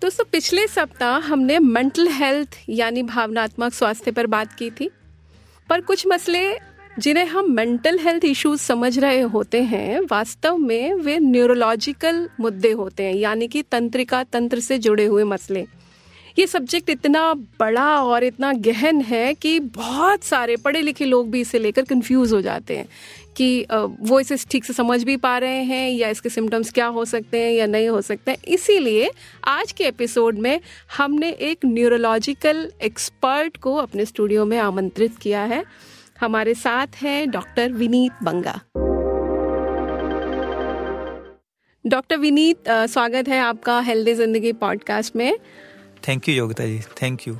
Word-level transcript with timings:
दोस्तों 0.00 0.24
पिछले 0.32 0.66
सप्ताह 0.66 1.18
हमने 1.18 1.58
मेंटल 1.58 2.08
हेल्थ 2.08 2.48
यानी 2.68 3.02
भावनात्मक 3.02 3.74
स्वास्थ्य 3.74 4.10
पर 4.10 4.26
बात 4.26 4.52
की 4.52 4.70
थी, 4.70 4.90
पर 5.68 5.80
कुछ 5.80 6.06
मसले 6.06 6.58
जिन्हें 6.98 7.26
हम 7.26 7.50
मेंटल 7.52 7.98
हेल्थ 7.98 8.24
इश्यूज़ 8.24 8.60
समझ 8.60 8.98
रहे 8.98 9.20
होते 9.20 9.62
हैं, 9.62 10.00
वास्तव 10.00 10.56
में 10.56 10.94
वे 10.94 11.18
न्यूरोलॉजिकल 11.18 12.28
मुद्दे 12.40 12.70
होते 12.70 13.02
हैं, 13.02 13.14
यानी 13.14 13.48
कि 13.48 13.62
तंत्रिका 13.62 14.24
तंत्र 14.24 14.60
से 14.60 14.78
जुड़े 14.78 15.04
हुए 15.04 15.24
मसले। 15.24 15.66
ये 16.38 16.46
सब्जेक्ट 16.46 16.90
इतना 16.90 17.34
बड़ा 17.34 18.02
और 18.02 18.24
इतना 18.24 18.52
गहन 18.52 19.00
है 19.00 19.34
कि 19.34 19.60
बहुत 19.60 20.24
सारे 20.24 20.56
पढ़े 20.56 20.80
लिखे 20.82 21.04
लोग 21.04 21.30
भी 21.30 21.40
इसे 21.40 21.58
लेकर 21.58 21.82
कंफ्यूज 21.82 22.32
हो 22.32 22.40
जाते 22.40 22.76
हैं। 22.76 22.88
कि 23.36 23.66
वो 24.00 24.20
इसे 24.20 24.36
ठीक 24.50 24.64
से 24.64 24.72
समझ 24.72 25.02
भी 25.04 25.16
पा 25.16 25.36
रहे 25.38 25.62
हैं 25.64 25.90
या 25.90 26.08
इसके 26.08 26.28
सिम्टम्स 26.28 26.72
क्या 26.72 26.86
हो 26.88 27.04
सकते 27.04 27.38
हैं 27.38 27.52
या 27.52 27.66
नहीं 27.66 27.88
हो 27.88 28.00
सकते 28.00 28.30
हैं। 28.30 28.38
इसीलिए 28.48 29.10
आज 29.48 29.72
के 29.72 29.84
एपिसोड 29.84 30.38
में 30.38 30.60
हमने 30.96 31.30
एक 31.30 31.64
न्यूरोलॉजिकल 31.64 32.70
एक्सपर्ट 32.82 33.56
को 33.56 33.74
अपने 33.76 34.04
स्टूडियो 34.04 34.44
में 34.44 34.58
आमंत्रित 34.58 35.16
किया 35.16 35.42
है। 35.44 35.64
हमारे 36.20 36.54
साथ 36.54 37.02
हैं 37.02 37.30
डॉक्टर 37.30 37.72
विनीत 37.72 38.22
बंगा। 38.22 38.60
डॉक्टर 41.84 42.16
विनीत 42.16 42.68
स्वागत 42.68 43.28
है 43.28 43.38
आपका 43.40 43.78
हेल्दी 43.80 44.14
ज़िंदगी 44.14 44.52
पॉडकास्ट 44.54 45.16
में। 45.16 45.32
Thank 46.08 46.28
you 46.28 46.34
Yogita 46.34 46.66
ji. 46.66 46.80
Thank 47.02 47.28
you 47.28 47.38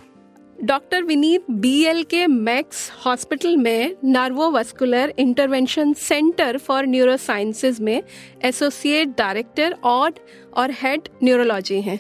doctor 0.63 1.03
Vineet 1.03 1.45
BL 1.51 2.03
के 2.03 2.27
मैक्स 2.27 2.91
हॉस्पिटल 3.07 3.57
में 3.57 3.97
neurovascular 4.05 5.13
intervention 5.19 5.93
centre 5.93 6.59
for 6.59 6.87
neuro 6.87 7.17
sciences 7.17 7.81
में 7.81 8.03
एसोसिएट 8.45 9.09
डायरेक्टर 9.09 9.77
और 9.85 10.13
और 10.55 10.71
हेड 10.71 11.09
न्यूरोलॉजी 11.25 11.81
हैं। 11.81 11.99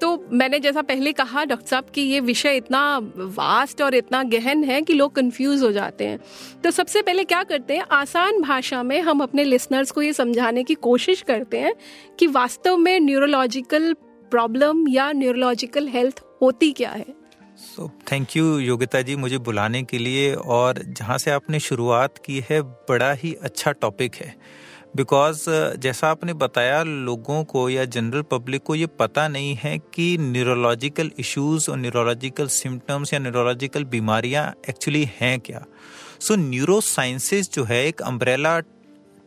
तो 0.00 0.28
मैंने 0.32 0.58
जैसा 0.58 0.82
पहले 0.82 1.12
कहा, 1.12 1.44
डॉक्टर 1.44 1.66
साहब, 1.66 1.84
कि 1.94 2.00
ये 2.00 2.20
विषय 2.20 2.56
इतना 2.56 2.98
वास्ट 3.16 3.82
और 3.82 3.94
इतना 3.94 4.22
गहन 4.22 4.64
है 4.64 4.80
कि 4.82 4.94
लोग 4.94 5.14
कंफ्यूज 5.14 5.62
हो 5.62 5.72
जाते 5.72 6.06
हैं। 6.06 6.18
तो 6.64 6.70
सबसे 6.70 7.02
पहले 7.02 7.24
क्या 7.24 7.42
करते 7.42 7.76
हैं, 7.76 7.84
आसान 7.90 8.40
भाषा 8.40 8.82
में 8.82 9.00
हम 9.00 9.20
अपने 9.20 9.44
लिसनर्स 9.44 9.90
को 9.90 10.02
ये 10.02 10.12
समझाने 10.12 10.64
की 10.64 10.74
कोशिश 10.74 11.22
करते 11.22 11.58
हैं 11.58 11.74
कि 12.18 12.26
वास्तव 12.26 12.76
में 12.76 13.00
न्यूरोलॉजिकल 13.00 13.92
प्रॉब्लम 14.30 14.88
या 14.88 15.12
न्यूरोलॉजिकल 15.12 15.88
हेल्थ 15.88 16.22
होती 16.42 16.72
क्या 16.72 16.90
है। 16.90 17.17
So 17.58 17.90
thank 18.12 18.36
you 18.36 18.58
Yogita 18.58 19.00
ji 19.02 19.16
मुझे 19.16 19.38
बुलाने 19.38 19.82
के 19.82 19.98
लिए। 19.98 20.34
और 20.34 20.82
जहाँ 20.88 21.18
से 21.18 21.30
आपने 21.30 21.60
शुरुआत 21.60 22.18
की 22.18 22.44
है, 22.50 22.62
बड़ा 22.62 23.12
ही 23.12 23.34
अच्छा 23.34 23.72
टॉपिक 23.72 24.14
है। 24.14 24.34
बिकॉज़ 24.96 25.44
जैसा 25.76 26.08
आपने 26.08 26.32
बताया, 26.32 26.82
लोगों 26.82 27.44
को 27.44 27.68
या 27.70 27.84
जनरल 27.84 28.22
पब्लिक 28.22 28.62
को 28.62 28.74
ये 28.74 28.86
पता 28.86 29.28
नहीं 29.28 29.54
है 29.54 29.78
कि 29.78 30.16
न्यूरोलॉजिकल 30.18 31.10
इश्यूज़ 31.18 31.70
और 31.70 31.76
न्यूरोलॉजिकल 31.76 32.46
सिम्टम्स 32.46 33.12
या 33.12 33.18
न्यूरोलॉजिकल 33.18 33.84
बीमारियाँ 33.84 34.52
एक्चुअली 34.68 35.08
हैं 35.20 35.38
क्या। 35.40 35.64
सो 36.20 36.36
न्यूरो 36.36 36.80
साइंसेज 36.80 37.50
जो 37.54 37.64
है, 37.64 37.86
एक 37.86 38.02
अम्ब्रेला 38.02 38.60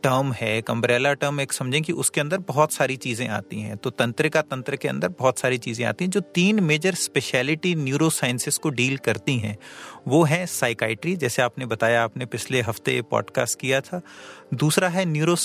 टर्म 0.03 0.31
है, 0.31 0.57
एक 0.57 0.69
अम्ब्रेला 0.71 1.13
टर्म 1.13 1.41
एक 1.41 1.53
समझें 1.53 1.81
कि 1.81 1.93
उसके 1.93 2.21
अंदर 2.21 2.37
बहुत 2.37 2.73
सारी 2.73 2.95
चीज़ें 2.97 3.27
आती 3.27 3.61
हैं। 3.61 3.77
तो 3.77 3.89
तंत्रिका 3.89 4.41
तंत्र 4.41 4.75
के 4.75 4.87
अंदर 4.87 5.09
बहुत 5.09 5.39
सारी 5.39 5.57
चीज़ें 5.57 5.85
आती 5.85 6.05
हैं, 6.05 6.11
जो 6.11 6.19
तीन 6.19 6.63
मेजर 6.63 6.95
स्पेशलिटी 6.95 7.75
न्यूरो 7.75 8.09
साइंसिस 8.09 8.57
को 8.57 8.69
डील 8.69 8.97
करती 8.97 9.37
हैं। 9.37 9.57
वो 10.07 10.23
है 10.23 10.45
साइकाइट्री 10.45 11.15
जैसे 11.15 11.41
आपने 11.41 11.65
बताया, 11.65 12.03
आपने 12.03 12.25
पिछले 12.25 12.61
हफ़्ते 12.61 13.01
पॉडकास्ट 13.01 13.59
किया 13.59 13.81
था। 13.81 14.01
दूसरा 14.53 14.89
है 14.89 15.05
न्यूरो 15.05 15.35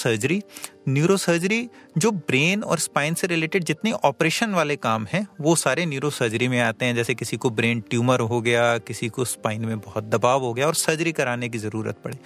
सर्जरी 0.86 0.92
न्यूरो 0.92 1.16
सर्जरी 1.16 1.69
जो 1.98 2.10
ब्रेन 2.10 2.62
और 2.62 2.78
स्पाइन 2.78 3.14
से 3.14 3.26
रिलेटेड 3.26 3.64
जितने 3.64 3.92
ऑपरेशन 3.92 4.50
वाले 4.50 4.76
काम 4.76 5.06
हैं, 5.12 5.26
वो 5.41 5.56
सारे 5.56 5.86
न्यूरोसर्जरी 5.86 6.48
में 6.48 6.60
आते 6.60 6.84
हैं। 6.84 6.94
जैसे 6.94 7.14
किसी 7.14 7.36
को 7.36 7.50
ब्रेन 7.50 7.80
ट्यूमर 7.80 8.20
हो 8.20 8.41
गया, 8.41 8.78
किसी 8.78 9.08
को 9.08 9.24
स्पाइन 9.24 9.64
में 9.64 9.80
बहुत 9.80 10.04
दबाव 10.04 10.41
हो 10.41 10.54
गया 10.54 10.66
और 10.66 10.74
सर्जरी 10.74 11.12
कराने 11.12 11.48
की 11.48 11.58
ज़रूरत 11.58 11.97
पड़े। 12.04 12.19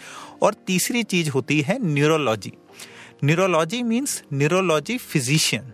और 0.42 0.54
तीसरी 0.54 1.02
चीज़ 1.02 1.30
होती 1.30 1.60
है 1.60 1.78
neurology 1.86 2.52
neurology 3.24 3.82
means 3.82 4.24
neurology 4.32 4.98
physician 4.98 5.72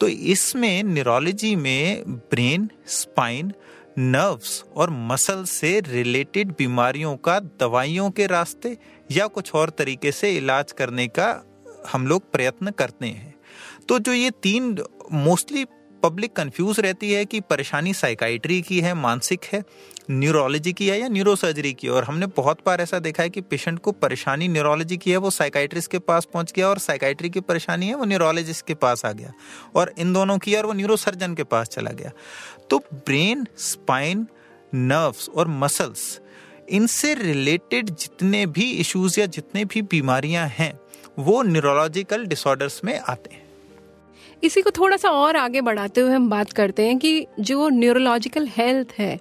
तो 0.00 0.08
इसमें 0.08 0.82
न्यूरोलॉजी 0.82 1.56
में 1.56 2.02
ब्रेन 2.06 2.70
स्पाइन 2.86 3.52
नर्व्स 3.98 4.64
और 4.76 4.90
मसल 4.90 5.44
से 5.44 5.80
रिलेटेड 5.80 6.48
बीमारियों 6.48 7.16
का, 7.16 7.40
दवाइयों 7.40 8.10
के 8.10 8.26
रास्ते 8.26 8.78
या 9.10 9.26
कुछ 9.26 9.54
और 9.54 9.70
तरीके 9.70 10.12
से 10.12 10.36
इलाज 10.36 10.72
करने 10.72 11.06
का 11.06 11.44
हम 11.92 12.06
लोग 12.06 12.32
प्रयत्न 12.32 12.70
करते 12.70 13.06
हैं। 13.06 13.34
तो 13.88 13.98
जो 13.98 14.12
ये 14.12 14.30
तीन 14.30 14.78
मोस्टली 15.12 15.66
पब्लिक 16.02 16.32
कंफ्यूज 16.32 16.80
रहती 16.80 17.12
है 17.12 17.24
कि 17.24 17.40
परेशानी 17.40 17.94
साइकाइट्री 17.94 18.62
की 18.62 18.80
है, 18.80 18.94
मानसिक 18.94 19.44
है 19.44 19.64
न्यूरोलॉजी 20.10 20.72
की 20.72 20.88
है 20.88 21.00
या 21.00 21.08
न्यूरोसर्जरी 21.08 21.72
की 21.72 21.86
है। 21.86 21.92
और 21.92 22.04
हमने 22.04 22.26
बहुत 22.26 22.58
बार 22.66 22.80
ऐसा 22.80 22.98
देखा 22.98 23.22
है 23.22 23.30
कि 23.30 23.40
पेशेंट 23.40 23.78
को 23.78 23.92
परेशानी 23.92 24.48
न्यूरोलॉजी 24.48 24.96
की 24.96 25.10
है, 25.10 25.16
वो 25.16 25.30
साइकाइट्रिस्ट 25.30 25.90
के 25.90 25.98
पास 25.98 26.24
पहुँच 26.24 26.52
गया 26.52 26.68
और 26.68 26.78
साइकाइट्री 26.78 27.30
की 27.30 27.40
परेशानी 27.40 27.86
है, 27.86 27.94
वो 27.94 28.04
न्यूरोलॉजिस्ट 28.04 28.66
के 28.66 28.74
पास 28.74 29.04
आ 29.04 29.12
गया। 29.12 29.32
और 29.74 29.94
इन 29.98 30.12
दोनों 30.12 30.38
की 30.38 30.54
और 30.54 30.66
वो 30.66 30.72
न्यूरोसर्जन 30.72 31.34
के 31.34 31.44
पास 31.44 31.68
चला 31.68 31.90
गया। 31.90 32.10
तो 32.70 32.78
ब्रेन 32.78 33.46
स्पाइन 33.58 34.26
नर्व्स 34.74 35.28
और 35.28 35.48
मसल्स 35.48 36.20
इनसे 36.68 37.14
रिलेटेड 37.14 37.90
जितने 37.90 38.46
भी 38.46 38.72
इश्यूज़ 38.72 39.20
या 39.20 39.26
जितने 39.26 39.64
भी 39.64 39.82
बीमारियाँ 39.82 40.48
हैं 40.48 40.80
वो 41.18 41.42
न्यूरोलॉजिकल 41.42 42.26
डिसऑर्डर्स 42.26 42.80
में 42.84 42.98
आते 43.00 43.34
हैं। 43.34 43.46
इसी 44.42 44.62
को 44.62 44.70
थोड़ा 44.70 44.96
सा 44.96 45.10
और 45.10 45.36
आगे 45.36 45.60
बढ़ाते 45.60 46.00
हुए 46.00 46.12
हम 46.12 46.28
बात 46.30 46.52
करते 46.52 46.86
हैं 46.86 46.98
कि 46.98 47.26
जो 47.40 47.68
न्यूरोलॉजिकल 47.68 48.46
हेल्थ 48.48 48.92
है 48.98 49.18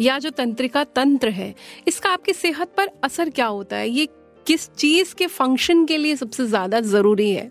या 0.00 0.18
जो 0.18 0.30
तंत्रिका 0.32 0.82
तंत्र 0.86 1.28
है 1.30 1.54
इसका 1.88 2.10
आपकी 2.10 2.32
सेहत 2.32 2.72
पर 2.76 2.90
असर 3.04 3.30
क्या 3.30 3.46
होता 3.46 3.76
है? 3.76 3.88
ये 3.88 4.08
किस 4.46 4.68
चीज़ 4.70 5.14
के 5.14 5.26
फ़ंक्शन 5.28 5.84
के 5.86 5.96
लिए 5.96 6.16
सबसे 6.16 6.46
ज़्यादा 6.46 6.80
ज़रूरी 6.82 7.30
है? 7.30 7.50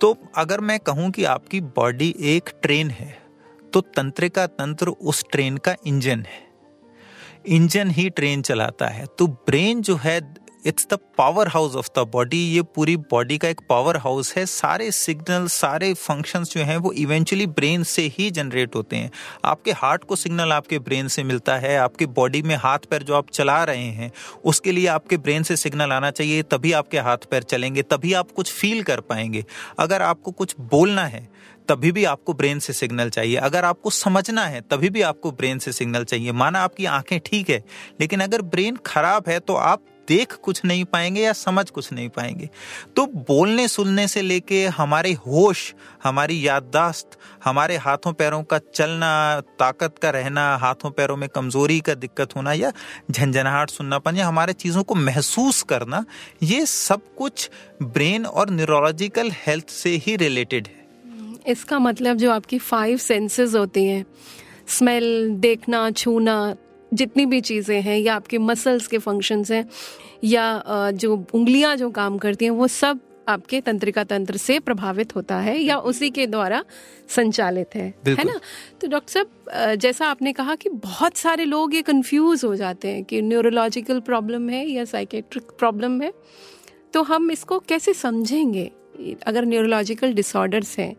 तो 0.00 0.16
अगर 0.36 0.60
मैं 0.60 0.78
कहूँ 0.80 1.10
कि 1.10 1.24
आपकी 1.26 1.60
बॉडी 1.60 2.14
एक 2.26 2.50
ट्रेन 2.62 2.90
है 2.90 3.16
तो 3.72 3.80
तंत्रिका 3.80 4.46
तंत्र 4.48 4.88
उस 4.88 5.24
ट्रेन 5.32 5.56
का 5.56 5.74
इंजन 5.86 6.24
है। 6.28 6.40
इंजन 7.48 7.90
ही 7.90 8.08
ट्रेन 8.10 8.42
चलाता 8.42 8.86
है। 8.86 9.06
तो 9.18 9.26
ब्रेन 9.26 9.80
जो 9.82 9.96
है 9.96 10.20
it's 10.66 10.86
the 10.90 10.98
powerhouse 11.48 11.74
of 11.76 11.88
the 11.96 11.98
body 11.98 12.36
ये 12.36 12.62
पूरी 12.62 12.96
बॉडी 12.96 13.38
का 13.38 13.48
एक 13.48 13.60
पावर 13.68 13.96
हाउस 13.96 14.36
है। 14.36 14.46
सारे 14.46 14.90
सिग्नल 14.90 15.46
सारे 15.46 15.94
फ़ंक्शंस 15.94 16.52
जो 16.52 16.60
हैं, 16.60 16.76
वो 16.76 16.92
इवेंचुअली 16.92 17.46
ब्रेन 17.46 17.82
से 17.82 18.02
ही 18.02 18.30
जनरेट 18.30 18.74
होते 18.74 18.96
हैं। 18.96 19.10
आपके 19.44 19.72
हार्ट 19.72 20.04
को 20.04 20.16
सिग्नल 20.16 20.52
आपके 20.52 20.78
ब्रेन 20.78 21.08
से 21.08 21.22
मिलता 21.22 21.56
है। 21.56 21.76
आपके 21.76 22.06
बॉडी 22.06 22.42
में 22.42 22.54
हाथ 22.56 22.78
पैर 22.78 23.02
जो 23.02 23.14
आप 23.14 23.30
चला 23.30 23.64
रहे 23.64 23.84
हैं, 23.84 24.12
उसके 24.44 24.72
लिए 24.72 24.86
आपके 24.86 25.16
ब्रेन 25.16 25.42
से 25.42 25.56
सिग्नल 25.56 25.92
आना 25.92 26.10
चाहिए। 26.10 26.42
तभी 26.42 26.72
आपके 26.72 26.98
हाथ 26.98 27.28
पैर 27.30 27.42
चलेंगे, 27.42 27.82
तभी 27.82 28.12
आप 28.12 28.30
कुछ 28.30 28.52
फील 28.52 28.82
कर 28.82 29.00
पाएँगे। 29.00 29.44
अगर 29.78 30.02
आपको 30.02 30.30
कुछ 30.30 30.54
बोलना 30.60 31.06
है, 31.06 31.28
तभी 31.68 31.92
भी 31.92 32.04
आपको 32.04 32.32
ब्रेन 32.34 32.58
से 32.58 32.72
सिग्नल 32.72 33.10
चाहिए। 33.10 33.36
अगर 33.36 33.64
आपको 33.64 33.90
समझना 33.90 34.44
है, 34.44 34.60
तभी 34.60 34.88
भी 34.88 35.02
आपको 35.02 35.30
ब्रेन 35.30 35.58
से 35.58 35.72
सिग्नल 35.72 36.04
चाहिए। 36.04 36.32
माना 36.32 36.60
आपकी 36.60 36.84
आँखें 36.84 37.18
ठीक 37.20 37.50
है, 37.50 37.64
लेकिन 38.00 38.20
अगर 38.20 38.42
ब्रेन 38.42 38.76
खराब 38.86 39.24
है 39.28 39.38
तो 39.40 39.54
आप 39.54 39.84
देख 40.12 40.34
कुछ 40.42 40.64
नहीं 40.64 40.84
पाएँगे 40.84 41.22
या 41.22 41.32
समझ 41.34 41.68
कुछ 41.70 41.92
नहीं 41.92 42.08
पाएँगे। 42.08 42.48
तो 42.96 43.06
बोलने 43.28 43.68
सुनने 43.68 44.06
से 44.08 44.22
लेके 44.22 44.64
हमारे 44.76 45.12
होश, 45.26 45.72
हमारी 46.04 46.46
याददाश्त, 46.46 47.18
हमारे 47.44 47.76
हाथों 47.76 48.12
पैरों 48.12 48.42
का 48.42 48.58
चलना, 48.74 49.40
ताकत 49.58 49.98
का 50.02 50.10
रहना, 50.10 50.44
हाथों 50.56 50.90
पैरों 50.90 51.16
में 51.16 51.28
कमज़ोरी 51.28 51.80
का 51.80 51.94
दिक्कत 51.94 52.36
होना 52.36 52.52
या 52.52 52.72
झंझनाहट 53.10 53.70
सुननापन 53.70 54.16
या 54.16 54.26
हमारे 54.26 54.52
चीज़ों 54.52 54.82
को 54.82 54.94
महसूस 54.94 55.62
करना, 55.62 56.04
ये 56.42 56.66
सब 56.66 57.14
कुछ 57.18 57.50
ब्रेन 57.82 58.26
और 58.26 58.50
न्यूरोलॉजिकल 58.50 59.30
हेल्थ 59.36 59.70
से 59.70 59.90
ही 59.96 60.16
रिलेटेड 60.16 60.68
है। 60.68 60.80
इसका 61.46 61.78
मतलब 61.78 62.16
जो 62.16 62.30
आपकी 62.30 62.58
फाइव 62.58 62.96
सेंसेस 62.98 63.54
होती 63.54 63.84
हैं, 63.84 64.04
स्मेल, 64.68 65.28
देखना, 65.30 65.90
छूना 65.90 66.36
जितनी 66.94 67.26
भी 67.26 67.40
चीज़ें 67.40 67.82
हैं 67.82 67.98
या 67.98 68.14
आपके 68.14 68.38
मसल्स 68.38 68.86
के 68.86 68.98
फ़ंक्शंस 68.98 69.50
हैं 69.50 69.68
या 70.24 70.62
जो 70.90 71.26
उंगलियाँ 71.34 71.76
जो 71.76 71.90
काम 71.90 72.18
करती 72.18 72.44
हैं 72.44 72.52
वो 72.52 72.68
सब 72.68 73.00
आपके 73.28 73.60
तंत्रिका 73.60 74.04
तंत्र 74.04 74.36
से 74.36 74.58
प्रभावित 74.58 75.16
होता 75.16 75.36
है 75.36 75.58
या 75.58 75.76
उसी 75.78 76.10
के 76.10 76.26
द्वारा 76.26 76.64
संचालित 77.08 77.74
है 77.74 77.94
है 78.08 78.24
ना? 78.24 78.40
तो 78.80 78.86
डॉक्टर 78.86 79.12
साहब 79.12 79.74
जैसा 79.74 80.06
आपने 80.06 80.32
कहा 80.32 80.54
कि 80.54 80.68
बहुत 80.68 81.16
सारे 81.16 81.44
लोग 81.44 81.74
ये 81.74 81.82
कंफ्यूज 81.82 82.44
हो 82.44 82.56
जाते 82.56 82.88
हैं 82.88 83.04
कि 83.04 83.22
न्यूरोलॉजिकल 83.22 84.00
प्रॉब्लम 84.00 84.48
है 84.50 84.66
या 84.68 84.84
साइकेट्रिक 84.84 85.44
प्रॉब्लम 85.58 86.02
है 86.02 86.12
तो 86.94 87.02
हम 87.02 87.30
इसको 87.30 87.58
कैसे 87.58 87.92
समझेंगे? 87.94 88.70
अगर 89.26 89.44
न्यूरोलॉजिकल 89.44 90.12
डिसऑर्डर्स 90.12 90.78
हैं 90.78 90.96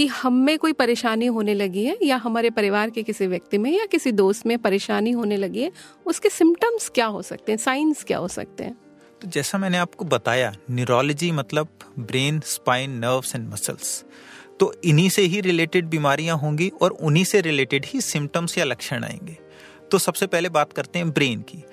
कि 0.00 0.06
हम 0.06 0.34
में 0.34 0.58
कोई 0.58 0.72
परेशानी 0.72 1.26
होने 1.26 1.54
लगी 1.54 1.84
है, 1.84 1.98
या 2.02 2.16
हमारे 2.16 2.50
परिवार 2.50 2.90
के 2.90 3.02
किसी 3.02 3.26
व्यक्ति 3.26 3.58
में, 3.58 3.78
या 3.78 3.86
किसी 3.86 4.12
दोस्त 4.12 4.46
में 4.46 4.58
परेशानी 4.58 5.10
होने 5.10 5.36
लगी 5.36 5.62
है, 5.62 5.72
उसके 6.06 6.28
सिम्टम्स 6.28 6.88
क्या 6.88 7.06
हो 7.06 7.22
सकते 7.22 7.52
हैं 7.52 7.56
साइंस 7.58 8.04
क्या 8.04 8.18
हो 8.18 8.28
सकते 8.28 8.64
हैं? 8.64 8.76
तो 9.22 9.28
जैसा 9.28 9.58
मैंने 9.58 9.78
आपको 9.78 10.04
बताया 10.04 10.52
न्यूरोलॉजी 10.70 11.32
मतलब 11.32 11.68
brain 11.98 12.40
spine 12.40 12.90
nerves 12.90 13.34
and 13.34 13.48
muscles 13.48 14.04
तो 14.60 14.72
इन्हीं 14.84 15.08
से 15.08 15.22
ही 15.22 15.40
रिलेटेड 15.40 15.86
बीमारियाँ 15.86 16.36
होंगी 16.36 16.72
और 16.82 16.90
उन्हीं 16.90 17.24
से 17.24 17.40
रिलेटेड 17.40 17.86
ही 17.86 18.00
सिम्टम्स 18.00 18.58
या 18.58 18.64
लक्षण 18.64 19.04
आएँगे। 19.04 19.36
तो 19.90 19.98
सबसे 19.98 20.26
पहले 20.26 20.48
बात 20.48 20.72
करते 20.72 20.98
हैं 20.98 21.10
ब्रेन 21.10 21.40
की। 21.40 21.64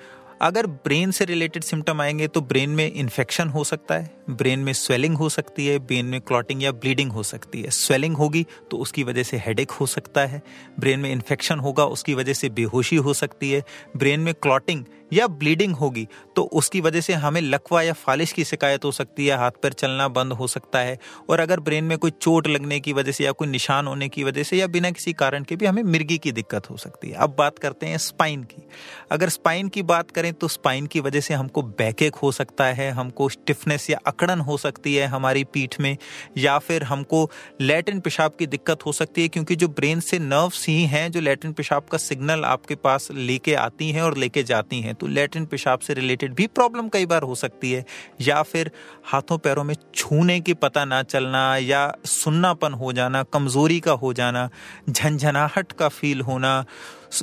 अगर 0.42 0.66
ब्रेन 0.66 1.10
से 1.10 1.24
रिलेटेड 1.24 1.62
सिम्टम 1.62 2.00
आएँगे 2.00 2.28
तो 2.28 2.40
ब्रेन 2.40 2.70
में 2.70 2.92
इन्फेक्शन 2.92 3.48
हो 3.48 3.64
सकता 3.64 3.94
है 3.94 4.17
ब्रेन 4.30 4.58
में 4.58 4.72
स्वेलिंग 4.72 5.16
हो 5.16 5.28
सकती 5.28 5.66
है, 5.66 5.78
ब्रेन 5.78 6.06
में 6.06 6.20
क्लॉटिंग 6.20 6.62
या 6.62 6.72
ब्लीडिंग 6.74 7.12
हो 7.12 7.22
सकती 7.22 7.62
है। 7.62 7.70
स्वेलिंग 7.70 8.16
होगी 8.16 8.46
तो 8.70 8.76
उसकी 8.78 9.02
वजह 9.04 9.22
से 9.22 9.36
हेडेक 9.38 9.70
हो 9.70 9.86
सकता 9.86 10.26
है, 10.26 10.42
ब्रेन 10.80 11.00
में 11.00 11.10
इन्फेक्शन 11.12 11.58
होगा 11.58 11.84
उसकी 11.86 12.14
वजह 12.14 12.32
से 12.32 12.48
बेहोशी 12.50 12.96
हो 12.98 13.14
सकती 13.14 13.50
है, 13.50 13.62
ब्रेन 13.96 14.20
में 14.20 14.34
क्लॉटिंग 14.34 14.84
या 15.12 15.26
ब्लीडिंग 15.28 15.74
होगी 15.74 16.06
तो 16.36 16.42
उसकी 16.52 16.80
वजह 16.80 17.00
से 17.00 17.12
हमें 17.14 17.40
लकवा 17.40 17.82
या 17.82 17.92
फालिश 17.94 18.32
की 18.32 18.44
शिकायत 18.44 18.84
हो 18.84 18.90
सकती 18.92 19.26
है, 19.26 19.36
हाथ 19.36 19.50
पैर 19.62 19.72
चलना 19.72 20.08
बंद 20.10 20.32
हो 20.32 20.46
सकता 20.46 20.78
है 20.78 20.98
और 21.30 21.40
अगर 21.40 21.60
ब्रेन 21.60 21.84
में 21.84 21.96
कोई 21.98 22.10
चोट 22.12 22.46
लगने 22.46 22.80
की 22.80 22.92
वजह 22.92 23.12
से 23.12 23.24
या 23.24 23.32
कोई 23.32 23.48
निशान 23.48 23.86
होने 23.86 24.08
की 24.08 24.24
वजह 24.24 24.42
से 24.42 24.56
या 24.56 24.66
बिना 24.68 24.90
किसी 24.90 25.12
कारण 25.14 25.44
के 25.44 25.56
भी 25.56 25.66
हमें 25.66 25.82
मिर्गी 25.84 26.18
की 26.18 26.32
दिक्कत 26.32 26.70
हो 26.70 26.76
सकती 26.76 27.08
है। 27.08 27.14
अब 27.16 27.34
बात 27.38 27.58
करते 27.58 27.86
हैं 27.86 27.98
स्पाइन 27.98 28.42
की। 28.44 28.62
अगर 29.10 29.28
स्पाइन 29.28 29.68
की 29.68 29.82
बात 29.84 30.10
करें 30.10 30.32
तो 30.32 30.48
स्पाइन 30.48 30.86
की 30.86 31.00
वजह 31.00 31.20
से 31.20 31.34
हमको 31.34 31.62
बैकेक 31.62 32.16
हो 32.16 32.32
सकता 32.32 32.64
है, 32.66 32.90
हमको 32.90 33.28
स्टिफनेस 33.28 33.88
या 33.90 33.98
अकड़न 34.18 34.40
हो 34.40 34.56
सकती 34.58 34.94
है 34.94 35.06
हमारी 35.06 35.44
पीठ 35.44 35.78
में, 35.80 35.96
या 36.38 36.58
फिर 36.60 36.82
हमको 36.84 37.28
लैटिन 37.60 38.00
पेशाब 38.00 38.32
की 38.38 38.46
दिक्कत 38.48 38.84
हो 38.86 38.92
सकती 38.92 39.22
है, 39.22 39.28
क्योंकि 39.28 39.56
जो 39.56 39.68
ब्रेन 39.70 40.00
से 40.00 40.18
नर्व्स 40.18 40.66
ही 40.68 40.82
हैं, 40.84 41.10
जो 41.12 41.20
लैटिन 41.20 41.52
पेशाब 41.52 41.84
का 41.84 41.98
सिग्नल 41.98 42.44
आपके 42.44 42.74
पास 42.76 43.08
लेके 43.12 43.54
आती 43.56 43.90
हैं 43.90 44.02
और 44.02 44.16
लेके 44.16 44.42
जाती 44.42 44.80
हैं 44.80 44.94
तो 44.94 45.06
लेटरिन 45.08 45.44
पेशाब 45.46 45.78
से 45.78 45.94
रिलेटेड 45.94 46.34
भी 46.34 46.46
प्रॉब्लम 46.48 46.88
कई 46.88 47.06
बार 47.06 47.22
हो 47.22 47.34
सकती 47.34 47.72
है। 47.72 47.84
या 48.20 48.42
फिर 48.42 48.70
हाथों 49.06 49.38
पैरों 49.38 49.64
में 49.64 49.74
छूने 49.94 50.40
की 50.40 50.54
पता 50.56 50.84
ना 50.84 51.02
चलना, 51.04 51.56
या 51.56 51.92
सुन्नापन 52.06 52.72
हो 52.72 52.92
जाना, 52.92 53.22
कमज़ोरी 53.24 53.80
का 53.80 53.92
हो 53.94 54.12
जाना 54.14 54.48
झंझनाहट 54.90 55.72
का 55.72 55.88
फील 55.90 56.20
होना, 56.22 56.64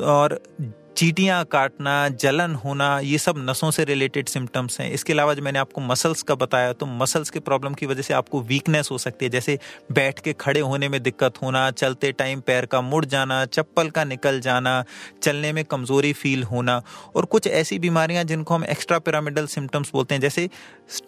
और 0.01 0.39
चीटियाँ 0.97 1.44
काटना, 1.44 2.07
जलन 2.09 2.53
होना, 2.56 3.00
ये 3.00 3.18
सब 3.18 3.36
नसों 3.39 3.69
से 3.71 3.83
रिलेटेड 3.83 4.27
सिम्टम्स 4.30 4.80
हैं। 4.81 4.89
इसके 4.92 5.13
अलावा 5.13 5.33
जो 5.33 5.42
मैंने 5.42 5.59
आपको 5.59 5.81
मसल्स 5.81 6.21
का 6.24 6.36
बताया 6.36 6.71
तो 6.74 6.86
मसल्स 6.86 7.30
के 7.30 7.39
प्रॉब्लम 7.39 7.74
की 7.74 7.86
वजह 7.86 8.01
से 8.01 8.13
आपको 8.13 8.42
वीकनेस 8.42 8.89
हो 8.92 8.97
सकती 8.97 9.25
है। 9.25 9.30
जैसे 9.31 9.57
बैठ 9.92 10.19
के 10.19 10.33
खड़े 10.33 10.59
होने 10.59 10.89
में 10.89 11.01
दिक्कत 11.03 11.42
होना, 11.42 11.69
चलते 11.71 12.12
टाइम 12.12 12.42
पैर 12.42 12.65
का 12.65 12.81
मुड़ 12.81 13.03
जाना, 13.06 13.44
चप्पल 13.45 13.89
का 13.89 14.03
निकल 14.03 14.39
जाना, 14.39 14.83
चलने 15.24 15.51
में 15.53 15.63
कमज़ोरी 15.65 16.13
फील 16.13 16.44
होना, 16.44 16.81
और 17.15 17.25
कुछ 17.25 17.47
ऐसी 17.47 17.80
बीमारियाँ 17.80 18.24
जिनको 18.24 18.53
हम 18.53 18.65
एक्स्ट्रा 18.65 19.00
पिरामिडल 19.00 19.47
सिम्टम्स 19.47 19.92
बोलते 19.94 20.15
हैं, 20.15 20.21
जैसे 20.21 20.50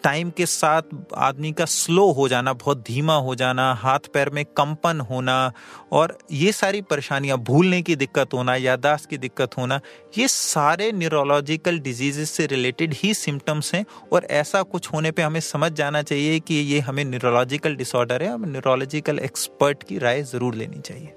टाइम 0.04 0.30
के 0.30 0.46
साथ 0.46 0.82
आदमी 1.14 1.52
का 1.52 1.64
स्लो 1.64 2.10
हो 2.12 2.28
जाना, 2.28 2.52
बहुत 2.52 2.84
धीमा 2.86 3.14
हो 3.14 3.34
जाना, 3.34 3.72
हाथ 3.74 4.12
पैर 4.14 4.30
में 4.30 4.44
कंपन 4.56 5.00
होना, 5.00 5.52
और 5.92 6.18
ये 6.32 6.52
सारी 6.52 6.82
परेशानियाँ, 6.82 7.38
भूलने 7.38 7.82
की 7.82 7.96
दिक्कत 7.96 8.34
होना 8.34 8.56
यादाश्त 8.56 9.10
की 9.10 9.18
दिक्कत 9.18 9.58
होना 9.58 9.77
ये 10.18 10.28
सारे 10.28 10.90
न्यूरोलॉजिकल 10.92 11.78
डिजीजेस 11.78 12.30
से 12.30 12.46
रिलेटेड 12.46 12.94
ही 12.94 13.12
सिम्टम्स 13.14 13.74
हैं 13.74 13.84
और 14.12 14.24
ऐसा 14.32 14.62
कुछ 14.64 14.88
होने 14.92 15.10
पे 15.10 15.22
हमें 15.22 15.40
समझ 15.40 15.72
जाना 15.72 16.02
चाहिए 16.02 16.40
कि 16.40 16.54
ये 16.54 16.80
हमें 16.80 17.04
न्यूरोलॉजिकल 17.04 17.76
डिसऑर्डर 17.76 18.22
है 18.22 18.32
हमें 18.32 18.48
न्यूरोलॉजिकल 18.48 19.18
एक्सपर्ट 19.18 19.82
की 19.82 19.98
राय 19.98 20.22
ज़रूर 20.22 20.54
लेनी 20.54 20.80
चाहिए। 20.80 21.12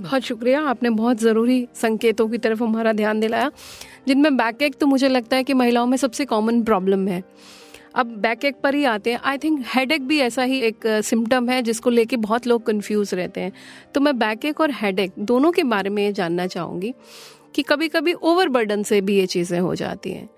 बहुत 0.00 0.22
शुक्रिया, 0.22 0.60
आपने 0.60 0.90
बहुत 0.92 1.20
ज़रूरी 1.20 1.66
संकेतों 1.74 2.28
की 2.28 2.38
तरफ़ 2.38 2.62
हमारा 2.62 2.92
ध्यान 2.92 3.20
दिलाया। 3.20 3.50
जिनमें 4.08 4.36
बैक 4.36 4.62
एक 4.62 4.74
तो 4.74 4.86
मुझे 4.86 5.08
लगता 5.08 5.36
है 5.36 5.44
कि 5.44 5.54
महिलाओं 5.54 5.86
में 5.86 5.96
सबसे 5.96 6.24
कॉमन 6.24 6.62
प्रॉब्लम 6.62 7.06
है। 7.08 7.22
अब 7.94 8.06
बैक 8.20 8.44
एक 8.44 8.56
पर 8.62 8.74
ही 8.74 8.84
आते 8.84 9.12
हैं। 9.12 9.20
आई 9.24 9.38
थिंक 9.38 9.64
हेड 9.66 9.92
एक 9.92 10.02
भी 10.06 10.18
ऐसा 10.20 10.42
ही 10.42 10.58
एक 10.60 10.86
सिम्टम 11.04 11.48
है 11.48 11.60
जिसको 11.62 11.90
लेके 11.90 12.16
बहुत 12.16 12.46
लोग 12.46 12.64
कंफ्यूज 12.66 13.14
रहते 13.14 13.40
हैं। 13.40 13.52
तो 13.94 14.00
मैं 14.00 14.18
बैक 14.18 14.44
एक 14.44 14.60
और 14.60 14.70
हेड 14.72 14.98
एक 14.98 15.12
दोनों 15.20 15.52
के 15.52 15.62
बारे 15.64 15.90
में 15.90 16.12
जानना 16.14 16.46
चाहूँगी। 16.46 16.92
कि 17.56 17.62
कभी 17.62 17.88
कभी 17.88 18.12
ओवरबर्डन 18.12 18.82
से 18.82 19.00
भी 19.00 19.18
ये 19.18 19.26
चीज़ें 19.26 19.60
हो 19.60 19.74
जाती 19.74 20.12
हैं। 20.12 20.28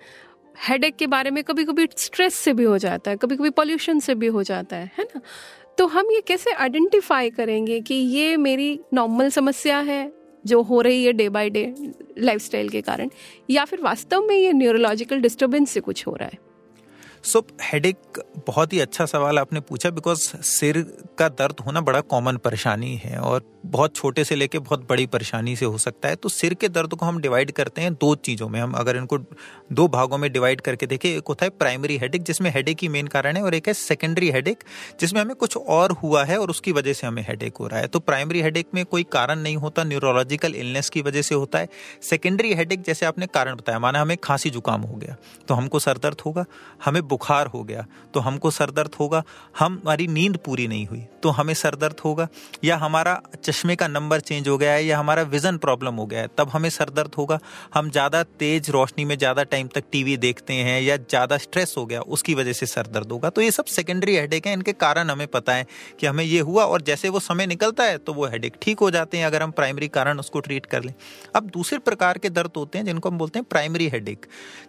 हेडेक 0.67 0.95
के 0.95 1.07
बारे 1.07 1.31
में 1.31 1.43
कभी 1.43 1.65
कभी 1.65 1.87
स्ट्रेस 1.97 2.35
से 2.35 2.53
भी 2.53 2.63
हो 2.63 2.77
जाता 2.77 3.11
है 3.11 3.17
कभी 3.17 3.35
कभी 3.35 3.49
पॉल्यूशन 3.49 3.99
से 3.99 4.15
भी 4.15 4.27
हो 4.27 4.43
जाता 4.43 4.75
है 4.75 4.91
है 4.97 5.03
ना? 5.03 5.21
तो 5.77 5.87
हम 5.87 6.11
ये 6.11 6.21
कैसे 6.21 6.51
आइडेंटिफाई 6.51 7.29
करेंगे 7.29 7.79
कि 7.79 7.95
ये 7.95 8.37
मेरी 8.37 8.79
नॉर्मल 8.93 9.29
समस्या 9.29 9.79
है 9.79 10.13
जो 10.45 10.61
हो 10.61 10.81
रही 10.81 11.05
है 11.05 11.13
डे 11.13 11.29
बाय 11.29 11.49
डे 11.49 11.73
लाइफस्टाइल 12.17 12.69
के 12.69 12.81
कारण 12.81 13.09
या 13.49 13.65
फिर 13.65 13.81
वास्तव 13.81 14.21
में 14.21 14.35
ये 14.35 14.53
न्यूरोलॉजिकल 14.53 15.19
डिस्टर्बेंस 15.19 15.71
से 15.71 15.79
कुछ 15.79 16.07
हो 16.07 16.15
रहा 16.15 16.29
है? 16.33 16.49
सो 17.23 17.39
so, 17.39 17.45
हेडेक 17.61 17.97
बहुत 18.47 18.73
ही 18.73 18.79
अच्छा 18.79 19.05
सवाल 19.05 19.39
आपने 19.39 19.59
पूछा 19.59 19.89
बिकॉज़ 19.89 20.19
सिर 20.41 20.81
का 21.17 21.29
दर्द 21.29 21.59
होना 21.59 21.81
बड़ा 21.81 22.01
कॉमन 22.01 22.37
परेशानी 22.37 22.95
है 22.95 23.17
और 23.17 23.58
बहुत 23.63 23.95
छोटे 23.95 24.23
से 24.23 24.35
लेके 24.35 24.59
बहुत 24.59 24.87
बड़ी 24.89 25.05
परेशानी 25.07 25.55
से 25.55 25.65
हो 25.65 25.77
सकता 25.77 26.09
है 26.09 26.15
तो 26.15 26.29
सिर 26.29 26.53
के 26.53 26.67
दर्द 26.69 26.93
को 26.93 27.05
हम 27.05 27.19
डिवाइड 27.21 27.51
करते 27.51 27.81
हैं 27.81 27.93
दो 27.93 28.13
चीज़ों 28.17 28.47
में। 28.49 28.59
हम 28.59 28.73
अगर 28.73 28.95
इनको 28.95 29.17
दो 29.17 29.87
भागों 29.87 30.17
में 30.17 30.31
डिवाइड 30.31 30.61
करके 30.61 30.85
देखें, 30.85 31.09
एक 31.09 31.27
होता 31.29 31.45
है 31.45 31.49
प्राइमरी 31.51 31.97
हेडेक 31.97 32.23
जिसमें 32.23 32.49
हेडेक 32.51 32.77
ही 32.81 32.87
मेन 32.89 33.07
कारण 33.07 33.37
है, 33.37 33.43
और 33.43 33.55
एक 33.55 33.67
है 33.67 33.73
सेकेंडरी 33.73 34.29
हेडेक 34.31 34.63
जिसमें 34.99 35.21
हमें 35.21 35.35
कुछ 35.35 35.57
और 35.57 35.91
हुआ 35.93 36.23
है 36.23 36.37
और 36.37 36.49
उसकी 36.49 36.71
वजह 36.71 36.93
से 36.93 37.07
हमें 37.07 37.21
हेडेक 37.27 37.57
हो 37.57 37.67
रहा 37.67 37.79
है। 37.79 37.87
तो 37.87 37.99
प्राइमरी 38.01 38.41
हेडेक 38.41 38.67
में 38.73 38.83
कोई 38.85 39.03
कारण 39.11 39.39
नहीं 39.39 39.55
होता 39.57 39.83
न्यूरोलॉजिकल 39.83 40.55
इलनेस 40.55 40.89
की 40.89 41.01
वजह 41.01 41.21
से 41.21 41.35
होता 41.35 41.59
है। 41.59 41.69
सेकेंडरी 42.01 42.53
हेडेक 42.53 42.81
जैसे 42.83 43.05
आपने 43.05 43.27
कारण 43.29 43.55
बताया, 43.55 43.79
माना 43.79 44.01
हमें 44.01 44.15
खांसी 44.19 44.49
जुकाम 44.49 44.81
हो 44.81 44.95
गया 44.95 45.15
तो 45.47 45.53
हमको 45.53 45.79
सर 45.79 45.97
दर्द 45.97 46.21
होगा, 46.21 46.45
हमें 46.85 47.01
बुखार 47.07 47.47
हो 47.47 47.63
गया 47.63 47.85
तो 48.13 48.19
हमको 48.21 48.51
सर 48.51 48.71
दर्द 48.71 48.95
होगा 48.99 49.23
हमारी 49.59 50.07
नींद 50.09 50.37
पूरी 50.45 50.67
नहीं 50.67 50.85
हुई 50.87 51.03
तो 51.23 51.29
हमें 51.31 51.53
सर 51.55 51.75
दर्द 51.77 51.99
होगा, 51.99 52.27
या 52.63 52.77
हमारा 52.77 53.21
चश्मे 53.49 53.75
का 53.75 53.87
नंबर 53.89 54.19
चेंज 54.21 54.47
हो 54.47 54.57
गया 54.57 54.71
है, 54.71 54.85
या 54.85 54.97
हमारा 54.99 55.21
विजन 55.25 55.57
प्रॉब्लम 55.59 55.95
हो 55.95 56.05
गया 56.05 56.21
है, 56.21 56.29
तब 56.37 56.49
हमें 56.49 56.69
सर 56.71 56.89
दर्द 56.91 57.15
होगा। 57.17 57.39
हम 57.73 57.89
ज़्यादा 57.91 58.23
तेज 58.39 58.69
रोशनी 58.69 59.05
में 59.05 59.17
ज़्यादा 59.17 59.43
टाइम 59.45 59.67
तक 59.67 59.83
टीवी 59.91 60.17
देखते 60.19 60.53
हैं 60.55 60.79
या 60.81 60.97
ज़्यादा 60.97 61.37
स्ट्रेस 61.39 61.73
हो 61.77 61.85
गया, 61.85 62.01
उसकी 62.01 62.33
वजह 62.35 62.53
से 62.53 62.65
सर 62.67 62.87
दर्द 62.89 63.11
होगा। 63.11 63.29
तो 63.29 63.41
ये 63.41 63.51
सब 63.51 63.65
सेकेंडरी 63.67 64.15
हेडेक 64.15 64.47
है, 64.47 64.53
इनके 64.53 64.73
कारण 64.75 65.09
हमें 65.09 65.27
पता 65.29 65.53
है 65.53 65.65
कि 65.99 66.07
हमें 66.07 66.23
ये 66.23 66.39
हुआ 66.41 66.63
और 66.65 66.81
जैसे 66.81 67.09
वो 67.09 67.19
समय 67.21 67.47
निकलता 67.47 67.83
है 67.83 67.97
तो 67.99 68.13
वो 68.13 68.25
हेडेक 68.27 68.55
ठीक 68.61 68.79
हो 68.79 68.89
जाते 68.91 69.17
हैं 69.17 69.25
अगर 69.25 69.43
हम 69.43 69.51
प्राइमरी 69.51 69.87
कारण 69.89 70.19
उसको 70.19 70.39
ट्रीट 70.39 70.65
कर 70.65 70.83
लें। 70.83 70.93
अब 71.35 71.49
दूसरे 71.49 71.77
प्रकार 71.79 72.17
के 72.17 72.29
दर्द 72.31 72.51
होते 72.57 72.77
हैं, 72.77 72.85
जिनको 72.85 73.09
हम 73.09 73.17
बोलते 73.17 73.39
हैं 73.39 73.45
प्राइमरी 73.49 73.87
हेडेक 73.89 74.25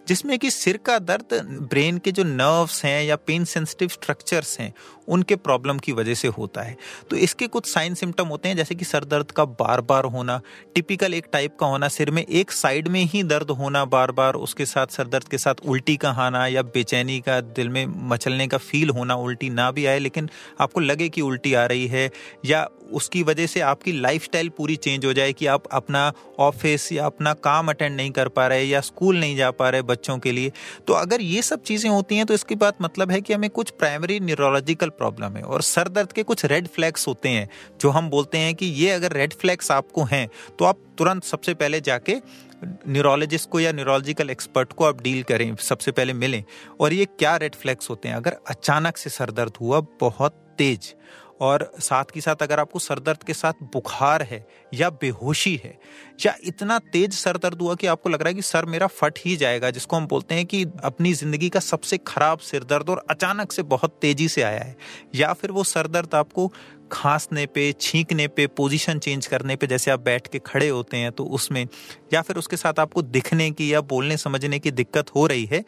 जिसमें 0.07 0.37
कि 0.39 0.51
सिर 0.51 0.77
का 0.85 0.97
दर्द 1.01 1.39
ब्रेन 1.69 1.97
के 1.97 2.11
जो 2.11 2.23
नर्व्स 2.25 2.83
हैं 2.85 3.03
या 3.03 3.15
पेन 3.17 3.45
सेंसिटिव 3.47 3.89
स्ट्रक्चर्स 3.91 4.59
हैं, 4.59 4.73
उनके 5.09 5.35
प्रॉब्लम 5.37 5.79
की 5.79 5.91
वजह 5.91 6.13
से 6.13 6.27
होता 6.29 6.61
है। 6.61 6.75
तो 7.09 7.15
इसके 7.17 7.47
कुछ 7.49 7.65
साइन 7.65 7.95
सिम्टम 7.95 8.27
होते 8.27 8.49
हैं, 8.49 8.55
जैसे 8.55 8.70
कि 8.73 8.85
सर 8.85 9.05
दर्द 9.05 9.31
का 9.31 9.45
बार 9.45 9.81
बार 9.81 10.05
होना 10.05 10.39
टिपिकल 10.75 11.13
एक 11.13 11.27
टाइप 11.33 11.55
का 11.59 11.65
होना, 11.65 11.87
सिर 11.87 12.11
में 12.11 12.23
एक 12.23 12.51
साइड 12.51 12.87
में 12.87 13.01
ही 13.03 13.23
दर्द 13.25 13.51
होना 13.51 13.83
बार 13.87 14.11
बार 14.11 14.33
उसके 14.37 14.65
साथ 14.65 14.87
सर 14.87 15.07
दर्द 15.07 15.27
के 15.27 15.37
साथ 15.37 15.65
उल्टी 15.65 15.95
का 15.97 16.09
आना 16.19 16.45
या 16.47 16.61
बेचैनी 16.63 17.19
का 17.19 17.39
दिल 17.41 17.69
में 17.69 17.85
मचलने 18.09 18.47
का 18.47 18.57
फील 18.59 18.89
होना 18.89 19.15
उल्टी 19.17 19.49
ना 19.51 19.71
भी 19.71 19.85
आए, 19.85 19.99
लेकिन 19.99 20.29
आपको 20.59 20.79
लगे 20.79 21.09
कि 21.09 21.21
उल्टी 21.21 21.53
आ 21.53 21.65
रही 21.65 21.87
है 21.87 22.09
या 22.45 22.67
उसकी 22.91 23.21
वजह 23.23 23.47
से 23.47 23.59
आपकी 23.61 23.91
लाइफस्टाइल 23.91 24.49
पूरी 24.49 24.75
चेंज 24.75 25.05
हो 25.05 25.11
जाए 25.13 25.33
कि 25.33 25.45
आप 25.45 25.67
अपना 25.71 26.11
ऑफ़िस 26.39 26.91
या 26.91 27.05
अपना 27.05 27.33
काम 27.35 27.67
अटेंड 27.69 27.95
नहीं 27.95 28.11
कर 28.11 28.27
पा 28.27 28.47
रहे 28.47 28.63
या 28.63 28.79
स्कूल 28.81 29.19
नहीं 29.19 29.35
जा 29.37 29.51
पा 29.51 29.69
रहे 29.69 29.81
बच्चों 29.83 30.17
के 30.19 30.31
लिए। 30.31 30.51
तो 30.87 30.93
अगर 30.93 31.21
ये 31.21 31.41
सब 31.41 31.61
चीज़ें 31.63 31.89
होती 31.89 32.15
हैं 32.15 32.25
तो 32.25 32.33
इसकी 32.33 32.55
बात 32.55 32.81
मतलब 32.81 33.11
है 33.11 33.19
कि 33.21 33.33
हमें 33.33 33.49
कुछ 33.49 33.69
प्राइमरी 33.69 34.19
न्यूरोलॉजिकल 34.19 34.89
प्रॉब्लम 34.91 35.37
है 35.37 35.43
और 35.43 35.61
सर 35.61 35.87
दर्द 35.89 36.11
के 36.11 36.23
कुछ 36.23 36.45
रेड 36.45 36.67
फ्लैग्स 36.67 37.07
होते 37.07 37.29
हैं, 37.29 37.47
जो 37.81 37.89
हम 37.89 38.09
बोलते 38.09 38.37
हैं 38.37 38.53
कि 38.61 38.65
ये 38.75 38.89
अगर 38.91 39.13
रेड 39.13 39.33
फ्लैग्स 39.33 39.71
आपको 39.71 40.03
हैं 40.05 40.27
तो 40.59 40.65
आप 40.65 40.79
तुरंत 40.97 41.23
सबसे 41.23 41.53
पहले 41.55 41.81
जाके 41.81 42.15
न्यूरोलॉजिस्ट 42.63 43.49
को 43.49 43.59
या 43.59 43.71
न्यूरोलॉजिकल 43.71 44.29
एक्सपर्ट 44.29 44.73
को 44.73 44.85
आप 44.85 45.01
डील 45.01 45.23
करें, 45.23 45.55
सबसे 45.57 45.91
पहले 45.91 46.13
मिलें। 46.15 46.43
और 46.79 46.93
ये 46.93 47.05
क्या 47.09 47.35
रेड 47.37 47.55
फ्लैग्स 47.55 47.89
होते 47.89 48.09
हैं? 48.09 48.15
अगर 48.15 48.37
अचानक 48.49 48.97
से 48.97 49.09
सर 49.09 49.31
दर्द 49.31 49.53
हुआ, 49.61 49.79
बहुत 50.01 50.35
तेज, 50.57 50.93
और 51.41 51.71
साथ 51.79 52.11
के 52.13 52.21
साथ 52.21 52.41
अगर 52.41 52.59
आपको 52.59 52.79
सर 52.79 52.99
दर्द 52.99 53.23
के 53.23 53.33
साथ 53.33 53.63
बुखार 53.73 54.21
है 54.23 54.45
या 54.73 54.89
बेहोशी 54.91 55.55
है, 55.63 55.77
या 56.25 56.35
इतना 56.43 56.77
तेज 56.93 57.13
सर 57.13 57.37
दर्द 57.37 57.61
हुआ 57.61 57.75
कि 57.75 57.87
आपको 57.87 58.09
लग 58.09 58.21
रहा 58.21 58.29
है 58.29 58.33
कि 58.33 58.41
सर 58.43 58.65
मेरा 58.65 58.87
फट 58.89 59.19
ही 59.19 59.35
जाएगा, 59.35 59.69
जिसको 59.69 59.95
हम 59.95 60.07
बोलते 60.07 60.35
हैं 60.35 60.45
कि 60.45 60.63
अपनी 60.83 61.13
ज़िंदगी 61.13 61.49
का 61.49 61.59
सबसे 61.61 61.97
खराब 62.07 62.39
सिर 62.41 62.63
दर्द 62.63 62.89
और 62.89 63.05
अचानक 63.09 63.51
से 63.51 63.63
बहुत 63.65 63.97
तेज़ी 64.01 64.27
से 64.27 64.41
आया 64.43 64.59
है, 64.59 64.75
या 65.15 65.33
फिर 65.33 65.51
वो 65.51 65.63
सर 65.65 65.87
दर्द 65.87 66.15
आपको 66.15 66.51
खांसने 66.91 67.45
पे, 67.45 67.71
छींकने 67.73 68.27
पे 68.27 68.45
पोजीशन 68.49 68.99
चेंज 68.99 69.27
करने 69.27 69.55
पे, 69.55 69.67
जैसे 69.67 69.91
आप 69.91 69.99
बैठ 70.01 70.27
के 70.27 70.39
खड़े 70.41 70.67
होते 70.69 70.97
हैं 70.97 71.11
तो 71.11 71.25
उसमें, 71.25 71.65
या 72.13 72.21
फिर 72.21 72.35
उसके 72.35 72.57
साथ 72.57 72.79
आपको 72.79 73.01
दिखने 73.01 73.49
की 73.51 73.71
या 73.73 73.81
बोलने, 73.83 74.17
समझने 74.17 74.59
की 74.59 74.71
दिक्कत 74.73 75.09
हो 75.15 75.25
रही 75.27 75.45
है 75.45 75.63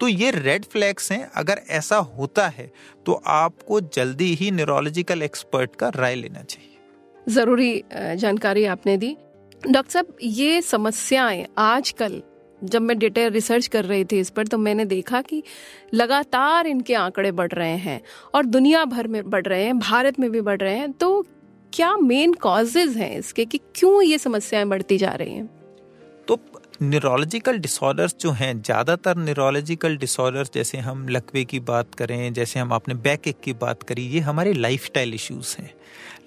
तो 0.00 0.08
ये 0.08 0.30
रेड 0.32 0.64
फ्लैग्स 0.64 1.10
हैं। 1.12 1.30
अगर 1.34 1.60
ऐसा 1.70 1.96
होता 1.96 2.48
है 2.48 2.70
तो 3.06 3.20
आपको 3.26 3.80
जल्दी 3.80 4.32
ही 4.34 4.50
न्यूरोलॉजिकल 4.50 5.22
एक्सपर्ट 5.22 5.76
का 5.76 5.88
राय 5.96 6.14
लेना 6.14 6.42
चाहिए। 6.42 6.76
ज़रूरी 7.26 7.82
जानकारी 7.92 8.64
आपने 8.66 8.96
दी। 8.96 9.16
डॉक्टर 9.62 9.90
साहब, 9.90 10.16
ये 10.22 10.60
समस्याएँ 10.62 11.46
आजकल 11.58 12.22
जब 12.64 12.82
मैं 12.82 12.98
डेटा 12.98 13.26
रिसर्च 13.26 13.66
कर 13.66 13.84
रही 13.84 14.04
थी 14.04 14.18
इस 14.20 14.30
पर 14.30 14.46
तो 14.46 14.58
मैंने 14.58 14.84
देखा 14.84 15.20
कि 15.22 15.42
लगातार 15.94 16.66
इनके 16.66 16.94
आंकड़े 16.94 17.32
बढ़ 17.32 17.52
रहे 17.52 17.76
हैं 17.76 18.00
और 18.34 18.46
दुनिया 18.46 18.84
भर 18.84 19.06
में 19.06 19.30
बढ़ 19.30 19.46
रहे 19.46 19.64
हैं, 19.64 19.78
भारत 19.78 20.20
में 20.20 20.30
भी 20.30 20.40
बढ़ 20.40 20.60
रहे 20.60 20.76
हैं। 20.76 20.92
तो 20.92 21.26
क्या 21.72 21.96
मेन 21.96 22.32
कॉजेज 22.32 22.96
हैं 22.96 23.18
इसके 23.18 23.44
कि 23.44 23.60
क्यों 23.74 24.02
ये 24.02 24.18
समस्याएँ 24.18 24.64
बढ़ती 24.64 24.98
जा 24.98 25.10
रही 25.10 25.34
हैं? 25.34 25.50
तो 26.28 26.40
न्यूरोलॉजिकल 26.80 27.56
डिसऑर्डर्स 27.58 28.14
जो 28.20 28.30
हैं, 28.30 28.60
ज़्यादातर 28.62 29.16
न्यूरोलॉजिकल 29.18 29.96
डिसऑर्डर्स 29.96 30.50
जैसे 30.54 30.78
हम 30.78 31.08
लकवे 31.08 31.44
की 31.44 31.60
बात 31.60 31.94
करें, 31.94 32.32
जैसे 32.32 32.60
हम 32.60 32.72
आपने 32.72 32.94
बैक 32.96 33.26
एक 33.28 33.40
की 33.44 33.52
बात 33.52 33.82
करी, 33.82 34.02
ये 34.02 34.20
हमारे 34.20 34.52
लाइफस्टाइल 34.52 35.14
इश्यूज़ 35.14 35.56
हैं। 35.58 35.72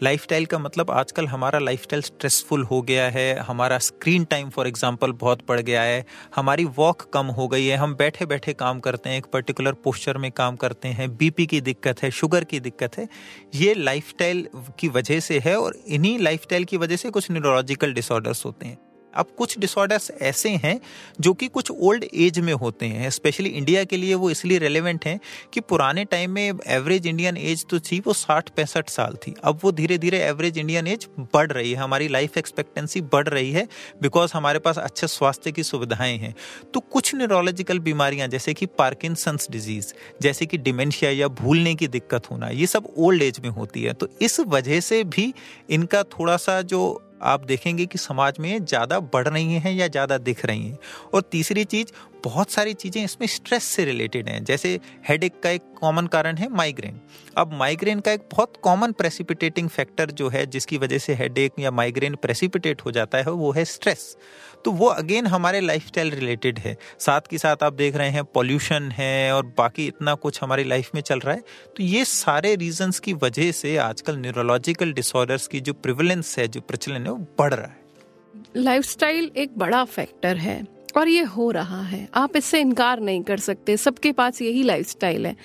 लाइफस्टाइल 0.03 0.45
का 0.45 0.59
मतलब 0.59 0.91
आजकल 0.91 1.27
हमारा 1.27 1.59
लाइफस्टाइल 1.59 2.01
स्ट्रेसफुल 2.01 2.63
हो 2.63 2.81
गया 2.81 3.07
है, 3.09 3.37
हमारा 3.39 3.77
स्क्रीन 3.77 4.25
टाइम 4.25 4.49
फॉर 4.49 4.67
एग्जांपल 4.67 5.11
बहुत 5.21 5.45
बढ़ 5.49 5.61
गया 5.61 5.81
है, 5.81 6.05
हमारी 6.35 6.65
वॉक 6.77 7.09
कम 7.13 7.25
हो 7.29 7.47
गई 7.47 7.65
है, 7.65 7.77
हम 7.77 7.95
बैठे 7.95 8.25
बैठे 8.25 8.53
काम 8.53 8.79
करते 8.79 9.09
हैं, 9.09 9.17
एक 9.17 9.25
पर्टिकुलर 9.33 9.73
पोस्चर 9.73 10.17
में 10.17 10.31
काम 10.31 10.55
करते 10.55 10.87
हैं 10.89 11.15
बीपी 11.17 11.45
की 11.45 11.61
दिक्कत 11.61 12.03
है 12.03 12.11
शुगर 12.11 12.43
की 12.43 12.59
दिक्कत 12.59 12.97
है, 12.97 13.07
ये 13.55 13.73
लाइफस्टाइल 13.73 14.47
की 14.79 14.87
वजह 14.89 15.19
से 15.19 15.39
है 15.39 15.57
और 15.59 15.81
इन्हीं 15.87 16.17
लाइफस्टाइल 16.19 16.65
की 16.65 16.77
वजह 16.77 16.95
से 16.95 17.09
कुछ 17.09 17.31
न्यूरोलॉजिकल 17.31 17.93
डिसऑर्डर्स 17.93 18.45
होते 18.45 18.65
हैं। 18.65 18.77
अब 19.13 19.27
कुछ 19.37 19.57
डिसऑर्डर्स 19.59 20.09
ऐसे 20.21 20.49
हैं 20.55 20.79
जो 21.21 21.33
कि 21.33 21.47
कुछ 21.47 21.71
ओल्ड 21.71 22.05
एज 22.15 22.39
में 22.39 22.53
होते 22.53 22.85
हैं 22.85 23.09
स्पेशली 23.09 23.49
इंडिया 23.49 23.83
के 23.83 23.97
लिए 23.97 24.13
वो 24.15 24.29
इसलिए 24.29 24.57
रेलेवेंट 24.57 25.05
हैं 25.05 25.19
कि 25.53 25.59
पुराने 25.61 26.05
टाइम 26.05 26.31
में 26.31 26.51
एवरेज 26.67 27.07
इंडियन 27.07 27.37
एज 27.37 27.65
तो 27.69 27.79
थी 27.81 27.99
वो 27.99 28.13
साठ 28.13 28.49
पैंसठ 28.49 28.89
साल 28.89 29.17
थी। 29.17 29.33
अब 29.43 29.59
वो 29.63 29.71
धीरे 29.71 29.97
धीरे 29.97 30.19
एवरेज 30.19 30.57
इंडियन 30.57 30.87
एज 30.87 31.07
बढ़ 31.33 31.51
रही 31.51 31.71
है, 31.71 31.77
हमारी 31.77 32.07
लाइफ 32.07 32.37
एक्सपेक्टेंसी 32.37 33.01
बढ़ 33.03 33.27
रही 33.27 33.51
है 33.51 33.67
बिकॉज़ 34.01 34.31
हमारे 34.33 34.59
पास 34.59 34.77
अच्छे 34.77 35.07
स्वास्थ्य 35.07 35.51
की 35.51 35.63
सुविधाएँ 35.63 36.17
हैं। 36.17 36.33
तो 36.73 36.79
कुछ 36.81 37.13
न्यूरोलॉजिकल 37.15 37.79
बीमारियाँ 37.81 38.27
जैसे 38.27 38.53
कि 38.53 38.65
पार्किंसंस 38.77 39.47
डिज़ीज़ 39.51 39.93
जैसे 40.21 40.45
कि 40.45 40.57
डिमेंशिया 40.59 41.11
या 41.11 41.27
भूलने 41.27 41.75
की 41.75 41.87
दिक्कत 41.89 42.29
होना, 42.31 42.49
ये 42.49 42.67
सब 42.67 42.93
ओल्ड 42.97 43.23
एज 43.23 43.39
में 43.39 43.49
होती 43.51 43.83
है। 43.83 43.93
तो 43.93 44.07
इस 44.21 44.39
वजह 44.39 44.79
से 44.81 45.03
भी 45.05 45.33
इनका 45.69 46.03
थोड़ा 46.09 46.37
सा 46.37 46.61
जो 46.63 46.81
आप 47.21 47.45
देखेंगे 47.45 47.85
कि 47.85 47.97
समाज 47.97 48.37
में 48.39 48.65
ज़्यादा 48.65 48.99
बढ़ 49.13 49.27
रही 49.27 49.53
हैं 49.55 49.73
या 49.73 49.87
ज़्यादा 49.87 50.17
दिख 50.19 50.45
रही 50.45 50.67
हैं। 50.67 50.77
और 51.13 51.21
तीसरी 51.21 51.63
चीज़ 51.65 51.91
बहुत 52.23 52.51
सारी 52.51 52.73
चीज़ें 52.73 53.03
इसमें 53.03 53.27
स्ट्रेस 53.27 53.63
से 53.65 53.85
रिलेटेड 53.85 54.29
हैं। 54.29 54.43
जैसे 54.43 54.79
हेड 55.07 55.29
का 55.43 55.49
एक 55.49 55.61
कॉमन 55.79 56.07
कारण 56.07 56.37
है 56.37 56.47
माइग्रेन 56.49 56.99
अब 57.37 57.53
माइग्रेन 57.53 57.99
का 57.99 58.11
एक 58.11 58.27
बहुत 58.31 58.57
कॉमन 58.63 58.91
प्रेसिपिटेटिंग 58.91 59.69
फैक्टर 59.69 60.11
जो 60.11 60.29
है, 60.29 60.45
जिसकी 60.45 60.77
वजह 60.77 60.97
से 60.97 61.13
हेड 61.13 61.39
या 61.59 61.71
माइग्रेन 61.71 62.15
प्रेसिपिटेट 62.15 62.81
हो 62.81 62.91
जाता 62.91 63.17
है, 63.17 63.23
वो 63.23 63.51
है 63.51 63.65
स्ट्रेस 63.65 64.15
तो 64.65 64.71
वो 64.71 64.87
अगेन 64.87 65.27
हमारे 65.27 65.59
लाइफस्टाइल 65.61 66.11
रिलेटेड 66.11 66.59
है। 66.59 66.75
साथ 66.99 67.21
के 67.21 67.37
साथ 67.37 67.63
आप 67.63 67.73
देख 67.73 67.95
रहे 67.95 68.09
हैं 68.09 68.23
पॉल्यूशन 68.25 68.89
है 68.91 69.33
और 69.33 69.45
बाकी 69.57 69.85
इतना 69.87 70.13
कुछ 70.15 70.41
हमारी 70.43 70.63
लाइफ 70.63 70.89
में 70.95 71.01
चल 71.01 71.19
रहा 71.19 71.35
है। 71.35 71.41
तो 71.77 71.83
ये 71.83 72.03
सारे 72.05 72.53
रीजंस 72.55 72.99
की 72.99 73.13
वजह 73.13 73.51
से 73.51 73.75
आजकल 73.77 74.17
न्यूरोलॉजिकल 74.17 74.91
डिसऑर्डर्स 74.93 75.47
की 75.47 75.59
जो 75.59 75.73
प्रिवलेंस 75.73 76.37
है, 76.39 76.47
जो 76.47 76.61
प्रचलन 76.61 77.01
है, 77.01 77.11
वो 77.11 77.25
बढ़ 77.39 77.53
रहा 77.53 77.67
है। 77.67 77.79
लाइफस्टाइल 78.57 79.31
एक 79.37 79.57
बड़ा 79.57 79.83
फैक्टर 79.85 80.37
है। 80.37 80.61
और 80.97 81.07
ये 81.07 81.23
हो 81.23 81.51
रहा 81.51 81.81
है। 81.81 82.09
आप 82.13 82.35
इससे 82.35 82.59
इनकार 82.59 82.99
नहीं 82.99 83.23
कर 83.23 83.37
सकते। 83.37 83.77
सबके 83.77 84.11
पास 84.11 84.41
यही 84.41 84.63
लाइफस्टाइल 84.63 85.25
है। 85.25 85.35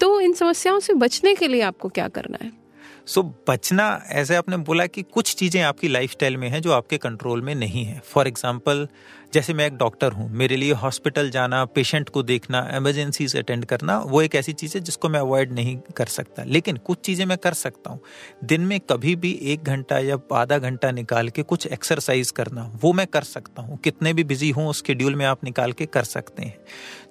तो 0.00 0.20
इन 0.20 0.32
समस्याओं 0.32 0.80
से 0.80 0.94
बचने 0.94 1.34
के 1.34 1.48
लिए 1.48 1.60
आपको 1.60 1.88
क्या 1.88 2.08
करना 2.08 2.38
है? 2.42 2.63
सो 3.06 3.20
so, 3.20 3.26
बचना 3.48 3.86
ऐसे 4.10 4.36
आपने 4.36 4.56
बोला 4.56 4.86
कि 4.86 5.02
कुछ 5.04 5.34
चीज़ें 5.34 5.60
आपकी 5.62 5.88
लाइफस्टाइल 5.88 6.36
में 6.36 6.48
हैं 6.48 6.60
जो 6.62 6.72
आपके 6.72 6.98
कंट्रोल 6.98 7.42
में 7.42 7.54
नहीं 7.54 7.84
है। 7.84 8.00
फॉर 8.04 8.28
एग्ज़ाम्पल 8.28 8.86
जैसे 9.34 9.54
मैं 9.54 9.66
एक 9.66 9.76
डॉक्टर 9.76 10.12
हूँ 10.12 10.28
मेरे 10.30 10.56
लिए 10.56 10.72
हॉस्पिटल 10.72 11.28
जाना 11.30 11.64
पेशेंट 11.64 12.08
को 12.08 12.22
देखना 12.22 12.58
एमरजेंसी 12.72 13.26
से 13.28 13.38
अटेंड 13.38 13.64
करना 13.64 13.98
वो 13.98 14.22
एक 14.22 14.34
ऐसी 14.34 14.52
चीज़ 14.52 14.76
है 14.76 14.82
जिसको 14.84 15.08
मैं 15.08 15.20
अवॉइड 15.20 15.52
नहीं 15.52 15.76
कर 15.96 16.06
सकता। 16.06 16.44
लेकिन 16.44 16.76
कुछ 16.76 16.98
चीज़ें 16.98 17.24
मैं 17.26 17.38
कर 17.38 17.54
सकता 17.54 17.90
हूँ। 17.90 18.00
दिन 18.44 18.60
में 18.60 18.78
कभी 18.80 19.14
भी 19.16 19.32
एक 19.42 19.64
घंटा 19.64 19.98
या 19.98 20.18
आधा 20.32 20.58
घंटा 20.58 20.90
निकाल 20.90 21.28
के 21.28 21.42
कुछ 21.42 21.66
एक्सरसाइज 21.66 22.30
करना 22.30 22.70
वो 22.82 22.92
मैं 22.92 23.06
कर 23.06 23.22
सकता 23.24 23.62
हूँ। 23.62 23.78
कितने 23.78 24.12
भी 24.12 24.24
बिज़ी 24.24 24.50
हूँ 24.50 24.68
उस 24.68 24.82
शेड्यूल 24.86 25.14
में 25.14 25.26
आप 25.26 25.44
निकाल 25.44 25.72
के 25.72 25.86
कर 25.86 26.04
सकते 26.04 26.42
हैं। 26.42 26.56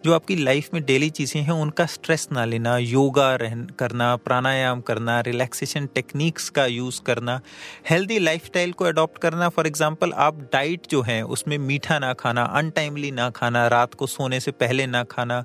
जो 0.06 0.14
आपकी 0.14 0.36
लाइफ 0.36 0.70
में 0.74 0.84
डेली 0.86 1.10
चीज़ें 1.10 1.42
हैं, 1.42 1.52
उनका 1.54 1.86
स्ट्रेस 1.86 2.28
ना 2.32 2.44
लेना 2.46 2.78
योगा 2.78 3.36
रह 3.36 3.56
करना, 3.80 4.16
प्राणायाम 4.16 4.82
करना 4.82 5.20
रिलैक्सेशन 5.22 5.86
टेक्निक्स 5.96 6.50
का 6.50 6.66
यूज़ 6.66 7.02
करना 7.02 7.40
हेल्दी 7.90 8.18
लाइफस्टाइल 8.20 8.72
को 8.72 8.86
अडॉप्ट 8.86 9.18
करना। 9.18 9.50
फॉर 9.50 9.68
एग्ज़ाम्पल 9.68 10.12
आप 10.18 10.40
डाइट 10.54 10.88
जो 10.92 11.02
है, 11.02 11.22
उसमें 11.24 11.58
मीठा 11.58 12.00
ना 12.00 12.14
खाना 12.14 12.44
अनटाइमली 12.44 13.12
ना 13.12 13.30
खाना, 13.30 13.68
रात 13.68 13.94
को 13.94 14.08
सोने 14.08 14.40
से 14.40 14.52
पहले 14.54 14.88
ना 14.88 15.04
खाना 15.06 15.44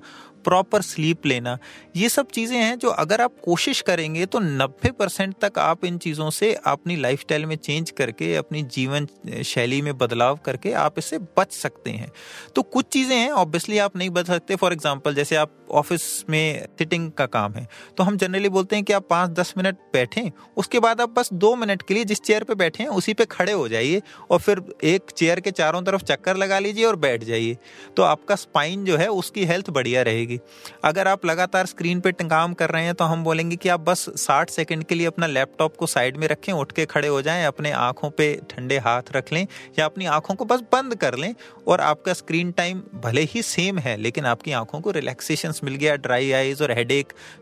प्रॉपर 0.48 0.82
स्लीप 0.82 1.26
लेना, 1.26 1.56
ये 1.96 2.08
सब 2.10 2.30
चीज़ें 2.30 2.56
हैं 2.56 2.78
जो 2.78 2.88
अगर 2.90 3.20
आप 3.20 3.32
कोशिश 3.44 3.80
करेंगे 3.82 4.26
तो 4.26 4.40
90 4.40 4.90
परसेंट 4.98 5.34
तक 5.40 5.58
आप 5.60 5.84
इन 5.84 5.98
चीज़ों 5.98 6.28
से 6.32 6.52
अपनी 6.66 6.96
लाइफस्टाइल 6.98 7.46
में 7.46 7.56
चेंज 7.58 7.90
करके, 7.92 8.34
अपनी 8.36 8.62
जीवन 8.64 9.06
शैली 9.44 9.80
में 9.82 9.96
बदलाव 9.98 10.38
करके 10.44 10.72
आप 10.78 10.98
इससे 10.98 11.18
बच 11.38 11.52
सकते 11.52 11.90
हैं। 11.90 12.10
तो 12.54 12.62
कुछ 12.64 12.86
चीज़ें 12.88 13.16
हैं 13.16 13.30
ऑब्वियसली 13.32 13.78
आप 13.80 13.96
नहीं 13.96 14.10
बच 14.10 14.26
सकते। 14.26 14.56
फॉर 14.56 14.72
एग्ज़ाम्पल 14.72 15.14
जैसे 15.14 15.36
आप 15.36 15.54
ऑफ़िस 15.70 16.24
में 16.30 16.66
सिटिंग 16.78 17.10
का 17.12 17.26
काम 17.28 17.54
है 17.54 17.66
तो 17.96 18.04
हम 18.04 18.16
जनरली 18.16 18.48
बोलते 18.48 18.76
हैं 18.76 18.84
कि 18.84 18.92
आप 18.92 19.06
पाँच 19.10 19.30
दस 19.30 19.52
मिनट 19.56 19.76
बैठें, 19.92 20.30
उसके 20.56 20.80
बाद 20.80 21.00
आप 21.00 21.10
बस 21.10 21.32
दो 21.34 21.54
मिनट 21.56 21.82
के 21.82 21.94
लिए 21.94 22.04
जिस 22.04 22.20
चेयर 22.20 22.44
पर 22.44 22.54
बैठे 22.56 22.82
हैं, 22.82 22.90
उसी 22.90 23.14
पे 23.14 23.24
खड़े 23.26 23.52
हो 23.52 23.68
जाइए 23.68 24.02
और 24.30 24.38
फिर 24.38 24.62
एक 24.84 25.10
चेयर 25.12 25.40
के 25.40 25.50
चारों 25.52 25.82
तरफ़ 25.82 26.02
चक्कर 26.04 26.36
लगा 26.36 26.58
लीजिए 26.58 26.84
और 26.84 26.96
बैठ 26.98 27.24
जाइए। 27.24 27.56
तो 27.96 28.02
आपका 28.04 28.36
स्पाइन 28.36 28.84
जो 28.84 28.96
है, 28.96 29.08
उसकी 29.08 29.44
हेल्थ 29.44 29.70
बढ़िया 29.70 30.02
रहेगी। 30.02 30.37
अगर 30.84 31.08
आप 31.08 31.26
लगातार 31.26 31.66
स्क्रीन 31.66 32.00
पे 32.00 32.12
काम 32.12 32.54
कर 32.54 32.70
रहे 32.70 32.84
हैं 32.84 32.94
तो 32.94 33.04
हम 33.04 33.24
बोलेंगे 33.24 33.56
कि 33.56 33.68
आप 33.68 33.80
बस 33.80 34.04
साठ 34.16 34.50
सेकंड 34.50 34.84
के 34.84 34.94
लिए 34.94 35.06
अपना 35.06 35.26
लैपटॉप 35.26 35.76
को 35.76 35.86
साइड 35.86 36.16
में 36.16 36.26
रखें, 36.28 36.52
उठ 36.52 36.72
के 36.72 36.86
खड़े 36.86 37.08
हो 37.08 37.20
जाएँ, 37.22 37.44
अपने 37.44 37.70
आँखों 37.72 38.10
पे 38.10 38.34
ठंडे 38.50 38.78
हाथ 38.78 39.02
रख 39.16 39.32
लें 39.32 39.46
या 39.78 39.84
अपनी 39.84 40.06
आँखों 40.06 40.34
को 40.34 40.44
बस 40.44 40.60
बंद 40.72 40.94
कर 40.94 41.16
लें 41.16 41.34
और 41.68 41.80
आपका 41.80 42.12
स्क्रीन 42.12 42.52
टाइम 42.52 42.82
भले 42.94 43.22
ही 43.22 43.42
सेम 43.42 43.78
है, 43.78 43.96
लेकिन 43.96 44.26
आपकी 44.26 44.52
आँखों 44.52 44.80
को 44.80 44.90
रिलैक्सेशन 44.90 45.52
मिल 45.64 45.74
गया, 45.74 45.96
ड्राई 45.96 46.32
आइज़ 46.32 46.62
और 46.62 46.72
हेड 46.72 46.92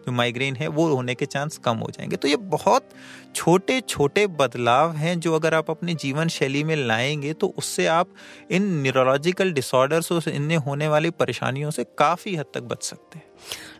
जो 0.06 0.12
माइग्रेन 0.12 0.56
है, 0.56 0.68
वो 0.68 0.86
होने 0.86 1.14
के 1.14 1.26
चांस 1.26 1.58
कम 1.58 1.76
हो 1.76 1.90
जाएँगे। 1.90 2.16
तो 2.16 2.28
ये 2.28 2.36
बहुत 2.36 2.88
छोटे 3.34 3.80
छोटे 3.80 4.26
बदलाव 4.26 4.92
हैं 4.92 5.18
जो 5.20 5.34
अगर 5.34 5.54
आप 5.54 5.70
अपनी 5.70 5.94
जीवन 5.94 6.28
शैली 6.28 6.62
में 6.64 6.74
लाएँगे 6.76 7.32
तो 7.32 7.54
उससे 7.58 7.86
आप 7.86 8.08
इन 8.50 8.66
न्यूरोलॉजिकल 8.82 9.52
डिसऑर्डर्स 9.52 10.12
और 10.12 10.28
इनमें 10.28 10.56
होने 10.56 10.88
वाली 10.88 11.10
परेशानियों 11.10 11.70
से 11.70 11.84
काफ़ी 11.98 12.36
हद 12.36 12.46
तक 12.54 12.62
सकते 12.82 13.18
हैं। 13.18 13.24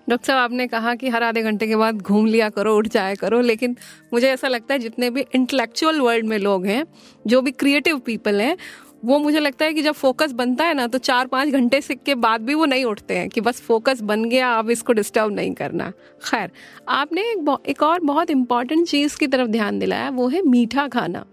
डॉक्टर 0.08 0.26
साहब 0.26 0.38
आपने 0.38 0.66
कहा 0.66 0.94
कि 0.94 1.08
हर 1.08 1.22
आधे 1.22 1.42
घंटे 1.42 1.66
के 1.66 1.76
बाद 1.76 2.00
घूम 2.02 2.26
लिया 2.26 2.48
करो 2.48 2.76
उठ 2.76 2.88
जाया 2.88 3.14
करो 3.14 3.40
लेकिन 3.42 3.76
मुझे 4.12 4.28
ऐसा 4.28 4.48
लगता 4.48 4.74
है 4.74 4.80
जितने 4.80 5.10
भी 5.10 5.24
इंटेलेक्चुअल 5.34 6.00
वर्ल्ड 6.00 6.26
में 6.26 6.38
लोग 6.38 6.66
हैं 6.66 6.84
जो 7.26 7.40
भी 7.42 7.50
क्रिएटिव 7.52 7.98
पीपल 7.98 8.40
हैं 8.40 8.56
वो 9.04 9.18
मुझे 9.18 9.40
लगता 9.40 9.64
है 9.64 9.74
कि 9.74 9.82
जब 9.82 9.92
फोकस 9.92 10.32
बनता 10.32 10.64
है 10.64 10.74
ना 10.74 10.86
तो 10.86 10.98
चार 10.98 11.26
पाँच 11.26 11.48
घंटे 11.48 11.80
से 11.80 11.94
के 11.94 12.14
बाद 12.16 12.40
भी 12.40 12.54
वो 12.54 12.64
नहीं 12.64 12.84
उठते 12.84 13.16
हैं 13.18 13.28
कि 13.28 13.40
बस 13.40 13.60
फोकस 13.60 14.00
बन 14.02 14.24
गया 14.24 14.52
अब 14.52 14.70
इसको 14.70 14.92
डिस्टर्ब 14.92 15.32
नहीं 15.32 15.52
करना। 15.54 15.90
खैर 16.24 16.50
आपने 16.88 17.22
एक, 17.22 17.56
एक 17.68 17.82
और 17.82 18.00
बहुत 18.00 18.30
इंपॉर्टेंट 18.30 18.86
चीज़ 18.88 19.16
की 19.18 19.26
तरफ़ 19.26 19.48
ध्यान 19.48 19.78
दिलाया 19.78 20.08
वो 20.10 20.28
है 20.28 20.42
मीठा 20.42 20.86
खाना। 20.88 21.24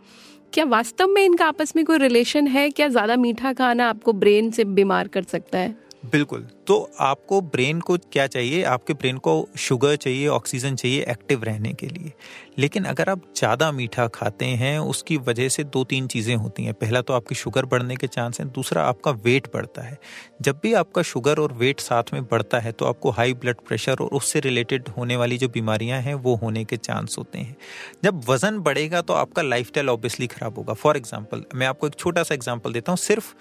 क्या 0.54 0.66
वास्तव 0.66 1.08
में 1.08 1.24
इनका 1.24 1.46
आपस 1.46 1.76
में 1.76 1.84
कोई 1.86 1.98
रिलेशन 1.98 2.48
है? 2.48 2.70
क्या 2.70 2.88
ज़्यादा 2.88 3.16
मीठा 3.16 3.54
खाना 3.54 3.90
आपको 3.90 4.14
ब्रेन 4.14 4.52
से 4.52 4.64
बीमार 4.66 5.08
कर 5.08 5.24
सकता 5.24 5.58
है? 5.58 5.76
बिल्कुल। 6.04 6.42
तो 6.68 6.76
आपको 7.00 7.40
ब्रेन 7.44 7.80
को 7.80 7.96
क्या 8.12 8.26
चाहिए? 8.28 8.64
आपके 8.64 8.94
ब्रेन 8.94 9.18
को 9.18 9.48
शुगर 9.58 9.96
चाहिए, 9.96 10.28
ऑक्सीजन 10.28 10.76
चाहिए 10.76 11.04
एक्टिव 11.04 11.44
रहने 11.44 11.72
के 11.74 11.88
लिए। 11.88 12.12
लेकिन 12.60 12.84
अगर 12.84 13.10
आप 13.10 13.22
ज़्यादा 13.38 13.72
मीठा 13.72 14.08
खाते 14.08 14.46
हैं, 14.46 14.78
उसकी 14.80 15.18
वजह 15.20 15.50
से 15.50 15.64
दो 15.66 15.84
तीन 15.84 16.08
चीज़ें 16.08 16.36
होती 16.36 16.64
हैं। 16.64 16.74
पहला 16.74 17.02
तो 17.02 17.14
आपकी 17.14 17.36
शुगर 17.36 17.66
बढ़ने 17.66 17.96
के 17.96 18.08
चांस 18.08 18.40
हैं, 18.40 18.50
दूसरा 18.50 18.84
आपका 18.84 19.12
वेट 19.24 19.48
बढ़ता 19.54 19.82
है। 19.82 19.98
जब 20.42 20.60
भी 20.64 20.74
आपका 20.74 21.02
शुगर 21.04 21.40
और 21.40 21.54
वेट 21.54 21.80
साथ 21.80 22.14
में 22.14 22.24
बढ़ता 22.24 22.60
है 22.60 22.72
तो 22.72 22.86
आपको 22.86 23.10
हाई 23.12 23.34
ब्लड 23.36 23.62
प्रेशर 23.68 24.02
और 24.02 24.10
उससे 24.12 24.40
रिलेटेड 24.40 24.90
होने 24.98 25.16
वाली 25.16 25.38
जो 25.38 25.50
बीमारियाँ 25.50 26.02
हैं, 26.02 26.14
वो 26.16 26.36
होने 26.36 26.64
के 26.66 26.78
चांस 26.80 27.16
होते 27.18 27.40
हैं। 27.40 27.56
जब 28.04 28.24
वज़न 28.30 28.60
बढ़ेगा 28.60 29.02
तो 29.02 29.14
आपका 29.16 29.42
लाइफ 29.42 29.78
ऑब्वियसली 29.80 30.28
ख़राब 30.28 30.58
होगा। 30.58 30.74
फॉर 30.76 30.98
एग्ज़ाम्पल 30.98 31.44
मैं 31.56 31.68
आपको 31.68 31.88
एक 31.88 31.96
छोटा 31.96 32.24
सा 32.24 32.36
एग्ज़ाम्पल 32.36 32.74
देता 32.74 32.92
हूँ। 32.92 32.98
सिर्फ़ 33.00 33.34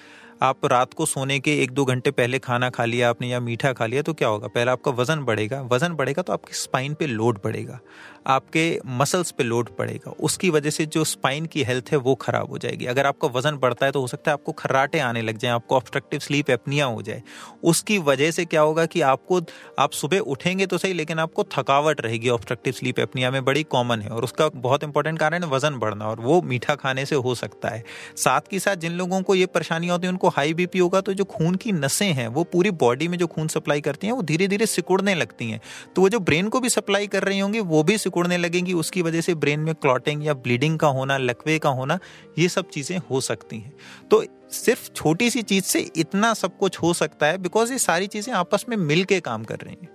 आप 0.43 0.65
रात 0.67 0.95
को 0.95 1.07
सोने 1.07 1.39
के 1.41 1.53
एक 1.63 1.71
दो 1.71 1.85
घंटे 1.85 2.11
पहले 2.11 2.39
खाना 2.39 2.69
खा 2.71 2.85
लिया 2.85 3.11
आपने 3.11 3.29
या 3.29 3.41
मीठा 3.41 3.73
खा 3.73 3.87
लिया 3.87 4.03
तो 4.03 4.13
क्या 4.13 4.29
होगा? 4.29 4.47
पहले 4.47 4.71
आपका 4.71 4.91
वज़न 4.91 5.21
बढ़ेगा। 5.25 5.61
वज़न 5.63 5.93
बढ़ेगा 5.95 6.23
तो 6.23 6.33
आपकी 6.33 6.55
स्पाइन 6.55 6.95
पे 6.95 7.07
लोड 7.07 7.39
बढ़ेगा। 7.45 7.79
आपके 8.27 8.65
मसल्स 8.87 9.31
पे 9.31 9.45
लोड 9.45 9.69
पड़ेगा 9.77 10.11
उसकी 10.21 10.51
वजह 10.51 10.71
से 10.71 10.87
जो 10.87 11.05
स्पाइन 11.05 11.47
की 11.47 11.63
हेल्थ 11.63 11.89
है, 11.93 11.99
वो 11.99 12.15
खराब 12.15 12.51
हो 12.51 12.59
जाएगी। 12.59 12.87
अगर 12.87 13.07
आपका 13.07 13.29
वज़न 13.29 13.57
बढ़ता 13.57 13.87
है 13.87 13.93
तो 13.93 14.01
हो 14.01 14.07
सकता 14.07 14.31
है 14.31 14.33
आपको 14.33 14.53
खर्राटे 14.53 14.99
आने 14.99 15.23
लग 15.23 15.39
जाए, 15.39 15.51
आपको 15.51 15.77
ऑब्स्ट्रक्टिव 15.77 16.21
स्लीप 16.21 16.51
एपनिया 16.51 16.85
हो 16.85 17.03
जाए। 17.03 17.23
उसकी 17.65 17.99
वजह 18.01 18.31
से 18.31 18.45
क्या 18.45 18.61
होगा 18.61 18.87
कि 18.87 19.01
आपको, 19.03 19.41
आप 19.79 19.93
सुबह 19.93 20.19
उठेंगे 20.19 20.67
तो 20.67 20.79
सही, 20.79 20.93
लेकिन 20.93 21.19
आपको 21.19 21.45
थकावट 21.53 22.01
रहेगी 22.01 22.29
ऑब्स्ट्रक्टिव 22.29 22.73
स्लीप 22.73 22.99
एपनिया 22.99 23.31
में, 23.31 23.45
बड़ी 23.45 23.63
कॉमन 23.63 24.01
है। 24.01 24.09
और 24.09 24.25
उसका 24.25 24.49
बहुत 24.49 24.85
इंपॉर्टेंट 24.85 25.19
कारण 25.19 25.45
है 25.45 25.51
वज़न 25.51 25.79
बढ़ना, 25.79 26.09
और 26.09 26.21
वो 26.21 26.41
मीठा 26.43 26.75
खाने 26.75 27.07
से 27.07 27.17
हो 27.17 27.35
सकता 27.35 27.69
है। 27.69 27.85
साथ 28.17 28.51
के 28.51 28.59
साथ 28.59 28.77
जिन 28.77 28.93
लोगों 28.93 29.23
को 29.23 29.35
ये 29.35 29.47
परेशानियाँ 29.49 29.95
होती 29.95 30.07
है, 30.07 30.13
उनको 30.13 30.32
हाई 30.33 30.55
बीपी 30.55 30.79
होगा 30.79 31.01
तो 31.01 31.13
जो 31.13 31.25
खून 31.25 31.55
की 31.55 31.73
नसें 31.73 32.13
हैं, 32.13 32.29
वो 32.29 32.45
पूरी 32.45 32.71
बॉडी 32.71 33.09
में 33.09 33.19
जो 33.19 33.27
खून 33.27 33.49
सप्लाई 33.49 33.81
करती 33.81 34.07
हैं, 34.07 34.15
वो 34.15 34.23
धीरे 34.23 34.49
धीरे 34.49 34.67
सिकुड़ने 34.67 35.15
लगती 35.15 35.51
हैं। 35.51 35.61
तो 35.97 36.03
वो 36.03 36.09
जो 36.09 36.21
ब्रेन 36.21 36.49
को 36.49 36.61
भी 36.61 36.69
सप्लाई 36.69 37.07
कर 37.07 37.23
रही 37.23 37.39
होंगी, 37.39 37.61
वो 37.61 37.83
भी 37.83 37.99
सिकुड़ने 37.99 38.37
लगेंगी, 38.37 38.73
उसकी 38.73 39.03
वजह 39.03 39.21
से 39.21 39.35
ब्रेन 39.35 39.61
में 39.61 39.75
क्लॉटिंग 39.75 40.27
या 40.27 40.35
ब्लीडिंग 40.35 40.79
का 40.79 40.89
होना, 40.89 41.19
लकवे 41.19 41.59
का 41.59 41.69
होना, 41.69 41.99
ये 42.39 42.49
सब 42.49 42.69
चीज़ें 42.69 42.99
हो 42.99 43.21
सकती 43.21 43.59
हैं। 43.59 43.73
तो 44.11 44.25
सिर्फ़ 44.51 44.91
छोटी 44.93 45.31
सी 45.31 45.43
चीज़ 45.43 45.65
से 45.65 45.81
इतना 45.97 46.35
सब 46.35 46.59
कुछ 46.59 46.79
हो 46.79 46.93
सकता 46.95 47.27
है, 47.27 47.39
बिकॉज़ 47.39 47.73
ये 47.73 47.79
सारी 47.79 48.07
चीज़ें 48.07 48.35
आपस 48.35 48.65
में 48.69 48.77
मिल 48.77 49.05
के 49.05 49.21
काम 49.21 49.45
कर 49.45 49.57
रही 49.57 49.77
हैं। 49.83 49.89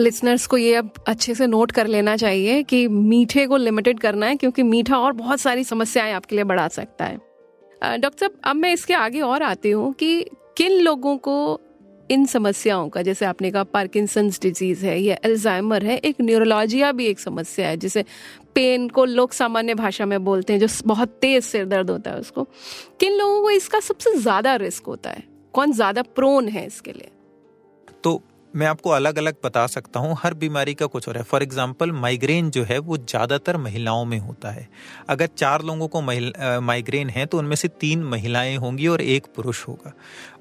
लिसनर्स 0.00 0.46
को 0.46 0.56
ये 0.56 0.74
अब 0.74 0.92
अच्छे 1.08 1.34
से 1.34 1.46
नोट 1.46 1.72
कर 1.72 1.86
लेना 1.86 2.16
चाहिए 2.16 2.62
कि 2.62 2.88
मीठे 2.88 3.46
को 3.46 3.56
लिमिटेड 3.56 4.00
करना 4.00 4.26
है, 4.26 4.36
क्योंकि 4.36 4.62
मीठा 4.62 4.98
और 4.98 5.12
बहुत 5.12 5.40
सारी 5.40 5.64
समस्याएँ 5.64 6.12
आपके 6.12 6.36
लिए 6.36 6.44
बढ़ा 6.44 6.68
सकता 6.68 7.04
है। 7.04 7.29
डॉक्टर 7.82 8.18
साहब, 8.18 8.32
अब 8.44 8.56
मैं 8.56 8.72
इसके 8.72 8.94
आगे 8.94 9.20
और 9.20 9.42
आती 9.42 9.70
हूँ 9.70 9.92
कि 9.92 10.26
किन 10.56 10.80
लोगों 10.80 11.16
को 11.16 11.60
इन 12.10 12.26
समस्याओं 12.26 12.88
का, 12.88 13.02
जैसे 13.02 13.24
आपने 13.24 13.50
कहा 13.50 13.64
पार्किंसंस 13.64 14.40
डिज़ीज़ 14.40 14.86
है, 14.86 15.00
या 15.00 15.16
एल्जाइमर 15.24 15.84
है, 15.84 15.96
एक 15.96 16.16
न्यूरोलॉजिया 16.20 16.92
भी 16.92 17.06
एक 17.06 17.20
समस्या 17.20 17.68
है, 17.68 17.76
जिसे 17.76 18.04
पेन 18.54 18.88
को 18.88 19.04
लोग 19.04 19.32
सामान्य 19.32 19.74
भाषा 19.74 20.06
में 20.06 20.24
बोलते 20.24 20.52
हैं, 20.52 20.60
जो 20.60 20.66
बहुत 20.86 21.08
तेज 21.08 21.44
सिर 21.44 21.64
दर्द 21.64 21.90
होता 21.90 22.10
है 22.10 22.18
उसको, 22.18 22.44
किन 23.00 23.12
लोगों 23.12 23.42
को 23.42 23.50
इसका 23.50 23.80
सबसे 23.80 24.14
ज़्यादा 24.14 24.56
रिस्क 24.56 24.86
होता 24.86 25.10
है? 25.10 25.22
कौन 25.52 25.72
ज़्यादा 25.72 26.02
प्रोन 26.02 26.48
है 26.48 26.66
इसके 26.66 26.92
लिए? 26.92 27.10
तो 28.04 28.22
मैं 28.54 28.66
आपको 28.66 28.90
अलग 28.90 29.18
अलग 29.18 29.34
बता 29.44 29.66
सकता 29.66 30.00
हूँ, 30.00 30.16
हर 30.18 30.34
बीमारी 30.34 30.74
का 30.74 30.86
कुछ 30.86 31.08
रहा 31.08 31.18
है। 31.18 31.24
फॉर 31.24 31.42
एग्ज़ाम्पल 31.42 31.92
माइग्रेन 31.92 32.50
जो 32.50 32.62
है, 32.64 32.78
वो 32.80 32.96
ज़्यादातर 32.96 33.56
महिलाओं 33.56 34.04
में 34.04 34.18
होता 34.18 34.50
है। 34.50 34.68
अगर 35.08 35.26
चार 35.28 35.62
लोगों 35.62 35.88
को 35.88 36.00
माइग्रेन 36.00 37.08
है 37.10 37.26
तो 37.26 37.38
उनमें 37.38 37.56
से 37.56 37.68
तीन 37.80 38.02
महिलाएँ 38.04 38.56
होंगी 38.56 38.86
और 38.86 39.00
एक 39.02 39.26
पुरुष 39.36 39.66
होगा। 39.68 39.92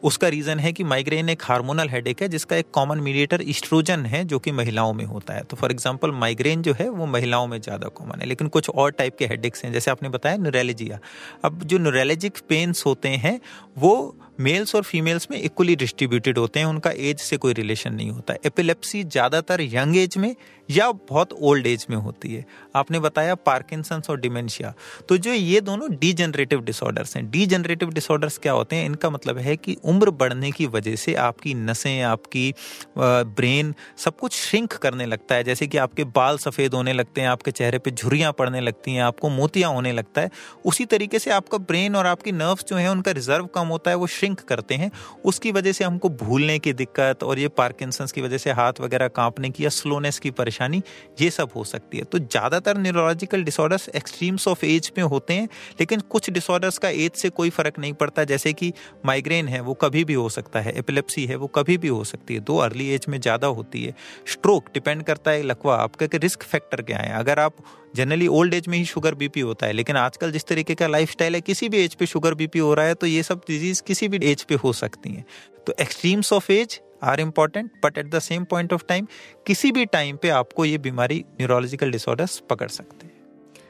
उसका 0.03 0.27
रीज़न 0.27 0.59
है 0.59 0.71
कि 0.73 0.83
माइग्रेन 0.85 1.29
एक 1.29 1.43
हार्मोनल 1.43 1.89
हेडेक 1.89 2.21
है, 2.21 2.27
जिसका 2.29 2.55
एक 2.55 2.71
कॉमन 2.73 2.99
मीडिएटर 2.99 3.41
इस्ट्रोजन 3.43 4.05
है, 4.05 4.23
जो 4.25 4.39
कि 4.39 4.51
महिलाओं 4.53 4.93
में 4.93 5.05
होता 5.05 5.33
है। 5.33 5.43
तो 5.43 5.57
फॉर 5.57 5.71
एग्ज़ाम्पल 5.71 6.11
माइग्रेन 6.13 6.61
जो 6.61 6.73
है, 6.79 6.89
वो 6.89 7.05
महिलाओं 7.07 7.47
में 7.47 7.59
ज़्यादा 7.61 7.87
कॉमन 7.89 8.21
है। 8.21 8.27
लेकिन 8.27 8.47
कुछ 8.47 8.69
और 8.69 8.91
टाइप 8.91 9.17
के 9.17 9.25
हेडेक्स 9.25 9.63
हैं, 9.65 9.71
जैसे 9.73 9.91
आपने 9.91 10.09
बताया 10.09 10.37
न्यूरेलिजिया 10.37 10.99
अब 11.45 11.63
जो 11.63 11.77
न्यूरेलिजिक 11.77 12.37
पेन्स 12.49 12.85
होते 12.85 13.09
हैं, 13.09 13.39
वो 13.77 14.15
मेल्स 14.39 14.75
और 14.75 14.83
फीमेल्स 14.83 15.27
में 15.31 15.41
इक्वली 15.41 15.75
डिस्ट्रीब्यूटेड 15.75 16.37
होते 16.37 16.59
हैं, 16.59 16.65
उनका 16.65 16.91
एज 16.91 17.19
से 17.19 17.37
कोई 17.37 17.53
रिलेशन 17.53 17.93
नहीं 17.93 18.09
होता। 18.09 18.35
एपिलेप्सी 18.45 19.03
ज़्यादातर 19.03 19.61
यंग 19.61 19.97
एज 19.97 20.17
में 20.17 20.35
या 20.69 20.91
बहुत 21.09 21.33
ओल्ड 21.33 21.67
एज 21.67 21.85
में 21.89 21.97
होती 21.97 22.33
है। 22.33 22.45
आपने 22.75 22.99
बताया 22.99 23.35
पार्किंसंस 23.35 24.09
और 24.09 24.19
डिमेंशिया 24.19 24.73
तो 25.09 25.17
जो 25.17 25.31
ये 25.31 25.61
दोनों 25.61 25.89
डी 25.91 26.11
जनरेटिव 26.13 26.61
डिसऑर्डर्स 26.61 27.15
हैं 27.15 27.29
डी 27.31 27.45
जनरेटिव 27.45 27.89
डिसऑर्डर्स 27.89 28.37
क्या 28.37 28.53
होते 28.53 28.75
हैं? 28.75 28.85
इनका 28.85 29.09
मतलब 29.09 29.37
है 29.37 29.55
कि 29.57 29.75
उम्र 29.83 30.11
बढ़ने 30.11 30.51
की 30.51 30.65
वजह 30.67 30.95
से 30.95 31.13
आपकी 31.15 31.53
नसें, 31.53 32.01
आपकी 32.01 32.53
ब्रेन 32.97 33.73
सब 33.97 34.17
कुछ 34.17 34.33
श्रिंक 34.35 34.73
करने 34.73 35.05
लगता 35.05 35.35
है। 35.35 35.43
जैसे 35.43 35.67
कि 35.67 35.77
आपके 35.77 36.03
बाल 36.03 36.37
सफ़ेद 36.37 36.73
होने 36.73 36.93
लगते 36.93 37.21
हैं, 37.21 37.27
आपके 37.27 37.51
चेहरे 37.51 37.77
पर 37.77 37.91
झुरियाँ 37.91 38.31
पड़ने 38.33 38.61
लगती 38.61 38.93
हैं, 38.93 39.01
आपको 39.03 39.29
मोतियाँ 39.29 39.71
होने 39.73 39.91
लगता 39.91 40.21
है। 40.21 40.29
उसी 40.65 40.85
तरीके 40.85 41.19
से 41.19 41.31
आपका 41.31 41.57
ब्रेन 41.59 41.95
और 41.95 42.05
आपकी 42.05 42.31
नर्व्स 42.31 42.65
जो 42.69 42.75
है, 42.75 42.89
उनका 42.91 43.11
रिज़र्व 43.11 43.45
कम 43.45 43.67
होता 43.67 43.91
है, 43.91 43.97
वो 43.97 44.07
श्रिंक 44.09 44.39
करते 44.41 44.75
हैं। 44.75 44.91
उसकी 45.25 45.51
वजह 45.51 45.71
से 45.71 45.83
हमको 45.83 46.09
भूलने 46.19 46.57
की 46.59 46.73
दिक्कत 46.73 47.23
और 47.23 47.39
ये 47.39 47.47
पार्किंसंस 47.57 48.11
की 48.11 48.21
वजह 48.21 48.37
से 48.37 48.51
हाथ 48.51 48.81
वगैरह 48.81 49.07
कांपने 49.09 49.49
की 49.49 49.63
या 49.63 49.69
स्लोनेस 49.71 50.19
की 50.19 50.31
परेशानी 50.31 50.57
परेशानी 50.59 50.81
ये 51.21 51.29
सब 51.29 51.49
हो 51.55 51.63
सकती 51.63 51.97
है। 51.97 52.03
तो 52.03 52.19
ज़्यादातर 52.19 52.77
neurological 52.77 53.43
disorders 53.43 53.89
extremes 53.91 54.47
of 54.47 54.65
age 54.65 54.91
में 54.97 55.03
होते 55.05 55.33
हैं, 55.33 55.47
लेकिन 55.79 55.99
कुछ 56.09 56.29
डिसऑर्डर्स 56.29 56.77
का 56.77 56.89
एज 56.89 57.11
से 57.13 57.29
कोई 57.31 57.49
फ़र्क 57.49 57.79
नहीं 57.79 57.93
पड़ता। 57.93 58.23
जैसे 58.23 58.53
कि 58.53 58.71
माइग्रेन 59.05 59.47
है, 59.47 59.59
वो 59.61 59.73
कभी 59.75 60.03
भी 60.03 60.13
हो 60.13 60.29
सकता 60.29 60.59
है। 60.59 60.73
एपिलेप्सी 60.79 61.25
है, 61.25 61.35
वो 61.35 61.47
कभी 61.49 61.77
भी 61.77 61.87
हो 61.87 62.03
सकती 62.03 62.33
है। 62.33 62.39
दो 62.41 62.57
अर्ली 62.59 62.89
एज 62.89 63.05
में 63.09 63.19
ज़्यादा 63.19 63.47
होती 63.49 63.83
है। 63.83 63.95
स्ट्रोक 64.27 64.69
डिपेंड 64.73 65.03
करता 65.03 65.31
है, 65.31 65.43
लकवा 65.43 65.75
आपका 65.77 66.07
रिस्क 66.15 66.43
फैक्टर 66.43 66.81
क्या 66.81 66.97
है 66.97 67.13
अगर 67.15 67.39
आप 67.39 67.55
जनरली 67.95 68.27
ओल्ड 68.29 68.53
एज 68.53 68.67
में 68.67 68.77
ही 68.77 68.85
शुगर 68.85 69.15
बीपी 69.15 69.39
होता 69.41 69.65
है, 69.65 69.73
लेकिन 69.73 69.95
आजकल 69.97 70.31
जिस 70.31 70.45
तरीके 70.47 70.75
का 70.75 70.87
लाइफ 70.87 71.21
है, 71.21 71.41
किसी 71.41 71.69
भी 71.69 71.83
एज 71.83 71.95
पे 71.95 72.05
शुगर 72.05 72.33
बीपी 72.33 72.59
हो 72.59 72.73
रहा 72.73 72.85
है 72.85 72.93
तो 72.93 73.07
ये 73.07 73.23
सब 73.23 73.41
डिज़ीज़ 73.47 73.81
किसी 73.83 74.07
भी 74.07 74.19
एज 74.23 74.43
पे 74.43 74.55
हो 74.55 74.73
सकती 74.73 75.09
हैं। 75.09 75.25
तो 75.67 75.73
extremes 75.81 76.31
of 76.33 76.51
age 76.51 76.79
are 77.03 77.19
important 77.19 77.71
but 77.83 77.97
at 77.97 78.09
the 78.11 78.19
same 78.21 78.43
point 78.45 78.73
of 78.73 78.83
time 78.87 79.07
किसी 79.47 79.71
भी 79.71 79.85
टाइम 79.87 80.17
पे 80.17 80.29
आपको 80.31 80.65
ये 80.65 80.77
बीमारी 80.79 81.23
न्यूरोलॉजिकल 81.31 81.91
डिसऑर्डर्स 81.91 82.39
पकड़ 82.49 82.69
सकते 82.69 83.05
हैं। 83.05 83.17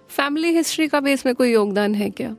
फैमिली 0.09 0.53
हिस्ट्री 0.53 0.87
का 0.87 0.99
भी 0.99 1.13
इसमें 1.13 1.33
कोई 1.35 1.51
योगदान 1.51 1.95
है 1.95 2.09
क्या? 2.11 2.35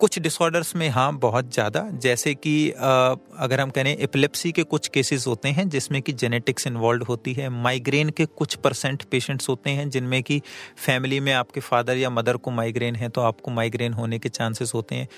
कुछ 0.00 0.18
डिसऑर्डर्स 0.18 0.74
में 0.76 0.88
हाँ 0.88 1.12
बहुत 1.18 1.52
ज़्यादा। 1.54 1.80
जैसे 1.94 2.32
कि 2.34 2.70
अगर 2.70 3.60
हम 3.60 3.70
कहें 3.70 3.96
एपिलेप्सी 3.96 4.50
के 4.52 4.62
कुछ 4.64 4.88
केसेस 4.88 5.26
होते 5.26 5.48
हैं 5.48 5.68
जिसमें 5.68 6.00
कि 6.02 6.12
जेनेटिक्स 6.12 6.66
इन्वॉल्व 6.66 7.04
होती 7.08 7.32
है। 7.32 7.48
माइग्रेन 7.48 8.10
के 8.10 8.24
कुछ 8.26 8.54
परसेंट 8.56 9.02
पेशेंट्स 9.02 9.48
होते 9.48 9.70
हैं 9.70 9.88
जिनमें 9.90 10.22
कि 10.22 10.40
फैमिली 10.76 11.20
में 11.20 11.32
आपके 11.32 11.60
फादर 11.60 11.96
या 11.96 12.10
मदर 12.10 12.36
को 12.36 12.50
माइग्रेन 12.50 12.96
है 12.96 13.08
तो 13.08 13.20
आपको 13.20 13.50
माइग्रेन 13.50 13.92
होने 13.92 14.18
के 14.18 14.28
चांसेस 14.30 14.72
होते 14.74 14.94
हैं। 14.94 15.08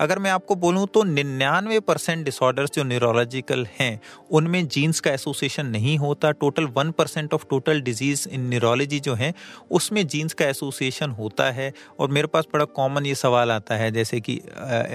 अगर 0.00 0.18
मैं 0.18 0.30
आपको 0.30 0.54
बोलूँ 0.56 0.86
तो 0.94 1.02
निन्यानवे 1.02 1.78
परसेंट 1.80 2.24
डिसऑर्डर्स 2.24 2.70
जो 2.74 2.82
न्यूरोलॉजिकल 2.84 3.66
हैं 3.78 4.00
उनमें 4.30 4.66
जीन्स 4.68 5.00
का 5.00 5.10
एसोसिएशन 5.10 5.66
नहीं 5.66 5.96
होता 5.98 6.30
total 6.40 6.66
one 6.76 6.90
percent 6.98 7.34
of 7.34 7.44
total 7.50 7.80
disease 7.80 8.28
in 8.28 8.48
neurology 8.48 9.00
जो 9.00 9.14
है 9.14 9.32
उसमें 9.70 10.06
जीन्स 10.06 10.34
का 10.34 10.46
एसोसिएशन 10.46 11.10
होता 11.18 11.50
है 11.50 11.72
और 12.00 12.10
मेरे 12.10 12.26
पास 12.26 12.46
बड़ा 12.52 12.64
कॉमन 12.76 13.06
ये 13.06 13.14
सवाल 13.14 13.50
आता 13.50 13.76
है 13.76 13.90
जैसे 13.90 14.20
कि 14.20 14.40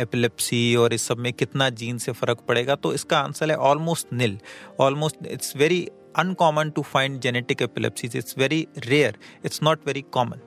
एपिलेप्सी 0.01 0.63
और 0.75 0.93
इस 0.93 1.07
सब 1.07 1.17
में 1.17 1.31
कितना 1.33 1.69
जीन 1.81 1.97
से 1.97 2.11
फ़र्क 2.13 2.39
पड़ेगा 2.47 2.75
तो 2.75 2.93
इसका 2.93 3.19
आंसर 3.19 3.51
है 3.51 3.57
almost 3.65 4.13
nil 4.13 4.37
almost 4.79 5.27
it's 5.27 5.55
very 5.57 5.87
uncommon 6.17 6.71
to 6.71 6.81
find 6.85 7.21
genetic 7.21 7.61
epilepsies. 7.61 8.15
It's 8.15 8.33
very 8.33 8.59
rare. 8.89 9.13
It's 9.43 9.61
not 9.61 9.83
very 9.83 10.03
common. 10.11 10.41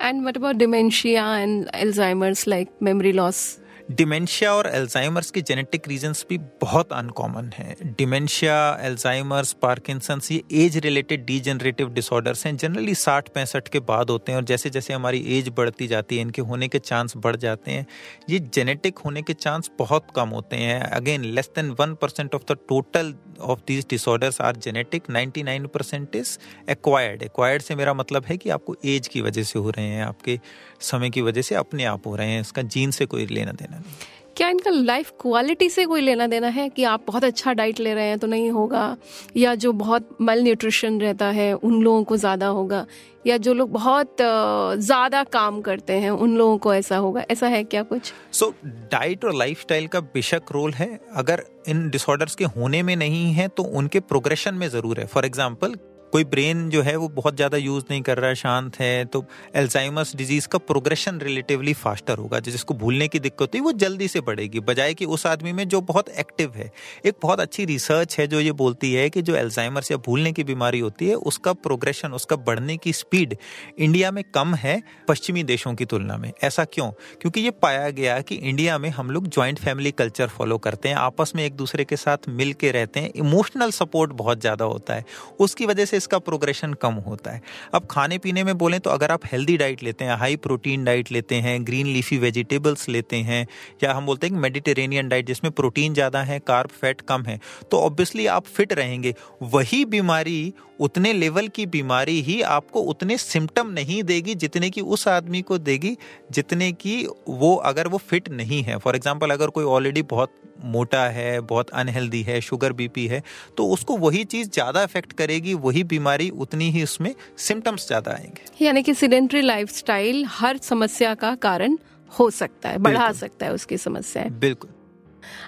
And 0.00 0.24
what 0.24 0.36
about 0.36 0.58
dementia 0.58 1.22
and 1.22 1.68
Alzheimer's, 1.74 2.46
like 2.46 2.80
memory 2.80 3.12
loss? 3.12 3.60
Dementia 3.90 4.52
और 4.54 4.66
एल्जाइमर्स 4.66 5.30
के 5.30 5.40
जेनेटिक 5.40 5.88
रीजंस 5.88 6.24
भी 6.28 6.38
बहुत 6.38 6.92
uncommon 6.92 7.50
हैं। 7.54 7.94
Dementia 7.98 8.78
Alzheimer's 8.80 9.52
Parkinson's 9.52 10.30
ये 10.32 10.42
age 10.52 10.76
related 10.76 11.24
D 11.24 11.38
generative 11.40 11.88
disorders 11.88 12.46
हैं। 12.46 12.56
Generally 12.56 12.94
साठ 12.94 13.28
पैंसठ 13.28 13.68
के 13.68 13.80
बाद 13.80 14.10
होते 14.10 14.32
हैं 14.32 14.36
और 14.36 14.44
जैसे 14.44 14.70
जैसे 14.70 14.94
हमारी 14.94 15.18
एज 15.38 15.48
बढ़ती 15.48 15.86
जाती 15.86 16.16
है, 16.16 16.22
इनके 16.22 16.42
होने 16.42 16.68
के 16.68 16.78
चांस 16.78 17.12
बढ़ 17.16 17.36
जाते 17.36 17.70
हैं। 17.70 17.86
ये 18.30 18.38
जेनेटिक 18.38 18.98
होने 18.98 19.22
के 19.22 19.32
चांस 19.32 19.70
बहुत 19.78 20.06
कम 20.16 20.28
होते 20.28 20.56
हैं। 20.56 20.80
Again 20.80 21.24
less 21.24 21.50
than 21.56 21.70
one 21.70 21.94
percent 21.94 22.34
of 22.34 22.52
the 22.52 22.56
total 22.68 23.14
of 23.44 23.60
these 23.66 23.86
disorders 23.90 24.40
are 24.40 24.56
genetic 24.56 25.10
ninety 25.10 25.42
nine 25.42 25.66
percent 25.66 26.16
is 26.16 26.38
acquired 26.70 27.22
acquired 27.22 27.62
से 27.62 27.74
मेरा 27.74 27.94
मतलब 27.94 28.24
है 28.24 28.36
कि 28.36 28.50
आपको 28.50 28.76
एज 28.84 29.08
की 29.08 29.20
वजह 29.20 29.42
से 29.42 29.58
हो 29.58 29.70
रहे 29.70 29.86
हैं, 29.86 30.04
आपके 30.04 30.38
समय 30.80 31.10
की 31.10 31.22
वजह 31.22 31.42
से 31.42 31.54
अपने 31.54 31.84
आप 31.84 32.06
हो 32.06 32.16
रहे 32.16 32.28
हैं, 32.28 32.40
इसका 32.40 32.62
जीन 32.64 32.90
से 32.90 33.06
कोई 33.06 33.26
लेना 33.26 33.52
देना 33.52 33.78
नहीं। 33.78 33.94
क्या 34.36 34.48
इनका 34.48 34.70
लाइफ 34.70 35.10
क्वालिटी 35.20 35.68
से 35.70 35.84
कोई 35.86 36.00
लेना 36.00 36.26
देना 36.26 36.48
है 36.48 36.68
कि 36.68 36.84
आप 36.84 37.04
बहुत 37.06 37.24
अच्छा 37.24 37.52
डाइट 37.52 37.80
ले 37.80 37.92
रहे 37.94 38.06
हैं 38.06 38.18
तो 38.18 38.26
नहीं 38.26 38.50
होगा? 38.50 38.96
या 39.36 39.54
जो 39.54 39.72
बहुत 39.74 40.08
मल 40.20 40.42
न्यूट्रिशन 40.42 41.00
रहता 41.00 41.26
है 41.28 41.52
उन 41.54 41.82
लोगों 41.82 42.02
को 42.04 42.16
ज़्यादा 42.16 42.46
होगा? 42.48 42.84
या 43.26 43.36
जो 43.36 43.54
लोग 43.54 43.70
बहुत 43.72 44.16
ज़्यादा 44.20 45.22
काम 45.24 45.60
करते 45.60 45.92
हैं 45.92 46.10
उन 46.10 46.36
लोगों 46.36 46.58
को 46.58 46.74
ऐसा 46.74 46.96
होगा? 46.96 47.24
ऐसा 47.30 47.46
है 47.46 47.62
क्या 47.64 47.82
कुछ? 47.84 48.12
सो 48.32 48.46
so, 48.46 48.52
डाइट 48.92 49.24
और 49.24 49.34
लाइफस्टाइल 49.34 49.86
का 49.86 50.00
बेशक 50.00 50.52
रोल 50.52 50.72
है। 50.72 51.00
अगर 51.16 51.44
इन 51.68 51.88
डिसऑर्डर्स 51.90 52.34
के 52.34 52.44
होने 52.46 52.82
में 52.82 52.94
नहीं 52.96 53.32
है 53.32 53.48
तो 53.48 53.62
उनके 53.62 54.00
प्रोग्रेशन 54.02 54.54
में 54.54 54.68
ज़रूर 54.68 55.00
है। 55.00 55.06
फॉर 55.06 55.24
एग्ज़ाम्पल 55.24 55.76
कोई 56.14 56.24
ब्रेन 56.24 56.68
जो 56.70 56.80
है 56.82 56.94
वो 56.96 57.08
बहुत 57.10 57.36
ज़्यादा 57.36 57.56
यूज़ 57.56 57.84
नहीं 57.90 58.02
कर 58.02 58.18
रहा 58.18 58.28
है, 58.28 58.34
शांत 58.36 58.76
है 58.76 59.04
तो 59.04 59.24
एल्जाइमस 59.56 60.14
डिज़ीज़ 60.16 60.46
का 60.48 60.58
प्रोग्रेशन 60.60 61.18
रिलेटिवली 61.20 61.72
फास्टर 61.74 62.18
होगा। 62.18 62.38
जिसको 62.40 62.74
भूलने 62.74 63.08
की 63.08 63.18
दिक्कत 63.18 63.40
होती 63.40 63.60
वो 63.60 63.72
जल्दी 63.74 64.08
से 64.08 64.20
बढ़ेगी। 64.20 64.60
बजाय 64.62 64.94
कि 64.94 65.04
उस 65.06 65.26
आदमी 65.26 65.52
में 65.52 65.66
जो 65.68 65.80
बहुत 65.82 66.08
एक्टिव 66.10 66.52
है, 66.56 66.70
एक 67.04 67.14
बहुत 67.22 67.40
अच्छी 67.40 67.64
रिसर्च 67.64 68.18
है 68.18 68.26
जो 68.26 68.40
ये 68.40 68.52
बोलती 68.54 68.92
है 68.92 69.08
कि 69.10 69.22
जो 69.22 69.34
एल्जाइमर्स 69.36 69.90
या 69.90 69.96
भूलने 69.96 70.32
की 70.32 70.44
बीमारी 70.44 70.80
होती 70.80 71.08
है, 71.08 71.14
उसका 71.14 71.52
प्रोग्रेशन 71.54 72.12
उसका 72.12 72.36
बढ़ने 72.38 72.76
की 72.76 72.92
स्पीड 72.92 73.36
इंडिया 73.78 74.10
में 74.10 74.22
कम 74.34 74.54
है, 74.54 74.80
पश्चिमी 75.08 75.42
देशों 75.44 75.74
की 75.74 75.84
तुलना 75.84 76.16
में। 76.16 76.30
ऐसा 76.42 76.64
क्यों? 76.66 76.90
क्योंकि 77.20 77.40
ये 77.40 77.50
पाया 77.50 77.90
गया 77.90 78.20
कि 78.20 78.34
इंडिया 78.36 78.78
में 78.78 78.88
हम 78.90 79.10
लोग 79.10 79.28
ज्वाइंट 79.28 79.58
फैमिली 79.58 79.90
कल्चर 79.92 80.28
फॉलो 80.28 80.58
करते 80.58 80.88
हैं, 80.88 80.96
आपस 80.96 81.32
में 81.36 81.44
एक 81.44 81.56
दूसरे 81.56 81.84
के 81.84 81.96
साथ 81.96 82.28
मिल 82.30 82.52
के 82.54 82.70
रहते 82.70 83.00
हैं 83.00 83.12
इमोशनल 83.16 83.70
सपोर्ट 83.72 84.12
बहुत 84.14 84.40
ज़्यादा 84.40 84.64
होता 84.66 84.94
है। 84.94 85.04
उसकी 85.40 85.66
वजह 85.66 85.84
से 85.84 86.02
इसका 86.04 86.18
प्रोग्रेशन 86.20 86.72
कम 86.76 86.94
होता 87.02 87.30
है। 87.30 87.40
अब 87.74 87.86
खाने 87.90 88.18
पीने 88.18 88.42
में 88.44 88.56
बोलें 88.58 88.78
तो 88.80 88.90
अगर 88.90 89.10
आप 89.10 89.20
हेल्दी 89.26 89.56
डाइट 89.56 89.82
लेते 89.82 90.04
हैं 90.04 90.16
हाई 90.18 90.36
प्रोटीन 90.38 90.84
डाइट 90.84 91.12
लेते 91.12 91.34
हैं 91.36 91.56
ग्रीन 91.66 91.86
लीफी 91.88 92.18
वेजिटेबल्स 92.18 92.88
लेते 92.88 93.16
हैं, 93.18 93.46
या 93.84 93.92
हम 93.94 94.06
बोलते 94.06 94.26
हैं 94.26 94.38
मेडिटेरेनियन 94.38 95.08
डाइट 95.08 95.26
जिसमें 95.26 95.50
प्रोटीन 95.54 95.94
ज़्यादा 95.94 96.22
है 96.22 96.38
कार्ब 96.46 96.70
फैट 96.80 97.00
कम 97.08 97.22
है 97.24 97.38
तो 97.70 97.80
ऑब्वियसली 97.80 98.26
आप 98.28 98.46
फिट 98.48 98.72
रहेंगे। 98.74 99.14
वही 99.44 99.84
बीमारी, 99.86 100.52
उतने 100.80 101.12
लेवल 101.14 101.48
की 101.48 101.66
बीमारी 101.68 102.20
ही 102.22 102.40
आपको 102.44 102.80
उतने 102.84 103.16
सिम्टम 103.18 103.70
नहीं 103.72 104.02
देगी 104.04 104.34
जितने 104.36 104.70
की 104.70 104.80
उस 104.82 105.06
आदमी 105.08 105.42
को 105.42 105.58
देगी, 105.60 105.96
जितने 106.32 106.70
की 106.74 106.96
वो 107.28 107.54
अगर 107.66 107.88
वो 107.88 107.98
फिट 108.00 108.28
नहीं 108.32 108.62
है। 108.64 108.78
फॉर 108.78 108.96
एग्ज़ाम्पल 108.96 109.30
अगर 109.32 109.50
कोई 109.50 109.64
ऑलरेडी 109.66 110.02
बहुत 110.04 110.34
मोटा 110.66 111.02
है, 111.06 111.40
बहुत 111.42 111.70
अनहेल्दी 111.72 112.22
है 112.22 112.40
शुगर 112.42 112.72
बीपी 112.74 113.06
है 113.06 113.22
तो 113.56 113.66
उसको 113.68 113.96
वही 113.98 114.24
चीज़ 114.26 114.50
ज़्यादा 114.50 114.82
इफ़ेक्ट 114.82 115.12
करेगी, 115.14 115.54
वही 115.56 115.82
बीमारी 115.84 116.28
उतनी 116.30 116.70
ही 116.70 116.82
उसमें 116.82 117.14
सिम्टम्स 117.38 117.86
ज़्यादा 117.86 118.12
आएँगे। 118.12 118.64
यानी 118.64 118.82
कि 118.82 118.94
सीडेंट्री 118.94 119.40
लाइफस्टाइल 119.40 120.24
हर 120.28 120.56
समस्या 120.58 121.14
का 121.14 121.34
कारण 121.34 121.76
हो 122.12 122.30
सकता 122.30 122.68
है 122.68 122.78
बढ़ा 122.78 123.10
सकता 123.12 123.46
है 123.46 123.52
उसकी 123.52 123.76
समस्या 123.78 124.24
बिल्कुल। 124.40 124.70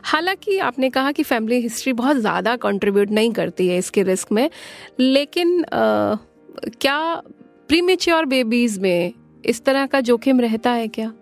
हालाँकि 0.04 0.58
आपने 0.58 0.90
कहा 0.90 1.12
कि 1.12 1.22
फैमिली 1.22 1.60
हिस्ट्री 1.60 1.92
बहुत 1.92 2.16
ज़्यादा 2.16 2.56
कंट्रीब्यूट 2.56 3.10
नहीं 3.10 3.32
करती 3.32 3.68
है 3.68 3.78
इसके 3.78 4.02
रिस्क 4.02 4.32
में 4.32 4.48
लेकिन 5.00 5.64
आ, 5.64 6.16
क्या 6.80 7.22
प्रीमेच्योर 7.68 8.24
बेबीज 8.24 8.78
में 8.78 9.12
इस 9.44 9.64
तरह 9.64 9.86
का 9.86 10.00
जोखिम 10.00 10.40
रहता 10.40 10.70
है 10.70 10.88
क्या? 10.88 11.12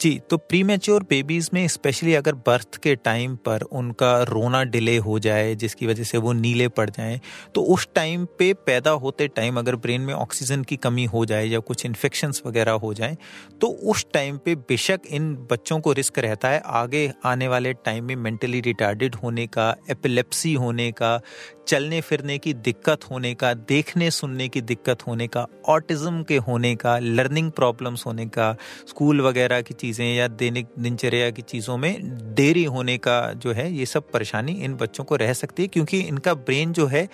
जी 0.00 0.20
तो 0.30 0.36
प्री 0.36 0.62
मेच्योर 0.62 1.02
बेबीज़ 1.02 1.48
में 1.54 1.68
स्पेशली 1.68 2.14
अगर 2.14 2.34
बर्थ 2.34 2.76
के 2.76 2.94
टाइम 2.96 3.36
पर 3.36 3.60
उनका 3.60 4.22
रोना 4.22 4.64
डिले 4.64 4.96
हो 4.96 5.18
जाए, 5.18 5.54
जिसकी 5.54 5.86
वजह 5.86 6.04
से 6.04 6.18
वो 6.18 6.32
नीले 6.32 6.68
पड़ 6.68 6.90
जाएँ 6.90 7.20
तो 7.54 7.62
उस 7.62 7.88
टाइम 7.94 8.24
पे 8.38 8.54
पैदा 8.54 8.90
होते 8.90 9.28
टाइम 9.28 9.58
अगर 9.58 9.76
ब्रेन 9.76 10.00
में 10.00 10.14
ऑक्सीजन 10.14 10.62
की 10.62 10.76
कमी 10.76 11.04
हो 11.04 11.24
जाए 11.24 11.46
या 11.46 11.58
कुछ 11.58 11.86
इन्फेक्शंस 11.86 12.42
वगैरह 12.46 12.72
हो 12.72 12.94
जाए 12.94 13.16
तो 13.60 13.66
उस 13.66 14.06
टाइम 14.14 14.38
पे 14.38 14.54
बेशक 14.54 15.00
इन 15.10 15.34
बच्चों 15.50 15.80
को 15.80 15.92
रिस्क 15.92 16.18
रहता 16.18 16.48
है 16.48 16.62
आगे 16.66 17.12
आने 17.24 17.48
वाले 17.48 17.72
टाइम 17.72 18.04
में 18.04 18.16
मेंटली 18.16 18.60
रिटार्डेड 18.60 19.14
होने 19.14 19.46
का 19.46 19.76
एपिलेप्सी 19.90 20.54
होने 20.54 20.90
का, 20.92 21.20
चलने 21.68 22.00
फिरने 22.00 22.38
की 22.38 22.54
दिक्कत 22.54 23.00
होने 23.10 23.34
का, 23.34 23.54
देखने 23.54 24.10
सुनने 24.10 24.48
की 24.48 24.60
दिक्कत 24.60 25.06
होने 25.06 25.26
का 25.26 25.46
ऑटिज्म 25.66 26.22
के 26.22 26.36
होने 26.36 26.74
का 26.76 26.98
लर्निंग 26.98 27.50
प्रॉब्लम्स 27.52 28.06
होने 28.06 28.26
का 28.26 28.56
स्कूल 28.88 29.20
वगैरह 29.20 29.60
की 29.60 29.74
चीज़ें 29.74 29.87
या 29.92 30.28
दैनिक 30.28 30.66
दिनचर्या 30.78 31.30
की 31.30 31.42
चीज़ों 31.42 31.76
में 31.76 31.96
देरी 32.34 32.64
होने 32.64 32.98
का 32.98 33.32
जो 33.32 33.52
है, 33.52 33.72
ये 33.72 33.86
सब 33.86 34.10
परेशानी 34.10 34.52
इन 34.52 34.74
बच्चों 34.74 35.04
को 35.04 35.16
रह 35.16 35.32
सकती 35.32 35.62
है, 35.62 35.68
क्योंकि 35.68 36.00
इनका 36.00 36.34
ब्रेन 36.34 36.72
जो 36.72 36.86
है, 36.86 37.08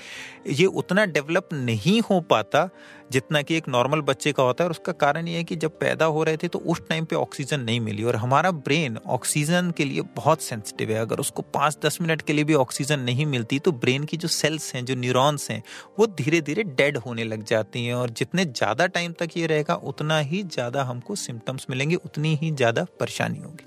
ये 0.47 0.67
उतना 0.67 1.07
डेवलप 1.07 1.49
नहीं 1.53 2.01
हो 2.01 2.21
पाता 2.21 2.69
जितना 3.15 3.43
कि 3.43 3.57
एक 3.57 3.69
नॉर्मल 3.69 4.01
बच्चे 4.03 4.33
का 4.33 4.43
होता 4.43 4.65
है 4.65 4.69
और 4.69 4.71
उसका 4.73 4.93
कारण 4.95 5.29
ये 5.29 5.37
है 5.37 5.45
कि 5.45 5.57
जब 5.57 5.79
पैदा 5.79 6.05
हो 6.07 6.23
रहे 6.25 6.37
थे 6.37 6.49
तो 6.49 6.59
उस 6.61 6.81
टाइम 6.89 7.05
पे 7.05 7.17
ऑक्सीजन 7.17 7.61
नहीं 7.61 7.81
मिली 7.81 8.05
और 8.05 8.17
हमारा 8.17 8.51
ब्रेन 8.63 8.97
ऑक्सीजन 9.09 9.71
के 9.77 9.85
लिए 9.85 10.03
बहुत 10.17 10.43
सेंसिटिव 10.43 10.91
है। 10.91 10.99
अगर 10.99 11.21
उसको 11.21 11.43
पाँच 11.55 11.79
दस 11.85 11.99
मिनट 12.01 12.23
के 12.23 12.33
लिए 12.33 12.45
भी 12.45 12.55
ऑक्सीजन 12.57 13.01
नहीं 13.03 13.27
मिलती 13.27 13.59
तो 13.59 13.73
ब्रेन 13.75 14.05
की 14.05 14.17
जो 14.17 14.29
सेल्स 14.31 14.75
हैं 14.75 14.85
जो 14.85 14.95
न्यूरॉन्स 14.97 15.51
हैं 15.51 15.63
वो 15.99 16.07
धीरे 16.15 16.41
धीरे 16.41 16.63
डेड 16.73 16.97
होने 16.99 17.25
लग 17.25 17.45
जाती 17.45 17.85
हैं 17.87 17.95
और 17.95 18.11
जितने 18.13 18.45
ज़्यादा 18.47 18.87
टाइम 18.89 19.13
तक 19.13 19.37
ये 19.37 19.47
रहेगा 19.47 19.75
उतना 19.85 20.19
ही 20.23 20.43
ज़्यादा 20.45 20.83
हमको 20.85 21.15
सिम्टम्स 21.17 21.67
मिलेंगे 21.71 21.97
उतनी 21.97 22.35
ही 22.37 22.51
ज़्यादा 22.53 22.87
परेशानी 23.01 23.39
होगी। 23.39 23.67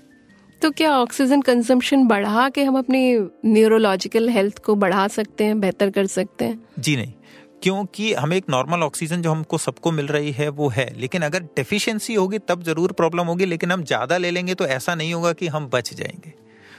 तो 0.62 0.70
क्या 0.70 0.92
ऑक्सीजन 0.92 1.42
कंजम्पशन 1.42 2.06
बढ़ा 2.06 2.48
के 2.48 2.62
हम 2.64 2.78
अपनी 2.78 3.18
न्यूरोलॉजिकल 3.46 4.28
हेल्थ 4.28 4.58
को 4.58 4.74
बढ़ा 4.76 5.06
सकते 5.10 5.44
हैं 5.44 5.60
बेहतर 5.60 5.90
कर 5.90 6.06
सकते 6.08 6.44
हैं? 6.44 6.58
जी 6.78 6.96
नहीं। 6.96 7.12
क्योंकि 7.62 8.12
हमें 8.14 8.36
एक 8.36 8.44
नॉर्मल 8.50 8.82
ऑक्सीजन 8.82 9.22
जो 9.22 9.30
हमको 9.30 9.58
सबको 9.58 9.90
मिल 9.90 10.06
रही 10.06 10.32
है, 10.32 10.48
वो 10.48 10.68
है। 10.68 10.92
लेकिन 10.96 11.22
अगर 11.22 11.42
डेफिशिएंसी 11.56 12.14
होगी, 12.14 12.38
तब 12.38 12.62
ज़रूर 12.62 12.92
प्रॉब्लम 12.92 13.26
होगी, 13.26 13.46
लेकिन 13.46 13.72
हम 13.72 13.84
ज़्यादा 13.84 14.16
ले 14.16 14.30
लेंगे 14.30 14.54
तो 14.54 14.66
ऐसा 14.66 14.94
नहीं 14.94 15.14
होगा 15.14 15.32
कि 15.32 15.46
हम 15.46 15.68
बच 15.68 15.94
जाएँगे। 15.94 16.34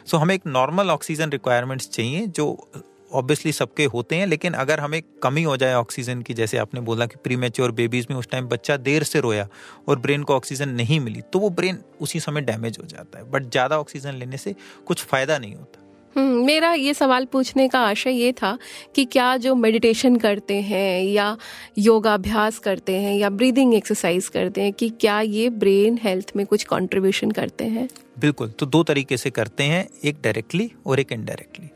सो 0.07 0.17
हमें 0.17 0.35
एक 0.35 0.47
नॉर्मल 0.47 0.89
ऑक्सीजन 0.89 1.29
रिक्वायरमेंट्स 1.29 1.89
चाहिए, 1.89 2.27
जो 2.27 2.69
ऑब्वियसली 3.11 3.51
सबके 3.51 3.85
होते 3.85 4.15
हैं, 4.15 4.25
लेकिन 4.27 4.53
अगर 4.53 4.79
हमें 4.79 5.01
कमी 5.23 5.43
हो 5.43 5.55
जाए 5.57 5.73
ऑक्सीजन 5.73 6.21
की, 6.21 6.33
जैसे 6.33 6.57
आपने 6.57 6.81
बोला 6.81 7.05
कि 7.05 7.15
प्री 7.23 7.35
मेच्योर 7.35 7.71
बेबीज 7.71 8.07
में 8.11 8.17
उस 8.17 8.29
टाइम 8.29 8.47
बच्चा 8.47 8.77
देर 8.77 9.03
से 9.03 9.19
रोया 9.19 9.47
और 9.87 9.99
ब्रेन 9.99 10.23
को 10.23 10.35
ऑक्सीजन 10.35 10.69
नहीं 10.71 10.99
मिली 10.99 11.21
तो 11.33 11.39
वो 11.39 11.49
ब्रेन 11.49 11.79
उसी 12.01 12.19
समय 12.19 12.41
डैमेज 12.41 12.77
हो 12.81 12.85
जाता 12.87 13.19
है। 13.19 13.29
बट 13.31 13.49
ज़्यादा 13.51 13.79
ऑक्सीजन 13.79 14.13
लेने 14.13 14.37
से 14.37 14.55
कुछ 14.85 15.03
फ़ायदा 15.03 15.37
नहीं 15.37 15.55
होता। 15.55 15.85
मेरा 16.17 16.73
ये 16.73 16.93
सवाल 16.93 17.25
पूछने 17.25 17.67
का 17.67 17.79
आशय 17.79 18.11
ये 18.11 18.31
था 18.31 18.57
कि 18.95 19.05
क्या 19.05 19.37
जो 19.37 19.55
मेडिटेशन 19.55 20.15
करते 20.15 20.61
हैं 20.61 21.03
या 21.03 21.37
योगाभ्यास 21.77 22.57
करते 22.59 22.95
हैं 22.95 23.15
या 23.15 23.29
ब्रीदिंग 23.29 23.73
एक्सरसाइज 23.73 24.27
करते 24.27 24.61
हैं, 24.61 24.73
कि 24.73 24.89
क्या 24.89 25.19
ये 25.21 25.49
ब्रेन 25.49 25.99
हेल्थ 26.03 26.31
में 26.35 26.45
कुछ 26.45 26.63
कंट्रीब्यूशन 26.63 27.31
करते 27.31 27.65
हैं? 27.65 27.87
बिल्कुल 28.19 28.49
तो 28.49 28.65
दो 28.65 28.81
तरीके 28.83 29.17
से 29.17 29.29
करते 29.29 29.63
हैं, 29.63 29.87
एक 30.03 30.21
डायरेक्टली 30.23 30.71
और 30.85 30.99
एक 30.99 31.11
इनडायरेक्टली 31.11 31.69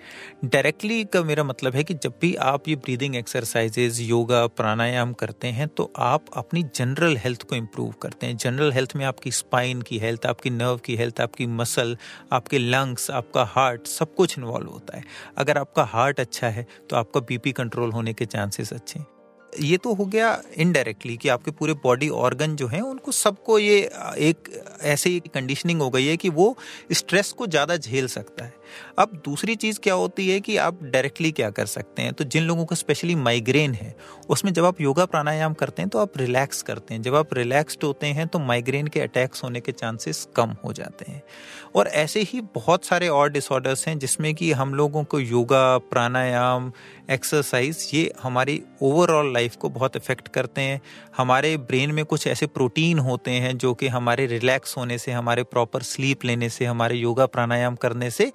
डायरेक्टली 0.45 1.03
का 1.03 1.21
मेरा 1.23 1.43
मतलब 1.43 1.75
है 1.75 1.83
कि 1.83 1.93
जब 1.93 2.13
भी 2.21 2.33
आप 2.43 2.67
ये 2.67 2.75
ब्रीदिंग 2.75 3.15
एक्सरसाइजेज 3.15 3.99
योगा 4.01 4.45
प्राणायाम 4.47 5.13
करते 5.13 5.47
हैं 5.49 5.67
तो 5.67 5.91
आप 5.97 6.25
अपनी 6.37 6.63
जनरल 6.75 7.17
हेल्थ 7.17 7.43
को 7.43 7.55
इम्प्रूव 7.55 7.93
करते 8.01 8.27
हैं। 8.27 8.37
जनरल 8.37 8.71
हेल्थ 8.71 8.95
में 8.95 9.05
आपकी 9.05 9.31
स्पाइन 9.31 9.81
की 9.81 9.99
हेल्थ 9.99 10.25
आपकी 10.25 10.49
नर्व 10.49 10.77
की 10.77 10.95
हेल्थ 10.95 11.21
आपकी 11.21 11.47
मसल 11.53 11.97
आपके 12.31 12.59
लंग्स 12.59 13.09
आपका 13.11 13.43
हार्ट 13.45 13.87
सब 13.87 14.15
कुछ 14.15 14.37
इन्वॉल्व 14.37 14.69
होता 14.69 14.97
है। 14.97 15.03
अगर 15.37 15.57
आपका 15.57 15.83
हार्ट 15.85 16.19
अच्छा 16.19 16.49
है 16.49 16.67
तो 16.89 16.95
आपका 16.95 17.19
बीपी 17.19 17.51
कंट्रोल 17.53 17.91
होने 17.91 18.13
के 18.13 18.25
चांसेस 18.25 18.73
अच्छे 18.73 18.99
हैं। 18.99 19.05
ये 19.59 19.77
तो 19.77 19.93
हो 19.93 20.05
गया 20.05 20.41
इनडायरेक्टली 20.57 21.15
कि 21.17 21.29
आपके 21.29 21.51
पूरे 21.51 21.73
बॉडी 21.83 22.09
ऑर्गन 22.09 22.55
जो 22.55 22.67
हैं, 22.67 22.81
उनको 22.81 23.11
सबको 23.11 23.57
ये 23.59 23.79
एक 24.19 24.49
ऐसे 24.83 25.19
कंडीशनिंग 25.33 25.81
हो 25.81 25.89
गई 25.89 26.05
है 26.05 26.17
कि 26.17 26.29
वो 26.31 26.55
स्ट्रेस 26.91 27.31
को 27.31 27.47
ज़्यादा 27.47 27.77
झेल 27.77 28.07
सकता 28.07 28.45
है। 28.45 28.53
अब 28.99 29.21
दूसरी 29.25 29.55
चीज़ 29.55 29.79
क्या 29.79 29.93
होती 29.93 30.29
है 30.29 30.39
कि 30.39 30.57
आप 30.57 30.83
डायरेक्टली 30.83 31.31
क्या 31.31 31.49
कर 31.49 31.65
सकते 31.65 32.01
हैं? 32.01 32.13
तो 32.13 32.23
जिन 32.23 32.43
लोगों 32.43 32.65
को 32.65 32.75
स्पेशली 32.75 33.15
माइग्रेन 33.15 33.73
है, 33.73 33.95
उसमें 34.29 34.53
जब 34.53 34.65
आप 34.65 34.81
योगा 34.81 35.05
प्राणायाम 35.05 35.53
करते 35.53 35.81
हैं 35.81 35.89
तो 35.89 35.99
आप 35.99 36.17
रिलैक्स 36.17 36.61
करते 36.61 36.93
हैं। 36.93 37.01
जब 37.01 37.15
आप 37.15 37.33
रिलैक्सड 37.33 37.83
होते 37.83 38.07
हैं 38.07 38.27
तो 38.27 38.39
माइग्रेन 38.39 38.87
के 38.87 38.99
अटैक्स 38.99 39.43
होने 39.43 39.59
के 39.59 39.71
चांसेस 39.71 40.27
कम 40.35 40.55
हो 40.65 40.73
जाते 40.73 41.11
हैं। 41.11 41.21
और 41.75 41.87
ऐसे 41.87 42.21
ही 42.21 42.41
बहुत 42.55 42.85
सारे 42.85 43.07
और 43.07 43.29
डिसऑर्डर्स 43.29 43.87
हैं, 43.87 43.97
जिसमें 43.99 44.33
कि 44.35 44.51
हम 44.51 44.73
लोगों 44.73 45.03
को 45.03 45.19
योगा 45.19 45.77
प्राणायाम 45.77 46.71
एक्सरसाइज 47.09 47.89
ये 47.93 48.11
हमारी 48.23 48.61
ओवरऑल 48.81 49.33
लाइफ 49.33 49.55
को 49.55 49.69
बहुत 49.69 49.95
इफ़ेक्ट 49.95 50.27
करते 50.27 50.61
हैं। 50.61 50.81
हमारे 51.17 51.57
ब्रेन 51.57 51.91
में 51.91 52.03
कुछ 52.05 52.27
ऐसे 52.27 52.47
प्रोटीन 52.47 52.99
होते 52.99 53.31
हैं, 53.31 53.57
जो 53.57 53.73
कि 53.73 53.87
हमारे 53.87 54.25
रिलैक्स 54.25 54.77
होने 54.77 54.97
से, 54.97 55.11
हमारे 55.11 55.43
प्रॉपर 55.43 55.81
स्लीप 55.81 56.25
लेने 56.25 56.49
से, 56.49 56.65
हमारे 56.65 56.95
योगा 56.95 57.25
प्राणायाम 57.25 57.75
करने 57.75 58.09
से 58.11 58.31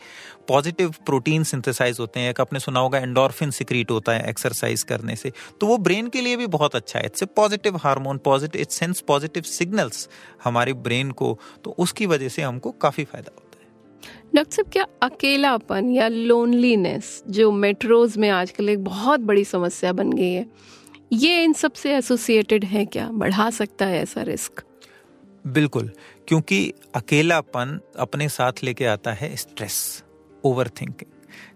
पॉजिटिव 0.48 0.94
प्रोटीन 1.06 1.44
सिंथेसाइज 1.44 1.96
होते 2.00 2.20
हैं 2.20 2.30
एक 2.30 2.40
आपने 2.40 2.60
सुना 2.60 2.80
होगा 2.80 2.98
एंडोरफिन 2.98 3.50
सिक्रीट 3.50 3.90
होता 3.90 4.12
है 4.12 4.28
एक्सरसाइज 4.28 4.82
करने 4.82 5.16
से। 5.16 5.32
तो 5.60 5.66
वो 5.66 5.78
ब्रेन 5.78 6.08
के 6.08 6.20
लिए 6.20 6.36
भी 6.36 6.46
बहुत 6.46 6.76
अच्छा 6.76 6.98
है। 6.98 7.04
It's 7.06 7.22
a 7.22 7.26
positive 7.26 7.76
hormone 7.76 8.18
positive 8.18 8.60
it 8.60 8.70
sense 8.70 9.00
positive 9.00 9.42
signals 9.42 10.08
हमारे 10.44 10.72
ब्रेन 10.72 11.10
को 11.10 11.38
तो 11.64 11.74
उसकी 11.78 12.06
वजह 12.06 12.28
से 12.28 12.42
हमको 12.42 12.70
काफ़ी 12.70 13.04
फ़ायदा 13.04 13.30
होता 13.34 13.60
है। 13.60 13.66
डॉक्टर 14.34 14.54
साहब 14.54 14.72
क्या 14.72 14.86
अकेलापन 15.02 15.90
या 15.90 16.08
लोनलीनेस 16.08 17.22
जो 17.28 17.50
मेट्रोज 17.52 18.16
में 18.16 18.28
आजकल 18.30 18.68
एक 18.68 18.84
बहुत 18.84 19.20
बड़ी 19.20 19.44
समस्या 19.44 19.92
बन 19.92 20.12
गई 20.12 20.32
है 20.32 20.46
ये 21.12 21.42
इन 21.44 21.52
सबसे 21.52 21.94
एसोसिएटेड 21.96 22.64
है 22.64 22.84
क्या? 22.86 23.08
बढ़ा 23.08 23.50
सकता 23.50 23.86
है 23.86 24.02
ऐसा 24.02 24.22
रिस्क 24.22 24.62
बिल्कुल 25.44 25.90
क्योंकि 26.28 26.72
अकेलापन 26.94 27.78
अपने 27.98 28.28
साथ 28.28 28.52
लेके 28.62 28.84
आता 28.84 29.12
है 29.12 29.34
स्ट्रेस 29.36 30.04
ओवर 30.44 30.68
थिंकिंग 30.81 31.12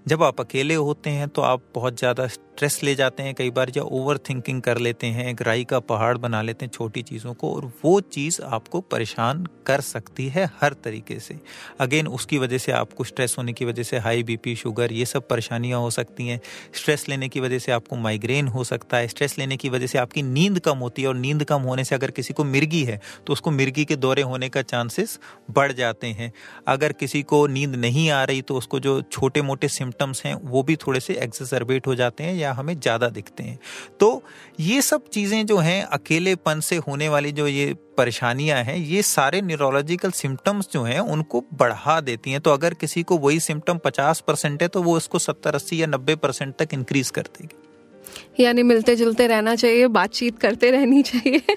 जब 0.06 0.22
आप 0.22 0.40
अकेले 0.40 0.74
होते 0.74 1.10
हैं 1.10 1.28
तो 1.28 1.42
आप 1.42 1.62
बहुत 1.74 1.98
ज़्यादा 1.98 2.26
स्ट्रेस 2.26 2.78
ले 2.82 2.94
जाते 2.94 3.22
हैं, 3.22 3.34
कई 3.34 3.50
बार 3.50 3.70
या 3.76 3.82
ओवर 3.82 4.18
थिंकिंग 4.20 4.60
कर 4.62 4.78
लेते 4.78 5.06
हैं 5.08 5.34
ग्राई 5.38 5.64
का 5.64 5.78
पहाड़ 5.80 6.16
बना 6.18 6.40
लेते 6.42 6.64
हैं 6.64 6.72
छोटी 6.72 7.02
चीज़ों 7.02 7.34
को, 7.34 7.52
और 7.54 7.70
वो 7.84 8.00
चीज़ 8.02 8.40
आपको 8.44 8.80
परेशान 8.82 9.46
कर 9.66 9.80
सकती 9.80 10.26
है 10.28 10.48
हर 10.60 10.72
तरीके 10.74 11.18
से। 11.18 11.38
अगेन 11.80 12.06
उसकी 12.08 12.38
वजह 12.38 12.58
से 12.58 12.72
आपको 12.72 13.04
स्ट्रेस 13.04 13.34
होने 13.38 13.52
की 13.52 13.64
वजह 13.64 13.82
से 13.82 13.98
हाई 13.98 14.22
बीपी 14.22 14.54
शुगर 14.56 14.92
ये 14.92 15.04
सब 15.04 15.28
परेशानियाँ 15.28 15.80
हो 15.80 15.90
सकती 15.90 16.26
हैं। 16.28 16.40
स्ट्रेस 16.74 17.08
लेने 17.08 17.28
की 17.28 17.40
वजह 17.40 17.58
से 17.58 17.72
आपको 17.72 17.96
माइग्रेन 17.98 18.48
हो 18.48 18.64
सकता 18.64 18.96
है। 18.96 19.08
स्ट्रेस 19.08 19.38
लेने 19.38 19.56
की 19.56 19.68
वजह 19.68 19.86
से 19.86 19.98
आपकी 19.98 20.22
नींद 20.24 20.58
कम 20.60 20.78
होती 20.78 21.02
है, 21.02 21.08
और 21.08 21.16
नींद 21.16 21.44
कम 21.44 21.62
होने 21.62 21.84
से 21.84 21.94
अगर 21.94 22.10
किसी 22.10 22.34
को 22.34 22.44
मिर्गी 22.46 22.82
है 22.84 23.00
तो 23.26 23.32
उसको 23.32 23.50
मिर्गी 23.52 23.84
के 23.84 23.96
दौरे 23.98 24.22
होने 24.24 24.48
का 24.48 24.62
चांसेस 24.64 25.18
बढ़ 25.50 25.72
जाते 25.72 26.06
हैं। 26.08 26.32
अगर 26.68 26.92
किसी 26.94 27.22
को 27.24 27.46
नींद 27.48 27.74
नहीं 27.76 28.08
आ 28.10 28.22
रही 28.24 28.42
तो 28.42 28.56
उसको 28.56 28.80
जो 28.80 29.00
छोटे 29.02 29.42
मोटे 29.42 29.68
सिम्टम्स 29.92 30.24
हैं 30.24 30.34
वो 30.44 30.62
भी 30.62 30.76
थोड़े 30.76 31.00
से 31.00 31.14
एक्सरबेट 31.14 31.86
हो 31.86 31.94
जाते 31.94 32.24
हैं 32.24 32.34
या 32.34 32.52
हमें 32.52 32.74
ज़्यादा 32.76 33.08
दिखते 33.10 33.42
हैं। 33.42 33.58
तो 34.00 34.22
ये 34.60 34.80
सब 34.82 35.08
चीज़ें 35.08 35.44
जो 35.46 35.56
हैं 35.58 35.82
अकेलेपन 35.84 36.60
से 36.60 36.76
होने 36.78 37.08
वाली 37.08 37.32
जो 37.32 37.46
ये 37.46 37.72
परेशानियाँ 37.98 38.62
हैं 38.64 38.76
ये 38.76 39.02
सारे 39.04 39.40
न्यूरोलॉजिकल 39.42 40.10
सिम्टम्स 40.12 40.68
जो 40.72 40.82
हैं 40.82 40.98
उनको 41.00 41.44
बढ़ा 41.54 42.00
देती 42.00 42.30
हैं। 42.30 42.40
तो 42.40 42.50
अगर 42.50 42.74
किसी 42.74 43.02
को 43.02 43.18
वही 43.18 43.40
सिम्टम 43.40 43.78
50 43.78 44.20
परसेंट 44.20 44.62
है 44.62 44.68
तो 44.68 44.82
वो 44.82 44.96
उसको 44.96 45.18
70 45.20 45.54
अस्सी 45.54 45.80
या 45.82 45.86
90 45.88 46.16
परसेंट 46.16 46.54
तक 46.56 46.74
इंक्रीज 46.74 47.10
कर 47.10 47.22
देगी। 47.30 48.44
यानी 48.44 48.62
मिलते 48.62 48.96
जुलते 48.96 49.26
रहना 49.26 49.54
चाहिए 49.56 49.86
बातचीत 49.90 50.38
करते 50.38 50.70
रहनी 50.70 51.02
चाहिए। 51.02 51.56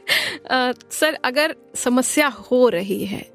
आ, 0.51 0.71
सर 0.91 1.17
अगर 1.23 1.55
समस्या 1.75 2.27
हो 2.27 2.67
रही 2.69 3.03
है 3.05 3.25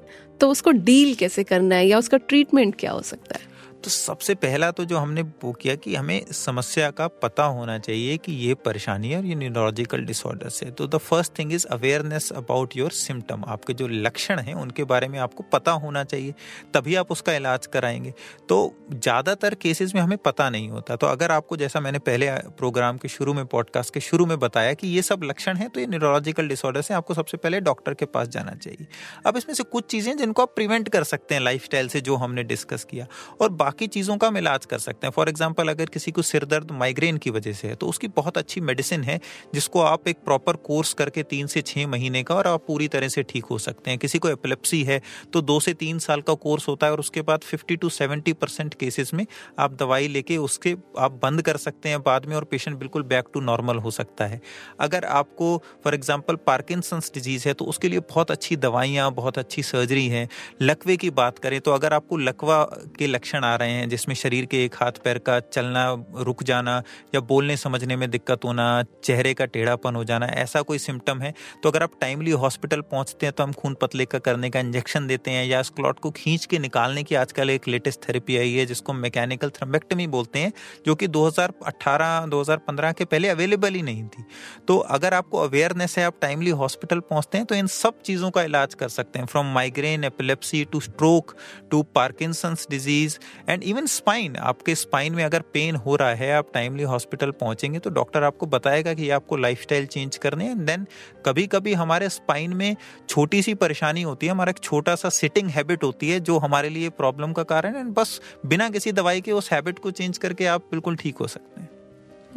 तो 0.41 0.49
उसको 0.49 0.71
डील 0.81 1.13
कैसे 1.15 1.43
करना 1.43 1.75
है 1.75 1.87
या 1.87 1.97
उसका 1.97 2.17
ट्रीटमेंट 2.19 2.75
क्या 2.75 2.91
हो 2.91 3.01
सकता 3.03 3.37
है? 3.37 3.49
तो 3.83 3.89
सबसे 3.89 4.33
पहला 4.35 4.69
तो 4.71 4.83
जो 4.85 4.97
हमने 4.97 5.21
वो 5.43 5.51
किया 5.51 5.75
कि 5.75 5.95
हमें 5.95 6.25
समस्या 6.31 6.89
का 6.91 7.07
पता 7.21 7.43
होना 7.45 7.77
चाहिए 7.79 8.17
कि 8.17 8.31
ये 8.31 8.53
परेशानी 8.55 9.09
है 9.09 9.17
और 9.17 9.25
ये 9.25 9.35
न्यूरोलॉजिकल 9.35 10.01
डिसऑर्डर्स 10.01 10.61
है। 10.63 10.69
तो 10.71 10.87
the 10.87 10.97
first 10.97 11.37
thing 11.39 11.53
is 11.53 11.65
awareness 11.67 12.31
about 12.31 12.75
your 12.77 12.91
symptom 12.91 13.43
आपके 13.47 13.73
जो 13.73 13.87
लक्षण 13.87 14.39
हैं, 14.39 14.53
उनके 14.53 14.83
बारे 14.83 15.07
में 15.07 15.17
आपको 15.19 15.43
पता 15.43 15.71
होना 15.73 16.03
चाहिए, 16.03 16.33
तभी 16.73 16.95
आप 16.95 17.11
उसका 17.11 17.33
इलाज 17.33 17.65
कराएँगे। 17.67 18.13
तो 18.49 18.59
ज़्यादातर 18.93 19.55
केसेस 19.55 19.95
में 19.95 20.01
हमें 20.01 20.17
पता 20.17 20.49
नहीं 20.49 20.69
होता। 20.69 20.95
तो 20.95 21.07
अगर 21.07 21.31
आपको 21.31 21.57
जैसा 21.57 21.79
मैंने 21.79 21.99
पहले 22.01 22.29
प्रोग्राम 22.57 22.97
के 22.97 23.07
शुरू 23.07 23.33
में 23.33 23.45
पॉडकास्ट 23.45 23.93
के 23.93 23.99
शुरू 24.01 24.25
में 24.25 24.37
बताया 24.39 24.73
कि 24.73 24.87
ये 24.87 25.01
सब 25.01 25.23
लक्षण 25.23 25.57
है 25.57 25.69
तो 25.69 25.79
ये 25.79 25.87
न्यूरोलॉजिकल 25.87 26.47
डिसऑर्डर्स 26.47 26.91
है, 26.91 26.97
आपको 26.97 27.13
सबसे 27.13 27.37
पहले 27.37 27.59
डॉक्टर 27.61 27.93
के 27.93 28.05
पास 28.07 28.27
जाना 28.27 28.55
चाहिए। 28.55 28.87
अब 29.25 29.37
इसमें 29.37 29.55
से 29.55 29.63
कुछ 29.63 29.85
चीज़ें 29.85 30.15
जिनको 30.17 30.41
आप 30.41 30.55
प्रिवेंट 30.55 30.89
कर 30.89 31.03
सकते 31.05 31.35
हैं 31.35 31.41
लाइफ 31.41 31.69
से, 31.71 32.01
जो 32.01 32.15
हमने 32.15 32.43
डिस्कस 32.43 32.83
किया। 32.83 33.05
और 33.41 33.49
बाकी 33.71 33.87
चीज़ों 33.87 34.15
का 34.17 34.27
हम 34.27 34.37
इलाज 34.37 34.65
कर 34.65 34.77
सकते 34.79 35.07
हैं। 35.07 35.11
फॉर 35.13 35.29
एग्ज़ाम्पल 35.29 35.67
अगर 35.69 35.89
किसी 35.89 36.11
को 36.11 36.21
सिर 36.21 36.45
दर्द 36.45 36.71
माइग्रेन 36.73 37.17
की 37.17 37.29
वजह 37.31 37.53
से 37.53 37.67
है 37.67 37.75
तो 37.75 37.87
उसकी 37.87 38.07
बहुत 38.09 38.37
अच्छी 38.37 38.61
मेडिसिन 38.61 39.03
है, 39.03 39.19
जिसको 39.53 39.81
आप 39.81 40.07
एक 40.07 40.17
प्रॉपर 40.25 40.55
कोर्स 40.61 40.91
करके 40.93 41.23
तीन 41.25 41.47
से 41.47 41.61
छः 41.63 41.87
महीने 41.87 42.23
का 42.23 42.35
और 42.35 42.47
आप 42.47 42.63
पूरी 42.67 42.87
तरह 42.87 43.07
से 43.07 43.23
ठीक 43.23 43.45
हो 43.45 43.57
सकते 43.59 43.91
हैं। 43.91 43.99
किसी 43.99 44.19
को 44.19 44.29
एपिलेप्सी 44.29 44.81
है 44.83 44.99
तो 45.33 45.41
दो 45.43 45.59
से 45.59 45.73
तीन 45.75 45.99
साल 45.99 46.21
का 46.21 46.33
कोर्स 46.41 46.67
होता 46.67 46.85
है 46.85 46.91
और 46.91 46.99
उसके 46.99 47.21
बाद 47.21 47.43
fifty 47.43 47.75
to 47.75 47.89
seventy 47.91 48.33
percent 48.35 48.73
cases 48.75 49.13
में 49.13 49.25
आप 49.59 49.73
दवाई 49.75 50.07
लेके 50.09 50.37
उसके 50.39 50.75
आप 50.99 51.19
बंद 51.23 51.41
कर 51.41 51.57
सकते 51.59 51.89
हैं 51.89 52.01
बाद 52.03 52.25
में 52.25 52.35
और 52.35 52.43
पेशेंट 52.45 52.77
बिल्कुल 52.79 53.03
बैक 53.05 53.29
टू 53.33 53.39
नॉर्मल 53.41 53.77
हो 53.77 53.91
सकता 53.91 54.25
है। 54.25 54.41
अगर 54.79 55.05
आपको 55.13 55.55
फॉर 55.83 55.95
एग्ज़ाम्पल 55.95 56.35
पार्किंसंस 56.47 57.11
डिज़ीज़ 57.13 57.47
है 57.47 57.53
तो 57.53 57.65
उसके 57.67 57.89
लिए 57.89 57.99
बहुत 58.01 58.31
अच्छी 58.31 58.55
दवाइयाँ, 58.57 59.11
बहुत 59.13 59.37
अच्छी 59.37 59.63
सर्जरी 59.63 60.07
है। 60.09 60.27
लकवे 60.63 60.97
की 60.97 61.09
बात 61.13 61.39
करें 61.39 61.59
तो 61.61 61.71
अगर 61.71 61.93
आपको 61.93 62.17
लकवा 62.19 62.63
के 62.97 63.07
लक्षण 63.07 63.43
आ 63.43 63.55
रहे 63.61 63.71
हैं, 63.71 63.87
जिसमें 63.89 64.15
शरीर 64.15 64.45
के 64.45 64.63
एक 64.65 64.75
हाथ 64.75 64.99
पैर 65.03 65.17
का 65.19 65.39
चलना, 65.39 65.85
रुक 66.17 66.43
जाना 66.43 66.81
या 67.15 67.19
बोलने 67.25 67.57
समझने 67.57 67.95
में 67.95 68.09
दिक्कत 68.11 68.45
होना, 68.45 68.67
चेहरे 69.03 69.33
का 69.33 69.45
टेढ़ापन 69.47 69.95
हो 69.95 70.03
जाना, 70.03 70.25
ऐसा 70.25 70.61
कोई 70.61 70.77
सिम्टम 70.79 71.21
है? 71.21 71.33
तो 71.63 71.69
अगर 71.69 71.83
आप 71.83 71.91
टाइमली 72.01 72.31
हॉस्पिटल 72.41 72.81
पहुँचते 72.91 73.25
हैं 73.25 73.33
तो 73.33 73.43
हम 73.43 73.53
खून 73.53 73.73
पतले 73.81 74.05
का 74.05 74.19
करने 74.19 74.49
का 74.49 74.59
इंजेक्शन 74.59 75.07
देते 75.07 75.31
हैं 75.31 75.45
या 75.45 75.61
क्लॉट 75.75 75.99
को 75.99 76.11
खींच 76.11 76.45
के 76.45 76.59
निकालने 76.59 77.03
की 77.03 77.15
आजकल 77.15 77.49
एक 77.49 77.67
लेटेस्ट 77.67 78.07
थेरेपी 78.07 78.37
आई 78.37 78.53
है, 78.53 78.65
जिसको 78.65 78.93
मैकेनिकल 78.93 79.49
थ्रम्बेक्टमी 79.49 80.07
बोलते 80.07 80.39
हैं, 80.39 80.51
जो 80.85 80.95
कि 80.95 81.07
2018 81.09 82.25
2015 82.25 82.91
के 82.91 83.05
पहले 83.05 83.29
अवेलेबल 83.29 83.73
ही 83.73 83.81
नहीं 83.81 84.03
थी। 84.05 84.23
तो 84.67 84.77
अगर 84.95 85.13
आपको 85.13 85.37
अवेयरनेस 85.37 85.97
है, 85.97 86.05
आप 86.05 86.15
टाइमली 86.21 86.49
हॉस्पिटल 86.61 86.99
पहुँचते 86.99 87.37
हैं 87.37 87.45
तो 87.45 87.55
इन 87.55 87.67
सब 87.67 88.01
चीज़ों 88.01 88.31
का 88.31 88.43
इलाज 88.43 88.73
कर 88.73 88.89
सकते 88.89 89.19
हैं 89.19 89.25
from 89.25 89.53
migraine 89.53 90.03
epilepsy 90.03 90.63
to 90.71 90.79
stroke 90.79 91.35
to 91.71 91.81
Parkinson's 91.95 92.67
disease 92.69 93.17
and 93.51 93.63
even 93.63 93.85
spine 93.85 94.35
आपके 94.35 94.75
स्पाइन 94.75 95.15
में 95.15 95.23
अगर 95.23 95.41
पेन 95.53 95.75
हो 95.75 95.95
रहा 95.95 96.13
है, 96.15 96.31
आप 96.33 96.51
टाइमली 96.53 96.83
हॉस्पिटल 96.83 97.31
पहुँचेंगे 97.31 97.79
तो 97.79 97.89
डॉक्टर 97.89 98.23
आपको 98.23 98.45
बताएगा 98.45 98.93
कि 98.93 99.09
आपको 99.09 99.37
लाइफ 99.37 99.65
चेंज 99.65 100.17
करने 100.17 100.45
हैं। 100.45 100.65
देन 100.65 100.85
कभी 101.25 101.45
कभी 101.47 101.73
हमारे 101.73 102.09
स्पाइन 102.09 102.53
में 102.53 102.75
छोटी 103.09 103.41
सी 103.43 103.53
परेशानी 103.55 104.01
होती 104.01 104.25
है, 104.25 104.31
हमारा 104.31 104.49
एक 104.49 104.59
छोटा 104.59 104.95
सा 104.95 105.09
सिटिंग 105.11 105.49
हैबिट 105.49 105.83
होती 105.83 106.09
है, 106.09 106.19
जो 106.19 106.37
हमारे 106.37 106.69
लिए 106.69 106.89
प्रॉब्लम 106.91 107.33
का 107.33 107.43
कारण 107.45 107.75
है। 107.75 107.79
एंड 107.79 107.93
बस 107.93 108.19
बिना 108.45 108.69
किसी 108.69 108.91
दवाई 108.91 109.21
के 109.21 109.31
उस 109.31 109.51
हैबिट 109.51 109.79
को 109.79 109.91
चेंज 109.91 110.17
करके 110.17 110.45
आप 110.45 110.61
बिल्कुल 110.71 110.95
ठीक 110.95 111.17
हो 111.17 111.27
सकते 111.27 111.61
हैं। 111.61 111.69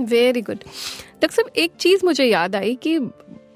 वेरी 0.01 0.41
गुड 0.43 0.57
डॉक्टर 0.57 1.29
साहब, 1.29 1.51
एक 1.57 1.73
चीज़ 1.77 2.05
मुझे 2.05 2.25
याद 2.25 2.57
आई 2.57 2.75
कि 2.75 2.99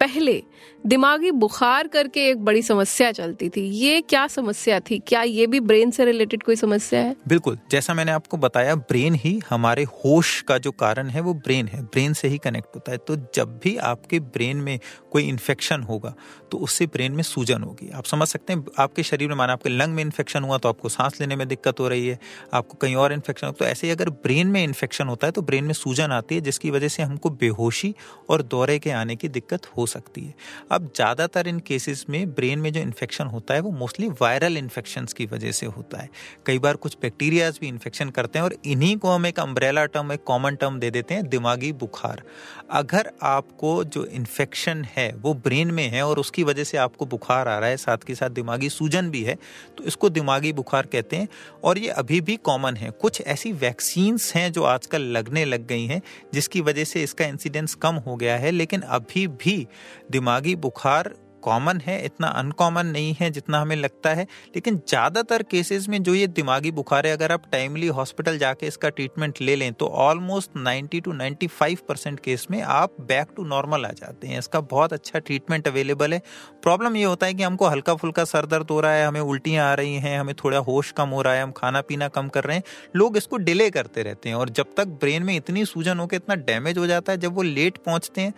पहले 0.01 0.43
दिमागी 0.85 1.31
बुखार 1.31 1.87
करके 1.87 2.29
एक 2.29 2.45
बड़ी 2.45 2.63
समस्या 2.63 3.11
चलती 3.13 3.49
थी। 3.49 3.61
ये 3.61 4.01
क्या 4.01 4.27
समस्या 4.27 4.79
थी? 4.81 4.99
क्या 4.99 5.23
ये 5.23 5.47
भी 5.47 5.61
ब्रेन 5.61 5.91
से 5.91 6.05
रिलेटेड 6.05 6.43
कोई 6.43 6.57
समस्या 6.57 7.01
है? 7.01 7.15
बिल्कुल। 7.29 7.59
जैसा 7.71 7.95
मैंने 7.95 8.13
आपको 8.13 8.37
बताया, 8.37 8.75
ब्रेन 8.75 9.15
ही 9.15 9.39
हमारे 9.51 9.85
होश 9.85 10.41
का 10.43 10.59
जो 10.59 10.71
कारण 10.73 11.09
है, 11.09 11.21
वो 11.21 11.35
ब्रेन 11.35 11.67
है। 11.67 11.83
ब्रेन 11.83 12.13
से 12.13 12.29
ही 12.29 12.39
कनेक्ट 12.39 12.75
होता 12.75 12.93
है। 12.93 12.99
तो 12.99 13.17
जब 13.35 13.59
भी 13.65 13.77
आपके 13.77 14.21
ब्रेन 14.21 14.57
में 14.57 14.79
कोई 15.13 15.29
इन्फेक्शन 15.29 15.83
होगा 15.83 16.15
तो 16.51 16.59
उससे 16.59 16.87
ब्रेन 16.87 17.13
में 17.13 17.23
सूजन 17.23 17.63
होगी। 17.63 17.91
आप 17.91 18.05
समझ 18.05 18.29
सकते 18.29 18.53
हैं, 18.53 18.65
आपके 18.79 19.03
शरीर 19.03 19.29
में, 19.29 19.35
माना 19.37 19.53
आपके 19.53 19.69
लंग 19.69 19.95
में 19.95 20.03
इन्फेक्शन 20.03 20.43
हुआ 20.43 20.59
तो 20.59 20.69
आपको 20.69 20.89
सांस 20.89 21.21
लेने 21.21 21.37
में 21.37 21.47
दिक्कत 21.49 21.81
हो 21.81 21.89
रही 21.89 22.07
है, 22.09 22.19
आपको 22.55 22.75
कहीं 22.75 22.95
और 22.97 23.13
इन्फेक्शन 23.13 23.51
तो 23.51 23.65
ऐसे 23.65 23.87
ही 23.87 23.93
अगर 23.93 24.11
ब्रेन 24.11 24.47
में 24.47 24.63
इन्फेक्शन 24.65 25.09
होता 25.09 25.27
है 25.27 25.33
तो 25.33 25.43
ब्रेन 25.43 25.65
में 25.65 25.73
सूजन 25.75 26.13
आती 26.13 26.35
है, 26.35 26.41
जिसकी 26.41 26.71
वजह 26.71 26.89
से 26.89 27.03
हमको 27.03 27.31
बेहोशी 27.33 27.95
और 28.29 28.43
दौरे 28.45 28.79
के 28.79 28.91
आने 28.93 29.17
की 29.17 29.29
दिक्कत 29.29 29.67
हो 29.77 29.87
सकती 29.87 30.21
है। 30.21 30.35
अब 30.71 30.91
ज़्यादातर 30.97 31.49
इन 31.49 31.59
केसेस 31.59 32.05
में 32.11 32.35
ब्रेन 32.35 32.59
में 32.59 32.73
जो 32.73 32.81
इन्फेक्शन 32.81 33.27
होता 33.27 33.55
है, 33.55 33.61
वो 33.61 33.71
मोस्टली 33.71 34.09
वायरल 34.21 34.57
इन्फेक्शन 34.57 35.07
की 35.17 35.27
वजह 35.27 35.53
से 35.53 35.67
होता 35.67 35.99
है। 35.99 36.09
कई 36.47 36.59
बार 36.59 36.77
कुछ 36.77 36.97
बैक्टीरियाज 37.03 37.59
भी 37.61 37.69
इन्फेक्शन 37.69 38.11
करते 38.11 38.39
हैं 38.39 38.45
और 38.45 38.55
इन्हीं 38.67 38.97
को 38.97 39.11
हम 39.11 39.27
एक 39.27 39.41
अम्ब्रेला 39.41 39.85
टर्म 39.87 40.13
एक 40.13 40.25
कॉमन 40.25 40.57
टर्म 40.57 40.79
दे 40.79 40.91
देते 40.91 41.15
हैं, 41.15 41.29
दिमागी 41.29 41.73
बुखार। 41.75 42.23
अगर 42.71 43.11
आपको 43.23 43.83
जो 43.85 44.05
इन्फेक्शन 44.07 44.85
है, 44.97 45.13
वो 45.15 45.35
ब्रेन 45.37 45.71
में 45.71 45.89
है 45.89 46.03
और 46.03 46.19
उसकी 46.19 46.43
वजह 46.43 46.65
से 46.65 46.77
आपको 46.79 47.07
बुखार 47.07 47.49
आ 47.49 47.59
रहा 47.59 47.69
है, 47.69 47.77
साथ 47.77 47.99
के 47.99 48.15
साथ 48.15 48.31
दिमागी 48.31 48.69
सूजन 48.69 49.11
भी 49.11 49.23
है 49.23 49.37
तो 49.79 49.85
इसको 49.85 50.09
दिमागी 50.11 50.53
बुखार 50.53 50.87
कहते 50.87 51.17
हैं 51.17 51.29
और 51.65 51.79
ये 51.79 51.89
अभी 51.91 52.21
भी 52.21 52.37
कॉमन 52.39 52.77
है। 52.77 52.91
कुछ 52.93 53.21
ऐसी 53.23 53.53
वैक्सीन्स 53.55 54.35
हैं 54.35 54.51
जो 54.53 54.63
आजकल 54.65 55.03
लगने 55.13 55.45
लग 55.45 55.67
गई 55.67 55.87
हैं, 55.87 56.01
जिसकी 56.35 56.61
वजह 56.61 56.85
से 56.85 57.03
इसका 57.03 57.25
इंसिडेंस 57.25 57.75
कम 57.75 57.95
हो 57.99 58.17
गया 58.17 58.37
है, 58.37 58.51
लेकिन 58.51 58.81
अभी 58.81 59.27
भी 59.27 59.67
दिमागी 60.11 60.55
बुखार 60.57 61.15
कॉमन 61.49 61.81
है, 61.81 62.05
इतना 62.05 62.29
अनकॉमन 62.39 62.87
नहीं 62.89 63.15
है 63.21 63.31
जितना 63.31 63.61
हमें 63.61 63.77
लगता 63.77 64.11
है, 64.11 64.27
लेकिन 64.55 64.77
ज़्यादातर 64.79 65.43
केसेस 65.51 65.89
में 65.89 66.03
जो 66.03 66.15
ये 66.15 66.27
दिमागी 66.29 66.71
बुखार 66.73 67.07
है, 67.07 67.13
अगर 67.13 67.33
आप 67.33 67.43
टाइमली 67.53 67.87
हॉस्पिटल 67.89 68.39
जाके 68.39 68.67
इसका 68.67 68.89
ट्रीटमेंट 68.91 69.41
ले 69.41 69.57
लें 69.57 69.73
तो 69.73 69.87
ऑलमोस्ट 69.99 70.51
90 70.59 71.01
टू 71.01 71.13
95 71.15 71.81
परसेंट 71.89 72.21
केस 72.21 72.47
में 72.51 72.61
आप 72.63 72.97
बैक 73.03 73.29
टू 73.37 73.45
नॉर्मल 73.47 73.85
आ 73.85 73.91
जाते 73.93 74.27
हैं। 74.27 74.39
इसका 74.39 74.61
बहुत 74.63 74.93
अच्छा 74.93 75.19
ट्रीटमेंट 75.19 75.69
अवेलेबल 75.69 76.13
है। 76.15 76.21
प्रॉब्लम 76.63 76.97
ये 76.97 77.05
होता 77.05 77.27
है 77.27 77.35
कि 77.35 77.43
हमको 77.43 77.67
हल्का 77.67 77.95
फुल्का 77.95 78.25
सर 78.25 78.47
दर्द 78.47 78.71
हो 78.71 78.81
रहा 78.81 78.93
है, 78.93 79.07
हमें 79.07 79.21
उल्टियाँ 79.21 79.71
आ 79.71 79.75
रही 79.75 79.95
हैं, 79.97 80.19
हमें 80.21 80.35
थोड़ा 80.35 80.59
होश 80.61 80.91
कम 80.93 81.09
हो 81.09 81.23
रहा 81.23 81.35
है, 81.35 81.43
हम 81.43 81.53
खाना 81.53 81.81
पीना 81.81 82.09
कम 82.11 82.29
कर 82.29 82.45
रहे 82.45 82.57
हैं, 82.57 82.63
लोग 82.97 83.17
इसको 83.17 83.37
डिले 83.39 83.71
करते 83.71 84.03
रहते 84.03 84.29
हैं 84.29 84.37
और 84.37 84.51
जब 84.51 84.75
तक 84.77 84.87
ब्रेन 85.01 85.23
में 85.23 85.35
इतनी 85.37 85.65
सूजन 85.67 85.99
होकर 85.99 86.17
इतना 86.17 86.35
डैमेज 86.45 86.79
हो 86.79 86.87
जाता 86.87 87.13
है, 87.13 87.19
जब 87.19 87.35
वो 87.35 87.43
लेट 87.43 87.79
पहुँचते 87.79 88.21
हैं 88.21 88.35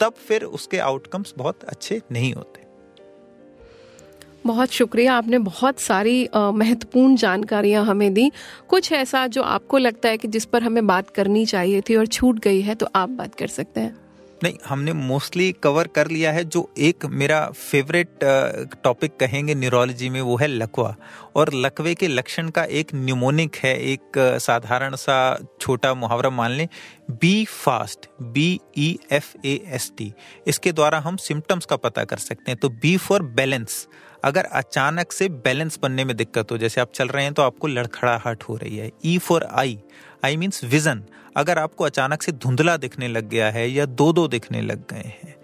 तब 0.00 0.14
फिर 0.28 0.44
उसके 0.44 0.78
आउटकम्स 0.78 1.34
बहुत 1.38 1.64
अच्छे 1.64 2.00
नहीं 2.12 2.32
होते। 2.34 2.60
बहुत 4.46 4.70
शुक्रिया, 4.70 5.14
आपने 5.14 5.38
बहुत 5.38 5.78
सारी 5.78 6.28
महत्वपूर्ण 6.34 7.16
जानकारियाँ 7.16 7.84
हमें 7.84 8.12
दी। 8.14 8.30
कुछ 8.68 8.90
ऐसा 8.92 9.26
जो 9.26 9.42
आपको 9.42 9.78
लगता 9.78 10.08
है 10.08 10.18
कि 10.18 10.28
जिस 10.28 10.44
पर 10.44 10.62
हमें 10.62 10.86
बात 10.86 11.10
करनी 11.10 11.44
चाहिए 11.46 11.80
थी 11.80 11.96
और 11.96 12.06
छूट 12.08 12.38
गई 12.38 12.60
है 12.60 12.74
तो 12.74 12.88
आप 12.94 13.08
बात 13.10 13.34
कर 13.34 13.46
सकते 13.48 13.80
हैं। 13.80 13.96
नहीं, 14.42 14.54
हमने 14.66 14.92
मोस्टली 14.92 15.50
कवर 15.62 15.86
कर 15.88 16.08
लिया 16.08 16.32
है 16.32 16.44
जो 16.44 16.68
एक 16.80 17.04
मेरा 17.06 17.40
फेवरेट 17.48 18.18
टॉपिक 18.84 19.16
कहेंगे 19.20 19.54
न्यूरोलॉजी 19.54 20.08
में, 20.08 20.20
वो 20.20 20.36
है 20.36 20.46
लकवा। 20.48 20.94
और 21.36 21.52
लकवे 21.54 21.94
के 21.94 22.08
लक्षण 22.08 22.48
का 22.48 22.64
एक 22.64 22.94
न्यूमोनिक 22.94 23.56
है, 23.56 23.76
एक 23.82 24.18
साधारण 24.40 24.96
सा 24.96 25.38
छोटा 25.60 25.94
मुहावरा 25.94 26.30
मान 26.30 26.50
लें 26.50 26.68
be 27.12 27.44
fast 27.46 28.08
B 28.24 28.60
E 28.78 28.96
F 29.12 29.34
A 29.44 29.54
S 29.68 29.90
T 29.98 30.12
इसके 30.46 30.72
द्वारा 30.72 30.98
हम 31.00 31.16
सिम्टम्स 31.18 31.66
का 31.66 31.76
पता 31.78 32.04
कर 32.04 32.16
सकते 32.18 32.50
हैं। 32.50 32.58
तो 32.60 32.68
बी 32.70 32.96
फॉर 32.98 33.22
बैलेंस 33.32 33.86
अगर 34.24 34.44
अचानक 34.44 35.12
से 35.12 35.28
बैलेंस 35.28 35.78
बनने 35.82 36.04
में 36.04 36.16
दिक्कत 36.16 36.52
हो, 36.52 36.58
जैसे 36.58 36.80
आप 36.80 36.92
चल 36.94 37.08
रहे 37.08 37.24
हैं 37.24 37.32
तो 37.34 37.42
आपको 37.42 37.66
लड़खड़ाहट 37.68 38.42
हो 38.42 38.56
रही 38.56 38.76
है। 38.76 38.90
E 39.04 39.18
for 39.18 39.48
eye 39.52 39.78
eye 40.24 40.36
means 40.36 40.64
vision 40.64 41.02
अगर 41.36 41.58
आपको 41.58 41.84
अचानक 41.84 42.22
से 42.22 42.32
धुंधला 42.32 42.76
दिखने 42.76 43.08
लग 43.08 43.28
गया 43.28 43.50
है 43.50 43.70
या 43.70 43.86
दो 43.86 44.12
दो 44.12 44.26
दिखने 44.28 44.60
लग 44.60 44.86
गए 44.90 45.12
हैं 45.22 45.34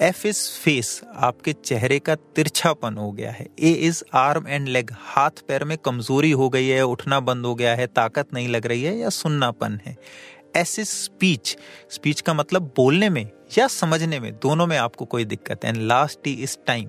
एफ़ 0.00 0.26
इज़ 0.26 0.38
फेस 0.60 1.00
आपके 1.16 1.52
चेहरे 1.52 1.98
का 1.98 2.14
तिरछापन 2.14 2.96
हो 2.96 3.10
गया 3.12 3.30
है। 3.30 3.46
A 3.58 3.70
is 3.70 4.02
arm 4.14 4.48
and 4.48 4.68
leg 4.68 4.90
हाथ 4.92 5.30
पैर 5.48 5.64
में 5.64 5.76
कमज़ोरी 5.78 6.30
हो 6.30 6.48
गई 6.48 6.68
है, 6.68 6.82
उठना 6.82 7.20
बंद 7.20 7.46
हो 7.46 7.54
गया 7.54 7.74
है, 7.74 7.86
ताकत 7.86 8.34
नहीं 8.34 8.48
लग 8.48 8.66
रही 8.66 8.82
है 8.82 8.96
या 8.98 9.08
सुन्नापन 9.08 9.80
है। 9.86 9.96
एस 10.56 10.78
इज़ 10.78 10.88
स्पीच 10.88 11.56
स्पीच 11.90 12.20
का 12.20 12.34
मतलब 12.34 12.72
बोलने 12.76 13.08
में। 13.08 13.30
या 13.50 13.66
समझने 13.68 14.20
में 14.20 14.32
दोनों 14.42 14.66
में 14.66 14.76
आपको 14.78 15.04
कोई 15.04 15.24
दिक्कत 15.24 15.64
है 15.64 15.70
and 15.70 15.82
last 15.82 16.18
T 16.24 16.32
is 16.42 16.56
time 16.66 16.88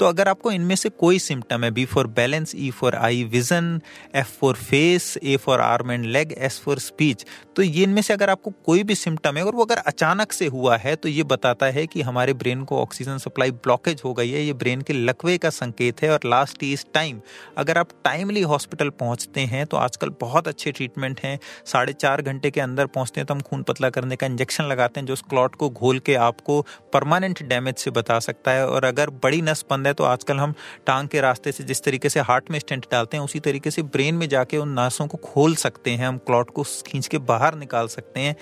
तो 0.00 0.06
अगर 0.06 0.28
आपको 0.28 0.50
इनमें 0.52 0.74
से 0.76 0.88
कोई 0.88 1.18
सिम्टम 1.18 1.64
है 1.64 1.70
B 1.70 1.84
for 1.84 2.06
balance 2.16 2.54
E 2.56 2.70
for 2.70 2.94
eye 2.94 3.24
vision 3.24 3.80
F 4.14 4.32
for 4.40 4.54
face 4.54 5.16
A 5.22 5.36
for 5.36 5.60
arm 5.60 5.90
and 5.92 6.04
leg 6.06 6.34
S 6.38 6.60
for 6.64 6.78
speech 6.78 7.24
तो 7.56 7.62
ये 7.62 7.82
इनमें 7.82 8.00
से 8.02 8.12
अगर 8.12 8.30
आपको 8.30 8.50
कोई 8.66 8.82
भी 8.82 8.94
सिम्टम 8.94 9.36
है, 9.36 9.44
और 9.44 9.54
वो 9.54 9.64
अगर 9.64 9.76
अचानक 9.78 10.32
से 10.32 10.46
हुआ 10.46 10.76
है 10.76 10.94
तो 10.96 11.08
ये 11.08 11.22
बताता 11.24 11.66
है 11.66 11.86
कि 11.86 12.02
हमारे 12.02 12.32
ब्रेन 12.34 12.62
को 12.64 12.80
ऑक्सीजन 12.80 13.18
सप्लाई 13.18 13.50
ब्लॉकेज 13.50 14.02
हो 14.04 14.12
गई 14.14 14.30
है। 14.30 14.42
ये 14.42 14.52
ब्रेन 14.54 14.80
के 14.80 14.92
लकवे 14.92 15.36
का 15.38 15.50
संकेत 15.50 16.02
है, 16.02 16.10
और 16.10 16.20
लास्ट 16.26 16.62
इज़ 16.64 16.84
टाइम 16.94 17.20
अगर 17.58 17.78
आप 17.78 17.88
टाइमली 18.04 18.42
हॉस्पिटल 18.42 18.90
पहुँचते 19.00 19.40
हैं 19.42 19.64
तो 19.66 19.76
आजकल 19.76 20.10
बहुत 20.20 20.48
अच्छे 20.48 20.72
ट्रीटमेंट 20.72 21.20
हैं। 21.24 21.38
साढ़े 21.66 21.92
चार 21.94 22.22
घंटे 22.22 22.50
के 22.50 22.60
अंदर 22.60 22.86
पहुँचते 22.88 23.20
हैं 23.20 23.26
तो 23.26 23.34
हम 23.34 23.40
खून 23.40 23.62
पतला 23.62 23.90
करने 23.90 24.16
का 24.16 24.26
इंजेक्शन 24.26 24.64
लगाते 24.64 25.00
हैं, 25.00 25.06
जो 25.06 25.12
उस 25.12 25.22
क्लॉट 25.30 25.54
को 25.54 25.70
घोल 25.70 25.95
के 26.00 26.14
आपको 26.16 26.60
परमानेंट 26.92 27.42
डैमेज 27.44 27.76
से 27.76 27.90
बता 27.92 28.18
सकता 28.20 28.50
है। 28.50 28.66
और 28.66 28.84
अगर 28.84 29.10
बड़ी 29.22 29.40
नस 29.42 29.64
बंद 29.70 29.86
है 29.86 29.92
तो 29.92 30.04
आजकल 30.04 30.36
हम 30.36 30.54
टांग 30.86 31.08
के 31.08 31.20
रास्ते 31.20 31.52
से 31.52 31.64
जिस 31.64 31.82
तरीके 31.84 32.08
से 32.08 32.20
हार्ट 32.22 32.50
में 32.50 32.58
स्टेंट 32.58 32.86
डालते 32.92 33.16
हैं, 33.16 33.24
उसी 33.24 33.40
तरीके 33.40 33.70
से 33.70 33.82
ब्रेन 33.84 34.14
में 34.14 34.28
जाके 34.28 34.56
उन 34.58 34.78
नसों 34.78 35.06
को 35.06 35.18
खोल 35.24 35.54
सकते 35.56 35.90
हैं। 35.90 36.06
हम 36.06 36.18
क्लॉट 36.20 36.50
को 36.50 36.64
खींच 36.86 37.06
के 37.06 37.18
बाहर 37.20 37.54
निकाल 37.56 37.88
सकते 37.88 38.20
हैं। 38.20 38.36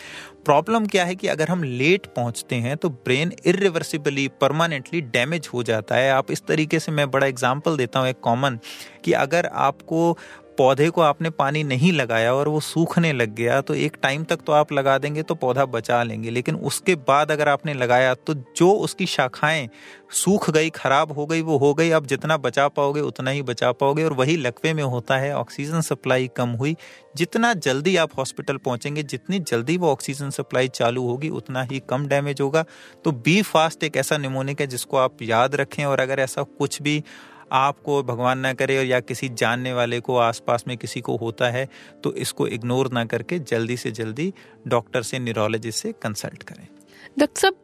प्रॉब्लम 0.45 0.87
क्या 0.87 1.05
है 1.05 1.15
कि 1.15 1.29
अगर 1.29 1.49
हम 1.49 1.63
लेट 1.65 2.07
पहुँचते 2.07 2.57
हैं 2.57 2.77
तो 2.77 2.89
ब्रेन 2.89 3.33
इरिवर्सिबली 3.47 4.27
परमानेंटली 4.41 5.01
डैमेज 5.03 5.49
हो 5.55 5.63
जाता 5.63 5.95
है। 5.95 6.11
आप 6.13 6.31
इस 6.31 6.43
तरीके 6.47 6.81
से 6.81 6.93
मैं 6.93 7.11
बड़ा 7.11 7.27
एग्ज़ाम्पल 7.27 7.77
देता 7.77 8.01
हूँ, 8.01 8.09
एक 8.09 8.21
कॉमन 8.21 8.59
कि 9.05 9.13
अगर 9.15 9.47
आपको 9.47 10.17
पौधे 10.59 10.89
को 10.91 11.01
आपने 11.01 11.31
पानी 11.31 11.63
नहीं 11.65 11.93
लगाया 11.93 12.35
और 12.35 12.49
वो 12.49 12.61
सूखने 12.61 13.13
लग 13.13 13.35
गया 13.35 13.61
तो 13.61 13.75
एक 13.75 13.97
टाइम 14.03 14.25
तक 14.25 14.41
तो 14.47 14.53
आप 14.53 14.73
लगा 14.73 14.97
देंगे 14.99 15.23
तो 15.23 15.35
पौधा 15.35 15.65
बचा 15.65 16.03
लेंगे। 16.03 16.31
लेकिन 16.31 16.55
उसके 16.55 16.95
बाद 16.95 17.33
अगर 17.33 17.49
आपने 17.49 17.75
लगाया 17.75 18.15
तो 18.17 18.35
जो 18.35 18.71
उसकी 18.71 19.07
शाखाएँ 19.07 19.69
सूख 20.11 20.51
गई, 20.51 20.71
खराब 20.71 21.13
हो 21.13 21.27
गई, 21.27 21.41
वो 21.43 21.57
हो 21.59 21.73
गई। 21.75 21.91
आप 21.91 22.07
जितना 22.07 22.37
बचा 22.37 22.67
पाओगे, 22.69 23.01
उतना 23.01 23.31
ही 23.31 23.43
बचा 23.43 23.71
पाओगे 23.73 24.05
और 24.05 24.13
वही 24.13 24.37
लकवे 24.37 24.73
में 24.75 24.83
होता 24.83 25.17
है, 25.17 25.35
ऑक्सीजन 25.37 25.81
सप्लाई 25.81 26.31
कम 26.37 26.49
हुई। 26.49 26.77
जितना 27.17 27.53
जल्दी 27.55 27.97
आप 27.97 28.11
हॉस्पिटल 28.19 28.57
पहुँचेंगे, 28.57 29.03
जितनी 29.03 29.39
जल्दी 29.39 29.77
वो 29.77 29.91
ऑक्सीजन 29.93 30.31
सप्लाई 30.31 30.69
चालू 30.69 31.07
होगी, 31.07 31.29
उतना 31.29 31.63
ही 31.63 31.83
कम 31.89 32.07
डैमेज 32.07 32.41
होगा। 32.41 32.65
तो 33.05 33.13
बी 33.13 33.41
फास्ट 33.43 33.85
एक 33.85 33.97
ऐसा 33.97 34.19
निमोनिक 34.19 34.61
है 34.61 34.67
जिसको 34.67 34.97
आप 34.97 35.23
याद 35.23 35.55
रखें 35.55 35.85
और 35.85 36.01
अगर 36.01 36.21
ऐसा 36.21 36.43
कुछ 36.43 36.83
भी 36.83 37.03
आपको 37.53 38.03
भगवान 38.03 38.39
ना 38.39 38.53
करे 38.53 38.79
और 38.79 38.85
या 38.85 39.01
किसी 39.01 39.29
जानने 39.35 39.73
वाले 39.73 40.01
को 40.01 40.17
आसपास 40.19 40.65
में 40.69 40.77
किसी 40.77 41.01
को 41.01 41.17
होता 41.17 41.51
है 41.51 41.69
तो 42.05 42.13
इसको 42.15 42.47
इग्नोर 42.49 42.91
ना 42.93 43.05
करके 43.05 43.39
जल्दी 43.41 43.77
से 43.77 43.91
जल्दी 43.91 44.33
डॉक्टर 44.69 45.03
से 45.03 45.19
न्यूरोलॉजिस्ट 45.19 45.83
से 45.83 45.93
कंसल्ट 46.03 46.43
करें। 46.43 46.67
डॉक्टर 47.19 47.41
साहब 47.41 47.55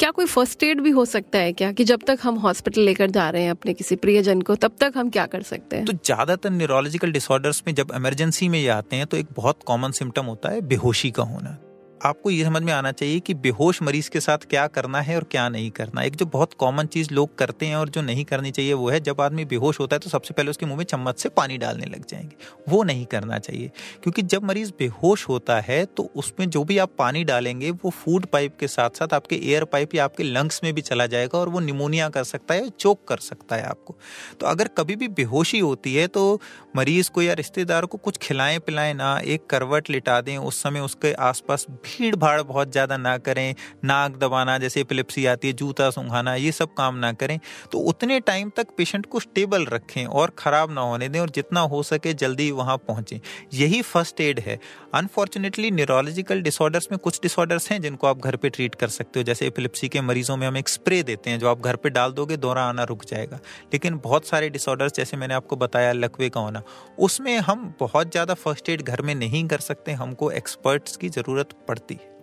क्या 0.00 0.10
कोई 0.10 0.26
फ़र्स्ट 0.26 0.62
एड 0.62 0.80
भी 0.80 0.90
हो 0.90 1.04
सकता 1.04 1.38
है 1.38 1.52
क्या? 1.52 1.70
कि 1.72 1.84
जब 1.84 2.02
तक 2.06 2.18
हम 2.22 2.34
हॉस्पिटल 2.38 2.80
लेकर 2.80 3.10
जा 3.10 3.28
रहे 3.30 3.42
हैं 3.42 3.50
अपने 3.50 3.74
किसी 3.74 3.96
प्रियजन 3.96 4.40
को 4.42 4.54
तब 4.54 4.76
तक 4.80 4.92
हम 4.96 5.10
क्या 5.10 5.26
कर 5.26 5.42
सकते 5.42 5.76
हैं? 5.76 5.84
तो 5.84 5.92
ज़्यादातर 5.92 6.50
न्यूरोलॉजिकल 6.50 7.12
डिसऑर्डर्स 7.12 7.62
में 7.66 7.74
जब 7.74 7.92
इमरजेंसी 7.96 8.48
में 8.48 8.58
ये 8.58 8.68
आते 8.68 8.96
हैं 8.96 9.06
तो 9.06 9.16
एक 9.16 9.26
बहुत 9.36 9.62
कॉमन 9.66 9.90
सिम्टम 9.90 10.24
होता 10.24 10.48
है 10.48 10.60
बेहोशी 10.60 11.10
का 11.10 11.22
होना। 11.22 11.56
आपको 12.00 12.30
ये 12.30 12.44
समझ 12.44 12.62
में 12.62 12.72
आना 12.72 12.90
चाहिए 12.92 13.20
कि 13.20 13.34
बेहोश 13.34 13.80
मरीज़ 13.82 14.08
के 14.10 14.20
साथ 14.20 14.38
क्या 14.50 14.66
करना 14.66 15.00
है 15.00 15.16
और 15.16 15.24
क्या 15.24 15.48
नहीं 15.48 15.70
करना। 15.70 16.02
एक 16.02 16.16
जो 16.16 16.26
बहुत 16.26 16.52
कॉमन 16.54 16.86
चीज़ 16.86 17.12
लोग 17.12 17.36
करते 17.38 17.66
हैं 17.66 17.76
और 17.76 17.88
जो 17.88 18.02
नहीं 18.02 18.24
करनी 18.24 18.50
चाहिए 18.50 18.72
वो 18.72 18.88
है, 18.90 19.00
जब 19.00 19.20
आदमी 19.20 19.44
बेहोश 19.44 19.80
होता 19.80 19.96
है 19.96 20.00
तो 20.00 20.10
सबसे 20.10 20.34
पहले 20.34 20.50
उसके 20.50 20.66
मुँह 20.66 20.78
में 20.78 20.84
चम्मच 20.84 21.18
से 21.18 21.28
पानी 21.28 21.56
डालने 21.58 21.86
लग 21.86 22.04
जाएँगे। 22.06 22.36
वो 22.68 22.82
नहीं 22.82 23.04
करना 23.06 23.38
चाहिए, 23.38 23.70
क्योंकि 24.02 24.22
जब 24.24 24.44
मरीज़ 24.44 24.72
बेहोश 24.78 25.28
होता 25.28 25.58
है 25.60 25.84
तो 25.86 26.10
उसमें 26.16 26.48
जो 26.50 26.64
भी 26.64 26.78
आप 26.78 26.90
पानी 26.98 27.24
डालेंगे, 27.24 27.70
वो 27.70 27.90
फ़ूड 27.92 28.26
पाइप 28.26 28.56
के 28.60 28.68
साथ 28.68 28.98
साथ 28.98 29.14
आपके 29.14 29.36
एयर 29.42 29.64
पाइप 29.66 29.94
या 29.94 30.04
आपके 30.04 30.22
लंग्स 30.22 30.60
में 30.64 30.72
भी 30.74 30.80
चला 30.82 31.06
जाएगा 31.06 31.38
और 31.38 31.48
वो 31.48 31.60
निमोनिया 31.60 32.08
कर 32.08 32.24
सकता 32.24 32.54
है 32.54 32.68
चोक 32.70 33.04
कर 33.08 33.18
सकता 33.20 33.56
है 33.56 33.62
आपको। 33.62 33.96
तो 34.40 34.46
अगर 34.46 34.68
कभी 34.68 34.96
भी 34.96 35.08
बेहोशी 35.10 35.58
होती 35.58 35.94
है 35.94 36.06
तो 36.08 36.40
मरीज़ 36.76 37.10
को 37.10 37.22
या 37.22 37.32
रिश्तेदार 37.34 37.86
को 37.86 37.98
कुछ 37.98 38.16
खिलाएँ 38.18 38.58
पिलाएँ 38.58 38.94
ना, 38.94 39.18
एक 39.18 39.46
करवट 39.46 39.90
लिटा 39.90 40.20
दें, 40.20 40.36
उस 40.38 40.62
समय 40.62 40.80
उसके 40.80 41.12
आसपास 41.14 41.66
भीड़ 41.86 42.14
भाड़ 42.16 42.40
बहुत 42.42 42.72
ज़्यादा 42.72 42.96
ना 42.96 43.16
करें, 43.18 43.54
नाक 43.84 44.16
दबाना, 44.16 44.56
जैसे 44.58 44.80
एपिलिप्सी 44.80 45.26
आती 45.26 45.48
है, 45.48 45.54
जूता 45.54 45.90
सुंघाना, 45.90 46.34
ये 46.34 46.52
सब 46.52 46.74
काम 46.74 46.96
ना 46.96 47.12
करें। 47.14 47.38
तो 47.72 47.78
उतने 47.80 48.18
टाइम 48.22 48.50
तक 48.56 48.74
पेशेंट 48.76 49.06
को 49.06 49.20
स्टेबल 49.20 49.64
रखें 49.66 50.04
और 50.06 50.32
ख़राब 50.38 50.72
ना 50.72 50.80
होने 50.82 51.08
दें 51.08 51.20
और 51.20 51.30
जितना 51.30 51.60
हो 51.66 51.82
सके 51.84 52.12
जल्दी 52.14 52.50
वहाँ 52.52 52.76
पहुँचें। 52.78 53.18
यही 53.54 53.80
फ़र्स्ट 53.82 54.20
एड 54.20 54.40
है। 54.40 54.58
अनफॉर्चुनेटली 54.94 55.70
न्यूरोलॉजिकल 55.70 56.42
डिसऑर्डर्स 56.42 56.88
में 56.92 56.98
कुछ 56.98 57.20
डिसऑर्डर्स 57.22 57.70
हैं 57.70 57.80
जिनको 57.82 58.06
आप 58.06 58.20
घर 58.20 58.36
पर 58.36 58.48
ट्रीट 58.48 58.74
कर 58.74 58.88
सकते 58.88 59.20
हो। 59.20 59.24
जैसे 59.24 59.46
एपिलिप्सी 59.46 59.88
के 59.88 60.00
मरीजों 60.00 60.36
में 60.36 60.46
हम 60.46 60.56
एक 60.56 60.68
स्प्रे 60.68 61.02
देते 61.02 61.30
हैं, 61.30 61.38
जो 61.38 61.48
आप 61.48 61.60
घर 61.60 61.76
पर 61.76 61.90
डाल 61.90 62.12
दोगे 62.12 62.36
दौरा 62.36 62.62
आना 62.64 62.84
रुक 62.84 63.04
जाएगा। 63.04 63.40
लेकिन 63.72 63.98
बहुत 63.98 64.26
सारे 64.26 64.48
डिसऑर्डर्स 64.50 64.92
जैसे 64.92 65.16
मैंने 65.16 65.34
आपको 65.34 65.56
बताया, 65.56 65.92
लकवे 65.92 66.28
का 66.28 66.40
होना, 66.40 66.62
उसमें 66.98 67.36
हम 67.38 67.74
बहुत 67.80 68.10
ज़्यादा 68.10 68.34
फ़र्स्ट 68.36 68.68
एड 68.68 68.82
घर 68.82 69.02
में 69.02 69.14
नहीं 69.14 69.46
कर 69.48 69.58
सकते। 69.60 69.92
हमको 69.94 70.30
एक्सपर्ट्स 70.32 70.96
की 70.96 71.08
ज़रूरत 71.08 71.48
पड़ती 71.76 71.94
है। 71.94 72.14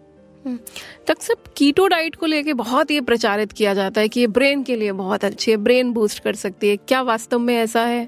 हम्म। 0.45 0.59
तक 1.07 1.21
सब 1.21 1.43
कीटो 1.57 1.87
डाइट 1.87 2.15
को 2.15 2.25
लेके 2.25 2.53
बहुत 2.53 2.91
ये 2.91 3.01
प्रचारित 3.01 3.51
किया 3.51 3.73
जाता 3.73 4.01
है 4.01 4.09
कि 4.09 4.19
ये 4.19 4.27
ब्रेन 4.27 4.63
के 4.63 4.75
लिए 4.75 4.91
बहुत 4.91 5.25
अच्छी 5.25 5.51
है 5.51 5.57
ब्रेन 5.57 5.91
बूस्ट 5.93 6.23
कर 6.23 6.35
सकती 6.35 6.69
है। 6.69 6.77
क्या 6.77 7.01
वास्तव 7.01 7.39
में 7.39 7.55
ऐसा 7.55 7.81
है? 7.81 8.05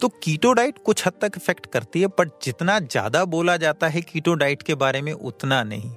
तो 0.00 0.08
कीटो 0.22 0.52
डाइट 0.52 0.78
कुछ 0.84 1.06
हद 1.06 1.12
तक 1.20 1.32
इफ़ेक्ट 1.36 1.66
करती 1.66 2.00
है 2.00 2.06
पर 2.08 2.28
जितना 2.42 2.78
ज़्यादा 2.80 3.24
बोला 3.24 3.56
जाता 3.56 3.88
है 3.88 4.00
कीटो 4.02 4.34
डाइट 4.34 4.62
के 4.62 4.74
बारे 4.74 5.00
में 5.02 5.12
उतना 5.12 5.62
नहीं। 5.62 5.90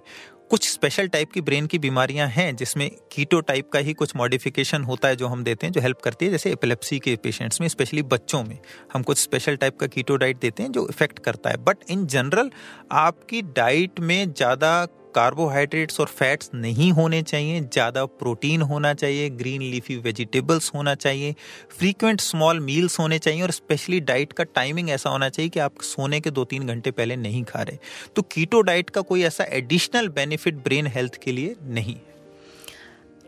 कुछ 0.49 0.69
स्पेशल 0.69 1.07
टाइप 1.07 1.31
की 1.31 1.41
ब्रेन 1.41 1.65
की 1.67 1.79
बीमारियाँ 1.79 2.27
हैं, 2.27 2.55
जिसमें 2.55 2.89
कीटो 3.11 3.39
टाइप 3.39 3.69
का 3.69 3.79
ही 3.79 3.93
कुछ 3.93 4.15
मॉडिफिकेशन 4.15 4.83
होता 4.83 5.07
है 5.07 5.15
जो 5.15 5.27
हम 5.27 5.43
देते 5.43 5.67
हैं, 5.67 5.73
जो 5.73 5.81
हेल्प 5.81 5.97
करती 6.03 6.25
है, 6.25 6.31
जैसे 6.31 6.51
एपिलेप्सी 6.51 6.99
के 6.99 7.15
पेशेंट्स 7.15 7.61
में 7.61 7.67
स्पेशली 7.67 8.01
बच्चों 8.03 8.43
में। 8.43 8.57
हम 8.93 9.03
कुछ 9.03 9.17
स्पेशल 9.17 9.55
टाइप 9.55 9.79
का 9.79 9.87
कीटो 9.87 10.15
डाइट 10.15 10.39
देते 10.39 10.63
हैं, 10.63 10.71
जो 10.71 10.87
इफ़ेक्ट 10.89 11.19
करता 11.19 11.49
है। 11.49 11.57
बट 11.57 11.77
इन 11.89 12.05
जनरल 12.05 12.51
आपकी 12.91 13.41
डाइट 13.41 13.99
में 13.99 14.33
ज़्यादा 14.33 14.87
कार्बोहाइड्रेट्स 15.15 15.99
और 15.99 16.07
फैट्स 16.07 16.49
नहीं 16.55 16.91
होने 16.91 17.21
चाहिए 17.21 17.59
ज़्यादा 17.63 18.05
प्रोटीन 18.05 18.61
होना 18.61 18.93
चाहिए 18.93 19.29
ग्रीन 19.31 19.61
लीफी 19.61 19.95
वेजिटेबल्स 19.97 20.71
होना 20.75 20.95
चाहिए 20.95 21.35
फ्रीक्वेंट 21.69 22.21
स्मॉल 22.21 22.59
मील्स 22.59 22.99
होने 22.99 23.19
चाहिए 23.19 23.41
और 23.41 23.51
स्पेशली 23.51 23.99
डाइट 24.01 24.33
का 24.33 24.43
टाइमिंग 24.55 24.89
ऐसा 24.89 25.09
होना 25.09 25.29
चाहिए 25.29 25.49
कि 25.49 25.59
आप 25.59 25.81
सोने 25.83 26.19
के 26.19 26.31
दो 26.31 26.43
तीन 26.45 26.67
घंटे 26.67 26.91
पहले 26.91 27.15
नहीं 27.15 27.43
खा 27.43 27.61
रहे। 27.61 27.77
तो 28.15 28.21
कीटो 28.21 28.61
डाइट 28.61 28.89
का 28.89 29.01
कोई 29.03 29.23
ऐसा 29.23 29.43
एडिशनल 29.51 30.07
बेनिफिट 30.09 30.63
ब्रेन 30.63 30.87
हेल्थ 30.87 31.19
के 31.23 31.31
लिए 31.31 31.55
नहीं। 31.69 31.95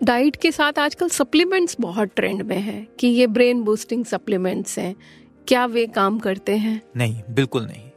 डाइट 0.02 0.36
के 0.36 0.52
साथ 0.52 0.80
आजकल 0.80 1.10
सप्लीमेंट्स 1.10 1.76
बहुत 1.80 2.16
ट्रेंड 2.16 2.42
में 2.42 2.60
है 2.60 2.86
कि 3.00 3.08
ये 3.08 3.28
ब्रेन 3.30 3.64
बूस्टिंग 3.64 4.06
सप्लीमेंट्स 4.06 4.78
हैं। 4.80 4.96
क्या 5.48 5.66
वे 5.66 5.86
काम 5.88 6.20
करते 6.20 6.56
हैं? 6.58 6.82
नहीं 6.98 7.22
बिल्कुल 7.30 7.66
नहीं। 7.66 7.91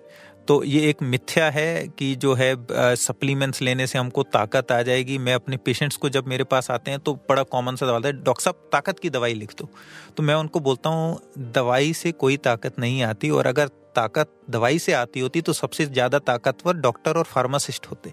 तो 0.49 0.63
ये 0.65 0.81
एक 0.89 1.03
मिथ्या 1.03 1.49
है 1.51 1.87
कि 1.89 2.15
जो 2.17 2.35
है 2.35 2.55
सप्लीमेंट्स 2.97 3.63
लेने 3.63 3.87
से 3.87 3.99
हमको 3.99 4.23
ताकत 4.25 4.73
आ 4.73 4.81
जाएगी। 4.83 5.17
मैं 5.19 5.35
अपने 5.35 5.57
पेशेंट्स 5.59 5.97
को 5.97 6.09
जब 6.09 6.27
मेरे 6.27 6.45
पास 6.45 6.71
आते 6.71 6.91
हैं 6.91 7.01
तो 7.01 7.15
बड़ा 7.29 7.43
कॉमन 7.45 7.77
सा 7.77 7.87
सवाल 7.87 8.05
है, 8.05 8.13
डॉक्टर 8.15 8.43
साहब, 8.43 8.69
ताकत 8.73 8.99
की 8.99 9.11
दवाई 9.11 9.35
लिख 9.35 9.55
दो। 9.59 9.69
तो 10.17 10.23
मैं 10.23 10.35
उनको 10.35 10.61
बोलता 10.61 10.91
हूँ, 10.91 11.19
दवाई 11.53 11.93
से 11.93 12.13
कोई 12.15 12.37
ताकत 12.39 12.79
नहीं 12.79 13.03
आती 13.03 13.31
और 13.31 13.47
अगर 13.47 13.69
ताकत 13.97 14.31
दवाई 14.51 14.79
से 14.79 14.93
आती 14.93 15.21
होती 15.21 15.41
तो 15.41 15.53
सबसे 15.53 15.87
ज़्यादा 15.87 16.19
ताकतवर 16.21 16.77
डॉक्टर 16.77 17.17
और 17.17 17.25
फार्मासिस्ट 17.25 17.87
होते। 17.87 18.13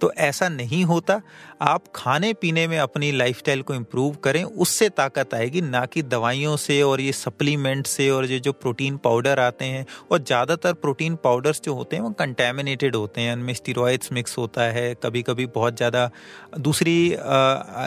तो 0.00 0.10
ऐसा 0.12 0.48
नहीं 0.48 0.84
होता। 0.84 1.20
आप 1.62 1.84
खाने 1.94 2.32
पीने 2.32 2.66
में 2.68 2.78
अपनी 2.78 3.10
लाइफस्टाइल 3.12 3.62
को 3.62 3.74
इम्प्रूव 3.74 4.14
करें, 4.24 4.42
उससे 4.44 4.88
ताकत 4.90 5.34
आएगी, 5.34 5.60
ना 5.60 5.84
कि 5.86 6.02
दवाइयों 6.04 6.56
से 6.58 6.80
और 6.82 7.00
ये 7.00 7.12
सप्लीमेंट 7.14 7.86
से 7.86 8.08
और 8.10 8.26
ये 8.26 8.38
जो 8.38 8.52
प्रोटीन 8.54 8.96
पाउडर 8.98 9.40
आते 9.40 9.64
हैं 9.64 9.84
और 10.12 10.18
ज़्यादातर 10.20 10.72
प्रोटीन 10.74 11.16
पाउडर्स 11.24 11.60
जो 11.64 11.74
होते 11.74 11.96
हैं 11.96 12.02
वो 12.02 12.10
कंटेमिनेटेड 12.18 12.96
होते 12.96 13.20
हैं, 13.20 13.32
उनमें 13.32 13.52
स्टीरोइड्स 13.54 14.12
मिक्स 14.12 14.38
होता 14.38 14.62
है 14.70 14.94
कभी 15.02 15.22
कभी 15.22 15.46
बहुत 15.48 15.76
ज़्यादा 15.76 16.10
दूसरी 16.58 16.96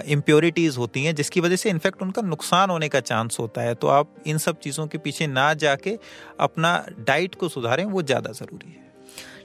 इम्प्योरिटीज़ 0.09 0.77
होती 0.77 1.03
हैं, 1.03 1.15
जिसकी 1.15 1.41
वजह 1.41 1.55
से 1.55 1.69
इनफैक्ट 1.69 2.01
उनका 2.01 2.21
नुकसान 2.23 2.69
होने 2.69 2.89
का 2.89 2.99
चांस 3.01 3.37
होता 3.39 3.61
है। 3.61 3.75
तो 3.75 3.87
आप 3.89 4.15
इन 4.27 4.37
सब 4.39 4.59
चीज़ों 4.59 4.87
के 4.87 4.97
पीछे 4.99 5.27
ना 5.29 5.53
जाके 5.55 5.97
अपना 6.39 6.77
डाइट 6.99 7.35
को 7.35 7.49
सुधारें, 7.49 7.85
वो 7.85 8.01
ज़्यादा 8.03 8.31
ज़रूरी 8.33 8.71
है। 8.71 8.87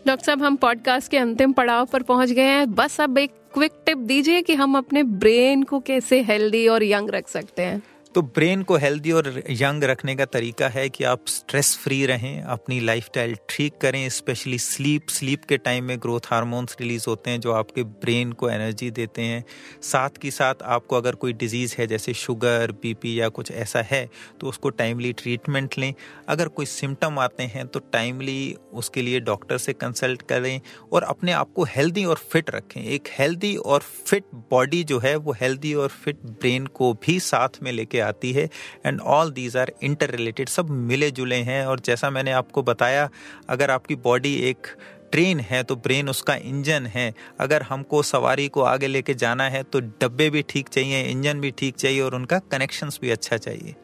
डॉक्टर 0.07 0.25
साहब, 0.25 0.43
हम 0.43 0.57
पॉडकास्ट 0.57 1.11
के 1.11 1.19
अंतिम 1.19 1.53
पड़ाव 1.53 1.87
पर 1.87 2.03
पहुँच 2.03 2.31
गए 2.31 2.43
हैं। 2.43 2.71
बस 2.75 3.01
अब 3.01 3.19
एक 3.19 3.31
क्विक 3.55 3.73
टिप 3.87 3.99
दीजिए 3.99 4.43
कि 4.43 4.55
हम 4.55 4.77
अपने 4.79 5.03
ब्रेन 5.03 5.63
को 5.63 5.81
कैसे 5.81 6.21
हेल्दी 6.23 6.67
और 6.69 6.83
यंग 6.83 7.11
रख 7.11 7.29
सकते 7.29 7.63
हैं। 7.63 7.83
तो 8.15 8.23
ब्रेन 8.25 8.63
को 8.63 8.77
हेल्दी 8.77 9.13
और 9.13 9.43
यंग 9.51 9.85
रखने 9.85 10.15
का 10.17 10.25
तरीका 10.25 10.69
है 10.69 10.89
कि 10.89 11.05
आप 11.05 11.25
स्ट्रेस 11.29 11.75
फ्री 11.77 12.05
रहें, 12.07 12.43
अपनी 12.43 12.79
लाइफस्टाइल 12.81 13.37
ठीक 13.49 13.79
करें, 13.83 14.09
स्पेशली 14.09 14.59
स्लीप 14.59 15.09
स्लीप 15.09 15.45
के 15.45 15.57
टाइम 15.57 15.85
में 15.85 15.97
ग्रोथ 15.99 16.27
हार्मोन्स 16.27 16.77
रिलीज़ 16.81 17.05
होते 17.09 17.31
हैं 17.31 17.41
जो 17.41 17.53
आपके 17.53 17.83
ब्रेन 17.83 18.33
को 18.33 18.51
एनर्जी 18.51 18.91
देते 18.91 19.23
हैं। 19.23 19.45
साथ 19.83 20.25
ही 20.25 20.31
साथ 20.31 20.63
आपको 20.65 20.97
अगर 20.97 21.15
कोई 21.15 21.33
डिज़ीज़ 21.33 21.75
है, 21.79 21.87
जैसे 21.87 22.15
शुगर, 22.15 22.73
बीपी 22.83 23.19
या 23.21 23.29
कुछ 23.31 23.51
ऐसा 23.53 23.83
है 23.83 24.09
तो 24.41 24.47
उसको 24.47 24.71
टाइमली 24.73 25.13
ट्रीटमेंट 25.15 25.79
लें। 25.79 25.93
अगर 26.29 26.49
कोई 26.51 26.67
सिम्टम 26.67 27.19
आते 27.19 27.43
हैं 27.45 27.67
तो 27.67 27.81
टाइमली 27.93 28.57
उसके 28.73 29.03
लिए 29.03 29.21
डॉक्टर 29.23 29.59
से 29.59 29.73
कंसल्ट 29.73 30.23
करें 30.23 30.61
और 30.93 31.03
अपने 31.05 31.33
आप 31.33 31.53
को 31.53 31.65
हेल्दी 31.67 32.05
और 32.05 32.21
फिट 32.31 32.51
रखें। 32.51 32.81
एक 32.83 33.09
हेल्दी 33.19 33.55
और 33.57 33.81
फिट 33.81 34.25
बॉडी 34.51 34.85
जो 34.85 34.99
है, 34.99 35.17
वो 35.17 35.33
हेल्दी 35.33 35.75
और 35.75 35.89
फिट 35.89 36.23
ब्रेन 36.25 36.67
को 36.69 36.93
भी 37.05 37.19
साथ 37.23 37.63
में 37.63 37.73
लेके 37.73 38.03
आती 38.05 38.33
है 38.33 38.49
and 38.87 39.01
all 39.01 39.31
these 39.33 39.57
are 39.57 39.73
interrelated 40.11 40.49
सब 40.49 40.71
मिले 40.71 41.11
जुले 41.11 41.37
हैं 41.45 41.65
और 41.67 41.81
जैसा 41.81 42.11
मैंने 42.11 42.33
आपको 42.33 42.63
बताया 42.63 43.09
अगर 43.49 43.71
आपकी 43.71 43.97
बॉडी 44.05 44.35
एक 44.51 44.67
ट्रेन 45.13 45.41
है 45.41 45.63
तो 45.63 45.77
ब्रेन 45.77 46.09
उसका 46.09 46.35
इंजन 46.37 46.87
है। 46.87 47.13
अगर 47.41 47.63
हमको 47.63 48.03
सवारी 48.03 48.49
को 48.49 48.63
आगे 48.63 48.87
लेके 48.87 49.15
जाना 49.15 49.45
है 49.49 49.63
तो 49.63 49.81
डब्बे 49.81 50.29
भी 50.31 50.43
ठीक 50.49 50.69
चाहिए 50.69 51.03
इंजन 51.03 51.41
भी 51.41 51.51
ठीक 51.51 51.77
चाहिए 51.77 52.01
और 52.01 52.15
उनका 52.15 52.39
कनेक्शंस 52.51 52.99
भी 53.03 53.11
अच्छा 53.11 53.37
चाहिए। 53.39 53.75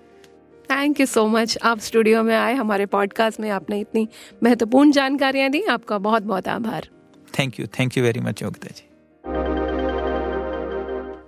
थैंक 0.70 1.00
यू 1.00 1.06
सो 1.06 1.26
मच 1.28 1.56
आप 1.62 1.78
स्टूडियो 1.80 2.22
में 2.22 2.36
आए 2.36 2.54
हमारे 2.54 2.86
पॉडकास्ट 2.88 3.40
में 3.40 3.50
आपने 3.50 3.80
इतनी 3.80 4.06
महत्वपूर्ण 4.42 4.92
जानकारियाँ 4.92 5.50
दी 5.50 5.62
आपका 5.70 5.98
बहुत 6.00 6.22
बहुत 6.22 6.48
आभार। 6.48 6.88
Thank 7.38 7.60
you 7.60 7.66
thank 7.78 7.96
you 7.96 8.04
very 8.04 8.20
much 8.20 8.42
Yogita 8.42 8.74
ji. 8.76 8.89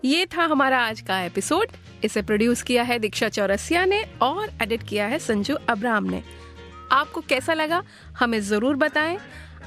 ये 0.05 0.25
था 0.27 0.45
हमारा 0.45 0.79
आज 0.81 1.01
का 1.01 1.21
एपिसोड। 1.21 1.69
इसे 2.05 2.23
प्रोड्यूस 2.23 2.63
किया 2.63 2.83
है 2.83 2.99
दीक्षा 2.99 3.29
चौरसिया 3.29 3.85
ने 3.85 4.03
और 4.23 4.51
एडिट 4.63 4.83
किया 4.83 5.07
है 5.07 5.19
संजू 5.19 5.55
अब्राम 5.69 6.05
ने। 6.05 6.23
आपको 6.93 7.21
कैसा 7.21 7.55
लगा, 7.55 7.83
हमें 8.19 8.41
ज़रूर 8.41 8.77
बताएँ। 8.77 9.19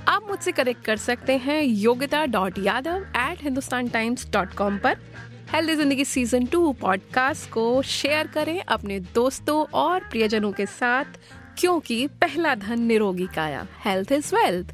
आप 0.07 0.27
मुझसे 0.27 0.51
कनेक्ट 0.51 0.83
कर 0.85 0.97
सकते 0.97 1.37
हैं 1.37 1.61
Yogita 1.63 2.25
dot 2.25 2.59
Yadav 2.59 3.05
at 3.17 3.43
Hindustan 3.43 3.87
Times 3.89 4.29
dot 4.31 4.53
com 4.53 4.77
पर। 4.77 4.97
Healthy 5.53 5.75
Zindagi 5.75 6.05
season 6.05 6.45
two 6.45 6.71
podcast 6.73 7.49
को 7.51 7.81
शेयर 7.81 8.27
करें 8.27 8.59
अपने 8.61 8.99
दोस्तों 9.15 9.63
और 9.73 10.07
प्रियजनों 10.11 10.51
के 10.51 10.65
साथ, 10.65 11.19
क्योंकि 11.57 12.05
पहला 12.21 12.55
धन 12.57 12.81
निरोगी 12.81 13.27
काया। 13.35 13.65
Health 13.85 14.11
is 14.11 14.35
wealth 14.35 14.73